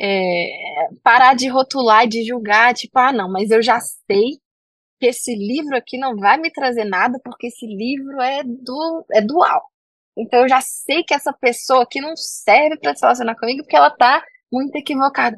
É, 0.00 0.88
parar 1.04 1.34
de 1.34 1.46
rotular 1.48 2.04
e 2.04 2.08
de 2.08 2.24
julgar, 2.24 2.74
tipo, 2.74 2.98
ah, 2.98 3.12
não, 3.12 3.30
mas 3.30 3.50
eu 3.52 3.62
já 3.62 3.78
sei 3.80 4.40
que 4.98 5.06
esse 5.06 5.34
livro 5.36 5.76
aqui 5.76 5.96
não 5.96 6.16
vai 6.16 6.36
me 6.36 6.50
trazer 6.50 6.84
nada 6.84 7.20
porque 7.24 7.46
esse 7.46 7.66
livro 7.66 8.20
é 8.20 8.42
do 8.42 9.04
é 9.12 9.20
dual. 9.20 9.70
Então 10.16 10.40
eu 10.40 10.48
já 10.48 10.60
sei 10.60 11.04
que 11.04 11.14
essa 11.14 11.32
pessoa 11.32 11.82
aqui 11.82 12.00
não 12.00 12.16
serve 12.16 12.78
para 12.78 12.94
se 12.94 13.02
relacionar 13.02 13.36
comigo 13.36 13.62
porque 13.62 13.76
ela 13.76 13.90
tá 13.90 14.24
muito 14.52 14.74
equivocada. 14.76 15.36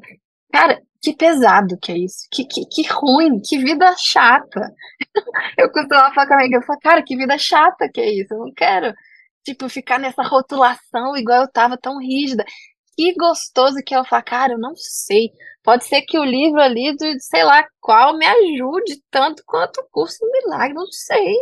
Cara, 0.53 0.81
que 1.03 1.15
pesado 1.15 1.79
que 1.81 1.93
é 1.93 1.99
isso. 1.99 2.27
Que, 2.31 2.45
que, 2.45 2.67
que 2.67 2.83
ruim, 2.89 3.41
que 3.41 3.59
vida 3.59 3.95
chata. 3.99 4.73
eu 5.57 5.71
costumava 5.71 6.15
falar 6.15 6.27
com 6.27 6.35
a 6.35 6.37
amiga, 6.39 6.57
eu 6.57 6.63
falo, 6.63 6.81
cara, 6.81 7.03
que 7.03 7.17
vida 7.17 7.39
chata 7.39 7.89
que 7.93 8.01
é 8.01 8.11
isso. 8.13 8.35
Eu 8.35 8.39
não 8.39 8.53
quero, 8.53 8.95
tipo, 9.47 9.69
ficar 9.69 9.99
nessa 9.99 10.23
rotulação 10.23 11.17
igual 11.17 11.43
eu 11.43 11.53
tava 11.53 11.79
tão 11.79 11.99
rígida. 11.99 12.45
Que 12.97 13.15
gostoso 13.15 13.77
que 13.87 13.95
é 13.95 13.99
eu 13.99 14.05
falar, 14.05 14.23
cara, 14.23 14.55
eu 14.55 14.59
não 14.59 14.75
sei. 14.75 15.31
Pode 15.63 15.85
ser 15.85 16.03
que 16.03 16.19
o 16.19 16.25
livro 16.25 16.61
ali, 16.61 16.97
de 16.97 17.21
sei 17.21 17.45
lá 17.45 17.65
qual, 17.81 18.17
me 18.17 18.27
ajude 18.27 19.03
tanto 19.11 19.43
quanto 19.47 19.79
o 19.81 19.89
curso 19.91 20.19
do 20.21 20.31
milagre, 20.33 20.75
não 20.75 20.87
sei. 20.91 21.35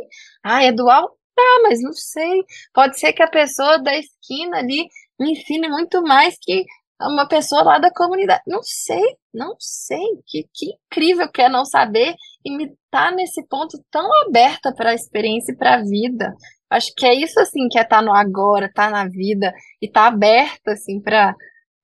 Ah, 0.42 0.62
é 0.64 0.72
dual? 0.72 1.16
Tá, 1.34 1.60
mas 1.62 1.80
não 1.82 1.92
sei. 1.92 2.44
Pode 2.72 2.98
ser 2.98 3.12
que 3.12 3.22
a 3.22 3.30
pessoa 3.30 3.78
da 3.78 3.96
esquina 3.96 4.58
ali 4.58 4.86
me 5.18 5.32
ensine 5.32 5.68
muito 5.68 6.02
mais 6.02 6.36
que 6.40 6.64
uma 7.00 7.26
pessoa 7.28 7.62
lá 7.62 7.78
da 7.78 7.90
comunidade. 7.92 8.42
Não 8.46 8.62
sei, 8.62 9.16
não 9.32 9.56
sei. 9.58 10.04
Que, 10.26 10.44
que 10.52 10.72
incrível 10.86 11.30
que 11.30 11.42
é 11.42 11.48
não 11.48 11.64
saber 11.64 12.14
e 12.44 12.56
me 12.56 12.72
tá 12.90 13.10
nesse 13.10 13.46
ponto 13.48 13.78
tão 13.90 14.08
aberta 14.26 14.72
para 14.74 14.90
a 14.90 14.94
experiência 14.94 15.52
e 15.52 15.56
para 15.56 15.76
a 15.76 15.82
vida. 15.82 16.34
Acho 16.70 16.92
que 16.96 17.06
é 17.06 17.14
isso 17.14 17.38
assim 17.40 17.68
que 17.68 17.78
é 17.78 17.82
estar 17.82 17.98
tá 17.98 18.02
no 18.02 18.12
agora, 18.12 18.66
estar 18.66 18.86
tá 18.86 18.90
na 18.90 19.08
vida 19.08 19.52
e 19.80 19.86
estar 19.86 20.02
tá 20.02 20.06
aberta 20.08 20.72
assim 20.72 21.00
para 21.00 21.34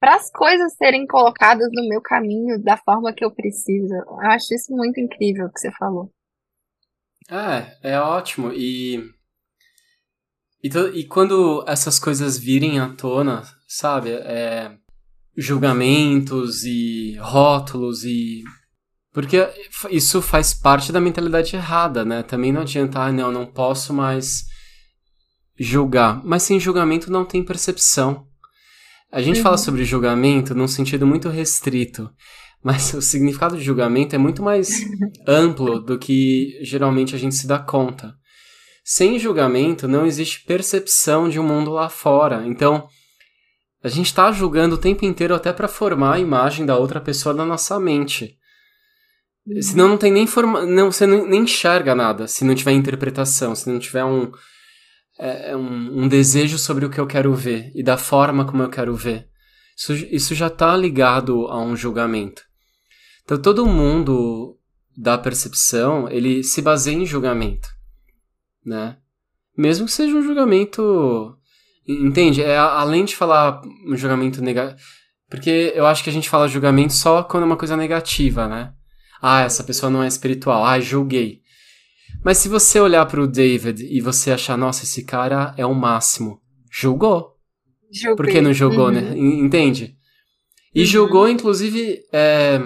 para 0.01 0.15
as 0.15 0.31
coisas 0.31 0.75
serem 0.77 1.07
colocadas 1.07 1.69
no 1.73 1.87
meu 1.87 2.01
caminho 2.01 2.59
da 2.59 2.79
forma 2.79 3.13
que 3.13 3.23
eu 3.23 3.31
preciso. 3.31 3.93
Eu 3.95 4.21
acho 4.31 4.55
isso 4.55 4.73
muito 4.73 4.99
incrível 4.99 5.47
o 5.47 5.53
que 5.53 5.61
você 5.61 5.71
falou. 5.73 6.11
É, 7.31 7.93
é 7.93 8.01
ótimo. 8.01 8.51
E, 8.51 8.97
e, 10.65 10.69
e 10.95 11.05
quando 11.05 11.63
essas 11.69 11.99
coisas 11.99 12.39
virem 12.39 12.81
à 12.81 12.89
tona, 12.89 13.43
sabe? 13.69 14.11
É, 14.11 14.75
julgamentos 15.37 16.65
e 16.65 17.17
rótulos 17.21 18.03
e. 18.03 18.43
Porque 19.13 19.39
isso 19.91 20.23
faz 20.23 20.55
parte 20.55 20.93
da 20.93 21.01
mentalidade 21.01 21.57
errada, 21.57 22.05
né? 22.05 22.23
Também 22.23 22.53
não 22.53 22.63
adianta, 22.63 23.01
ah, 23.01 23.13
não, 23.13 23.31
não 23.31 23.45
posso 23.45 23.93
mais 23.93 24.45
julgar. 25.61 26.25
Mas 26.25 26.43
sem 26.43 26.59
julgamento 26.59 27.13
não 27.13 27.25
tem 27.25 27.45
percepção. 27.45 28.27
A 29.13 29.21
gente 29.21 29.37
uhum. 29.37 29.43
fala 29.43 29.59
sobre 29.59 29.85
julgamento 29.85 30.55
num 30.55 30.67
sentido 30.67 31.07
muito 31.07 31.29
restrito, 31.29 32.09
mas 32.65 32.95
o 32.95 33.03
significado 33.03 33.57
de 33.59 33.63
julgamento 33.63 34.15
é 34.15 34.19
muito 34.19 34.43
mais 34.43 34.71
amplo 35.29 35.79
do 35.79 35.99
que 35.99 36.59
geralmente 36.63 37.15
a 37.15 37.19
gente 37.19 37.35
se 37.35 37.47
dá 37.47 37.59
conta. 37.59 38.15
Sem 38.85 39.19
julgamento 39.19 39.87
não 39.87 40.07
existe 40.07 40.45
percepção 40.45 41.29
de 41.29 41.39
um 41.39 41.43
mundo 41.43 41.71
lá 41.71 41.89
fora. 41.89 42.47
Então, 42.47 42.89
a 43.83 43.89
gente 43.89 44.07
está 44.07 44.33
julgando 44.33 44.77
o 44.77 44.79
tempo 44.79 45.05
inteiro 45.05 45.35
até 45.35 45.53
para 45.53 45.69
formar 45.69 46.15
a 46.15 46.19
imagem 46.21 46.65
da 46.65 46.77
outra 46.77 47.01
pessoa 47.01 47.35
na 47.35 47.45
nossa 47.45 47.79
mente. 47.79 48.37
Uhum. 49.47 49.61
Senão 49.63 49.89
não 49.89 49.99
tem 49.99 50.13
nem 50.13 50.27
forma, 50.27 50.65
não, 50.65 50.91
você 50.91 51.07
nem 51.07 51.43
enxerga 51.43 51.95
nada 51.95 52.27
se 52.27 52.45
não 52.45 52.55
tiver 52.55 52.73
interpretação, 52.73 53.55
se 53.55 53.69
não 53.69 53.79
tiver 53.79 54.05
um, 54.05 54.31
é, 55.21 55.51
é, 55.51 55.57
um, 55.57 56.03
um, 56.03 56.09
desejo 56.09 56.57
sobre 56.57 56.87
o 56.87 56.91
que 56.91 56.99
eu 56.99 57.07
quero 57.07 57.35
ver 57.35 57.71
e 57.75 57.83
da 57.83 57.99
forma 57.99 58.47
como 58.47 58.63
eu 58.63 58.71
quero 58.71 58.97
ver. 58.97 59.29
Isso, 59.77 59.93
isso 59.93 60.35
já 60.35 60.47
está 60.47 60.75
ligado 60.75 61.47
a 61.49 61.63
um 61.63 61.77
julgamento. 61.77 62.43
Então 63.23 63.41
todo 63.41 63.67
mundo 63.67 64.59
da 64.97 65.19
percepção 65.19 66.09
ele 66.09 66.43
se 66.43 66.63
baseia 66.63 66.97
em 66.97 67.05
julgamento, 67.05 67.69
né? 68.65 68.97
Mesmo 69.57 69.85
que 69.85 69.93
seja 69.93 70.17
um 70.17 70.23
julgamento, 70.23 71.37
entende? 71.87 72.43
É 72.43 72.57
além 72.57 73.05
de 73.05 73.15
falar 73.15 73.61
um 73.87 73.97
julgamento 73.97 74.41
negativo, 74.41 74.81
porque 75.29 75.73
eu 75.75 75.87
acho 75.87 76.03
que 76.03 76.09
a 76.09 76.13
gente 76.13 76.31
fala 76.31 76.49
julgamento 76.49 76.95
só 76.95 77.23
quando 77.23 77.43
é 77.43 77.47
uma 77.47 77.57
coisa 77.57 77.77
negativa, 77.77 78.49
né? 78.49 78.73
Ah, 79.21 79.43
essa 79.43 79.63
pessoa 79.63 79.91
não 79.91 80.03
é 80.03 80.09
espiritual. 80.09 80.65
Ah, 80.65 80.81
julguei. 80.81 81.43
Mas 82.25 82.39
se 82.39 82.49
você 82.49 82.79
olhar 82.79 83.07
para 83.07 83.21
o 83.21 83.27
David 83.27 83.85
e 83.85 84.01
você 84.01 84.31
achar, 84.31 84.57
nossa, 84.57 84.85
esse 84.85 85.05
cara 85.05 85.55
é 85.57 85.65
o 85.65 85.75
máximo, 85.75 86.41
julgou. 86.71 87.37
Julguei. 87.93 88.17
Por 88.17 88.27
que 88.27 88.41
não 88.41 88.53
julgou, 88.53 88.91
né? 88.91 89.01
uhum. 89.01 89.09
né? 89.09 89.47
Entende? 89.47 89.97
E 90.75 90.81
uhum. 90.81 90.87
julgou, 90.87 91.29
inclusive, 91.29 92.01
é... 92.13 92.61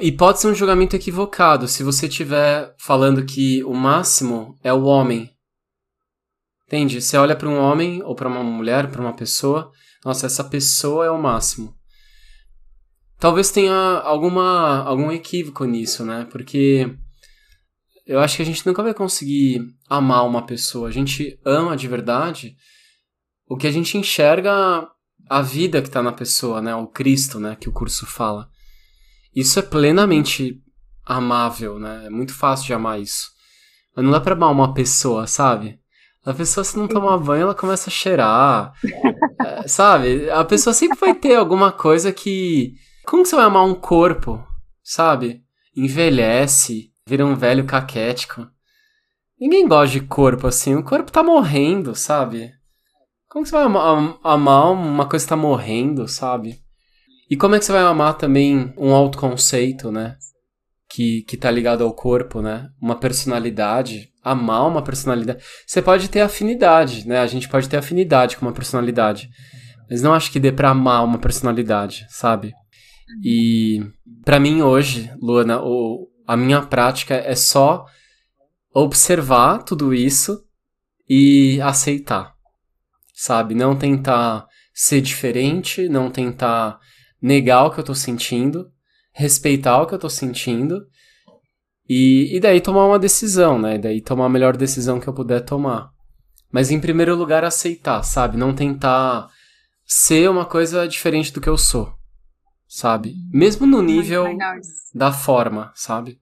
e 0.00 0.12
pode 0.12 0.40
ser 0.40 0.48
um 0.48 0.54
julgamento 0.54 0.94
equivocado 0.94 1.66
se 1.66 1.82
você 1.82 2.06
estiver 2.06 2.74
falando 2.78 3.24
que 3.24 3.64
o 3.64 3.74
máximo 3.74 4.56
é 4.62 4.72
o 4.72 4.84
homem. 4.84 5.30
Entende? 6.66 7.00
Você 7.00 7.16
olha 7.16 7.36
para 7.36 7.48
um 7.48 7.58
homem 7.58 8.02
ou 8.02 8.14
para 8.14 8.28
uma 8.28 8.42
mulher, 8.42 8.90
para 8.90 9.00
uma 9.00 9.14
pessoa, 9.14 9.70
nossa, 10.04 10.26
essa 10.26 10.44
pessoa 10.44 11.06
é 11.06 11.10
o 11.10 11.20
máximo. 11.20 11.74
Talvez 13.18 13.50
tenha 13.50 13.74
alguma 14.04 14.82
algum 14.82 15.10
equívoco 15.10 15.64
nisso, 15.64 16.04
né? 16.04 16.26
Porque 16.30 16.94
eu 18.06 18.20
acho 18.20 18.36
que 18.36 18.42
a 18.42 18.46
gente 18.46 18.64
nunca 18.64 18.82
vai 18.82 18.94
conseguir 18.94 19.60
amar 19.88 20.24
uma 20.24 20.46
pessoa. 20.46 20.88
A 20.88 20.92
gente 20.92 21.38
ama 21.44 21.76
de 21.76 21.88
verdade 21.88 22.56
o 23.48 23.56
que 23.56 23.66
a 23.66 23.70
gente 23.70 23.98
enxerga 23.98 24.86
a 25.28 25.42
vida 25.42 25.82
que 25.82 25.88
está 25.88 26.02
na 26.02 26.12
pessoa, 26.12 26.62
né? 26.62 26.74
O 26.74 26.86
Cristo, 26.86 27.40
né? 27.40 27.56
Que 27.56 27.68
o 27.68 27.72
curso 27.72 28.06
fala. 28.06 28.48
Isso 29.34 29.58
é 29.58 29.62
plenamente 29.62 30.60
amável, 31.04 31.78
né? 31.78 32.06
É 32.06 32.10
muito 32.10 32.32
fácil 32.32 32.66
de 32.66 32.74
amar 32.74 33.00
isso. 33.00 33.28
Mas 33.94 34.04
não 34.04 34.12
dá 34.12 34.20
pra 34.20 34.34
amar 34.34 34.52
uma 34.52 34.72
pessoa, 34.72 35.26
sabe? 35.26 35.80
A 36.24 36.34
pessoa, 36.34 36.64
se 36.64 36.76
não 36.76 36.88
tomar 36.88 37.18
banho, 37.18 37.42
ela 37.42 37.54
começa 37.54 37.88
a 37.88 37.92
cheirar. 37.92 38.72
é, 39.44 39.66
sabe? 39.68 40.28
A 40.30 40.44
pessoa 40.44 40.74
sempre 40.74 40.98
vai 40.98 41.14
ter 41.14 41.34
alguma 41.34 41.72
coisa 41.72 42.12
que. 42.12 42.74
Como 43.04 43.22
que 43.22 43.28
você 43.28 43.36
vai 43.36 43.46
amar 43.46 43.64
um 43.64 43.74
corpo? 43.74 44.44
Sabe? 44.82 45.42
Envelhece 45.76 46.90
vira 47.08 47.24
um 47.24 47.36
velho 47.36 47.64
caquético. 47.64 48.48
Ninguém 49.40 49.68
gosta 49.68 49.92
de 49.92 50.00
corpo 50.00 50.46
assim. 50.46 50.74
O 50.74 50.82
corpo 50.82 51.12
tá 51.12 51.22
morrendo, 51.22 51.94
sabe? 51.94 52.52
Como 53.28 53.44
que 53.44 53.50
você 53.50 53.56
vai 53.56 53.64
amar 54.24 54.72
uma 54.72 55.08
coisa 55.08 55.24
que 55.24 55.28
tá 55.28 55.36
morrendo, 55.36 56.08
sabe? 56.08 56.58
E 57.30 57.36
como 57.36 57.54
é 57.54 57.58
que 57.58 57.64
você 57.64 57.72
vai 57.72 57.82
amar 57.82 58.14
também 58.14 58.72
um 58.76 58.92
autoconceito, 58.92 59.92
né? 59.92 60.16
Que, 60.88 61.22
que 61.22 61.36
tá 61.36 61.50
ligado 61.50 61.84
ao 61.84 61.92
corpo, 61.92 62.40
né? 62.40 62.68
Uma 62.80 62.96
personalidade. 62.96 64.08
Amar 64.22 64.66
uma 64.66 64.82
personalidade. 64.82 65.42
Você 65.66 65.80
pode 65.80 66.08
ter 66.08 66.20
afinidade, 66.20 67.06
né? 67.06 67.18
A 67.20 67.26
gente 67.26 67.48
pode 67.48 67.68
ter 67.68 67.76
afinidade 67.76 68.36
com 68.36 68.46
uma 68.46 68.52
personalidade. 68.52 69.28
Mas 69.88 70.02
não 70.02 70.12
acho 70.12 70.32
que 70.32 70.40
dê 70.40 70.50
pra 70.50 70.70
amar 70.70 71.04
uma 71.04 71.18
personalidade, 71.18 72.06
sabe? 72.08 72.52
E 73.22 73.84
para 74.24 74.40
mim 74.40 74.62
hoje, 74.62 75.12
Luana, 75.20 75.60
o, 75.62 76.08
a 76.26 76.36
minha 76.36 76.62
prática 76.62 77.14
é 77.14 77.34
só 77.34 77.86
observar 78.74 79.62
tudo 79.62 79.94
isso 79.94 80.44
e 81.08 81.60
aceitar. 81.62 82.34
Sabe? 83.14 83.54
Não 83.54 83.76
tentar 83.76 84.46
ser 84.74 85.00
diferente, 85.00 85.88
não 85.88 86.10
tentar 86.10 86.78
negar 87.20 87.64
o 87.64 87.70
que 87.70 87.80
eu 87.80 87.84
tô 87.84 87.94
sentindo, 87.94 88.70
respeitar 89.12 89.80
o 89.80 89.86
que 89.86 89.94
eu 89.94 89.98
tô 89.98 90.10
sentindo 90.10 90.86
e, 91.88 92.36
e 92.36 92.40
daí 92.40 92.60
tomar 92.60 92.86
uma 92.86 92.98
decisão, 92.98 93.58
né? 93.58 93.78
Daí 93.78 94.00
tomar 94.00 94.26
a 94.26 94.28
melhor 94.28 94.56
decisão 94.56 95.00
que 95.00 95.08
eu 95.08 95.14
puder 95.14 95.40
tomar. 95.40 95.90
Mas 96.52 96.70
em 96.70 96.80
primeiro 96.80 97.14
lugar, 97.14 97.44
aceitar, 97.44 98.02
sabe? 98.02 98.36
Não 98.36 98.54
tentar 98.54 99.28
ser 99.86 100.28
uma 100.28 100.44
coisa 100.44 100.86
diferente 100.86 101.32
do 101.32 101.40
que 101.40 101.48
eu 101.48 101.56
sou, 101.56 101.92
sabe? 102.76 103.14
Mesmo 103.32 103.66
no 103.66 103.80
nível 103.80 104.26
da 104.94 105.10
forma, 105.10 105.72
sabe? 105.74 106.20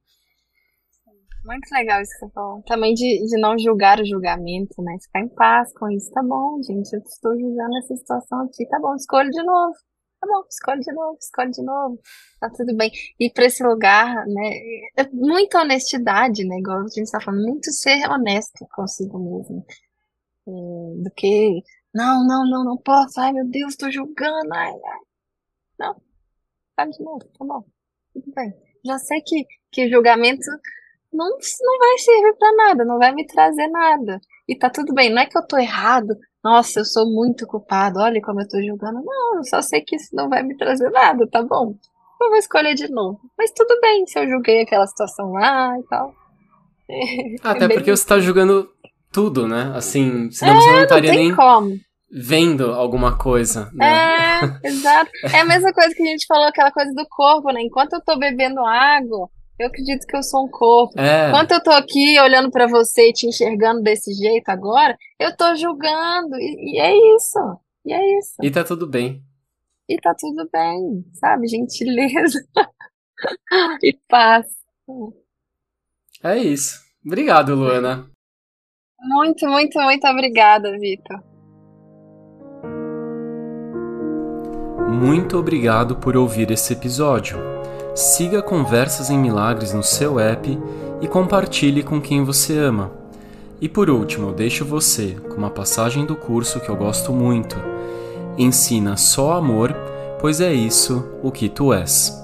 Muito 1.44 1.68
legal 1.72 2.00
isso 2.00 2.12
que 2.12 2.26
você 2.26 2.32
falou. 2.32 2.62
Também 2.62 2.94
de, 2.94 3.26
de 3.26 3.40
não 3.40 3.58
julgar 3.58 3.98
o 3.98 4.06
julgamento, 4.06 4.80
né? 4.80 4.96
Ficar 5.02 5.20
em 5.20 5.28
paz 5.28 5.72
com 5.74 5.90
isso. 5.90 6.10
Tá 6.12 6.22
bom, 6.22 6.62
gente, 6.62 6.92
eu 6.94 7.00
estou 7.00 7.36
julgando 7.38 7.76
essa 7.78 7.96
situação 7.96 8.42
aqui. 8.42 8.64
Tá 8.68 8.78
bom, 8.80 8.94
escolho 8.94 9.30
de 9.30 9.42
novo. 9.42 9.74
Tá 10.20 10.28
bom, 10.28 10.44
escolhe 10.48 10.80
de 10.80 10.92
novo, 10.92 11.18
escolhe 11.20 11.50
de 11.50 11.62
novo. 11.62 12.00
Tá 12.40 12.48
tudo 12.50 12.74
bem. 12.76 12.90
E 13.18 13.28
para 13.30 13.46
esse 13.46 13.62
lugar, 13.64 14.24
né? 14.26 14.50
É 14.96 15.08
muita 15.12 15.60
honestidade, 15.60 16.44
né? 16.46 16.58
Igual 16.58 16.82
a 16.82 16.88
gente 16.88 17.10
tá 17.10 17.20
falando, 17.20 17.42
muito 17.42 17.70
ser 17.72 18.08
honesto 18.08 18.64
consigo 18.72 19.18
mesmo. 19.18 19.66
É, 20.46 21.02
do 21.02 21.10
que, 21.16 21.62
não, 21.92 22.24
não, 22.24 22.48
não, 22.48 22.64
não 22.64 22.76
posso. 22.76 23.20
Ai, 23.20 23.32
meu 23.32 23.46
Deus, 23.50 23.74
tô 23.76 23.90
julgando. 23.90 24.54
Ai, 24.54 24.70
ai. 24.70 25.00
Não, 25.78 25.96
tá 26.76 26.84
de 26.86 27.02
novo, 27.02 27.24
tá 27.38 27.44
bom. 27.44 27.64
Tudo 28.12 28.32
bem. 28.34 28.52
Já 28.84 28.98
sei 28.98 29.20
que, 29.20 29.46
que 29.72 29.88
julgamento 29.88 30.46
não, 31.12 31.28
não 31.28 31.78
vai 31.78 31.98
servir 31.98 32.34
para 32.36 32.56
nada, 32.56 32.84
não 32.84 32.98
vai 32.98 33.12
me 33.12 33.26
trazer 33.26 33.68
nada. 33.68 34.20
E 34.48 34.56
tá 34.56 34.68
tudo 34.68 34.92
bem, 34.92 35.10
não 35.10 35.22
é 35.22 35.26
que 35.26 35.38
eu 35.38 35.46
tô 35.46 35.56
errado, 35.56 36.14
nossa, 36.44 36.80
eu 36.80 36.84
sou 36.84 37.10
muito 37.10 37.46
culpado, 37.46 37.98
olha 38.00 38.20
como 38.20 38.42
eu 38.42 38.48
tô 38.48 38.60
julgando. 38.62 39.02
Não, 39.02 39.36
eu 39.36 39.44
só 39.44 39.62
sei 39.62 39.80
que 39.80 39.96
isso 39.96 40.14
não 40.14 40.28
vai 40.28 40.42
me 40.42 40.54
trazer 40.56 40.90
nada, 40.90 41.26
tá 41.26 41.42
bom? 41.42 41.74
Eu 42.20 42.28
vou 42.28 42.36
escolher 42.36 42.74
de 42.74 42.86
novo. 42.88 43.18
Mas 43.38 43.50
tudo 43.50 43.80
bem 43.80 44.06
se 44.06 44.18
eu 44.18 44.28
julguei 44.28 44.60
aquela 44.60 44.86
situação 44.86 45.32
lá 45.32 45.74
e 45.78 45.82
tal. 45.84 46.14
Até 47.42 47.66
porque 47.66 47.90
você 47.90 48.06
tá 48.06 48.20
julgando 48.20 48.68
tudo, 49.10 49.48
né? 49.48 49.72
Assim, 49.74 50.30
senão 50.30 50.52
é, 50.52 50.60
você 50.60 50.72
não 50.72 50.82
estaria 50.82 51.12
nem 51.12 51.34
como. 51.34 51.80
Vendo 52.14 52.72
alguma 52.72 53.18
coisa. 53.18 53.70
Né? 53.74 53.86
É, 54.62 54.68
exato. 54.68 55.10
É 55.24 55.40
a 55.40 55.44
mesma 55.44 55.72
coisa 55.72 55.92
que 55.92 56.02
a 56.02 56.06
gente 56.06 56.26
falou, 56.26 56.46
aquela 56.46 56.70
coisa 56.70 56.92
do 56.94 57.04
corpo, 57.08 57.50
né? 57.50 57.60
Enquanto 57.60 57.94
eu 57.94 58.00
tô 58.00 58.16
bebendo 58.16 58.64
água, 58.64 59.28
eu 59.58 59.66
acredito 59.66 60.06
que 60.06 60.16
eu 60.16 60.22
sou 60.22 60.44
um 60.44 60.48
corpo. 60.48 60.98
É. 61.00 61.28
Enquanto 61.28 61.50
eu 61.50 61.62
tô 61.62 61.72
aqui 61.72 62.18
olhando 62.20 62.52
para 62.52 62.68
você 62.68 63.08
e 63.08 63.12
te 63.12 63.26
enxergando 63.26 63.82
desse 63.82 64.12
jeito 64.14 64.48
agora, 64.48 64.96
eu 65.18 65.36
tô 65.36 65.56
julgando. 65.56 66.36
E, 66.36 66.76
e, 66.76 66.78
é 66.78 67.16
isso. 67.16 67.38
E 67.84 67.92
é 67.92 68.18
isso. 68.18 68.34
E 68.40 68.50
tá 68.50 68.62
tudo 68.62 68.86
bem. 68.86 69.20
E 69.88 69.96
tá 69.96 70.14
tudo 70.16 70.48
bem, 70.52 71.04
sabe? 71.14 71.48
Gentileza. 71.48 72.38
e 73.82 73.92
paz. 74.08 74.46
É 76.22 76.38
isso. 76.38 76.80
Obrigado, 77.04 77.54
Luana. 77.54 78.08
Muito, 79.00 79.46
muito, 79.46 79.78
muito 79.80 80.06
obrigada, 80.06 80.70
Vitor. 80.78 81.33
Muito 84.94 85.36
obrigado 85.36 85.96
por 85.96 86.16
ouvir 86.16 86.52
esse 86.52 86.72
episódio. 86.72 87.36
Siga 87.96 88.40
Conversas 88.40 89.10
em 89.10 89.18
Milagres 89.18 89.74
no 89.74 89.82
seu 89.82 90.20
app 90.20 90.56
e 91.00 91.08
compartilhe 91.08 91.82
com 91.82 92.00
quem 92.00 92.22
você 92.22 92.56
ama. 92.56 92.92
E 93.60 93.68
por 93.68 93.90
último, 93.90 94.30
deixo 94.30 94.64
você 94.64 95.16
com 95.28 95.34
uma 95.34 95.50
passagem 95.50 96.06
do 96.06 96.14
curso 96.14 96.60
que 96.60 96.68
eu 96.68 96.76
gosto 96.76 97.12
muito. 97.12 97.56
Ensina 98.38 98.96
só 98.96 99.32
amor, 99.32 99.74
pois 100.20 100.40
é 100.40 100.54
isso 100.54 101.04
o 101.24 101.32
que 101.32 101.48
tu 101.48 101.72
és. 101.72 102.23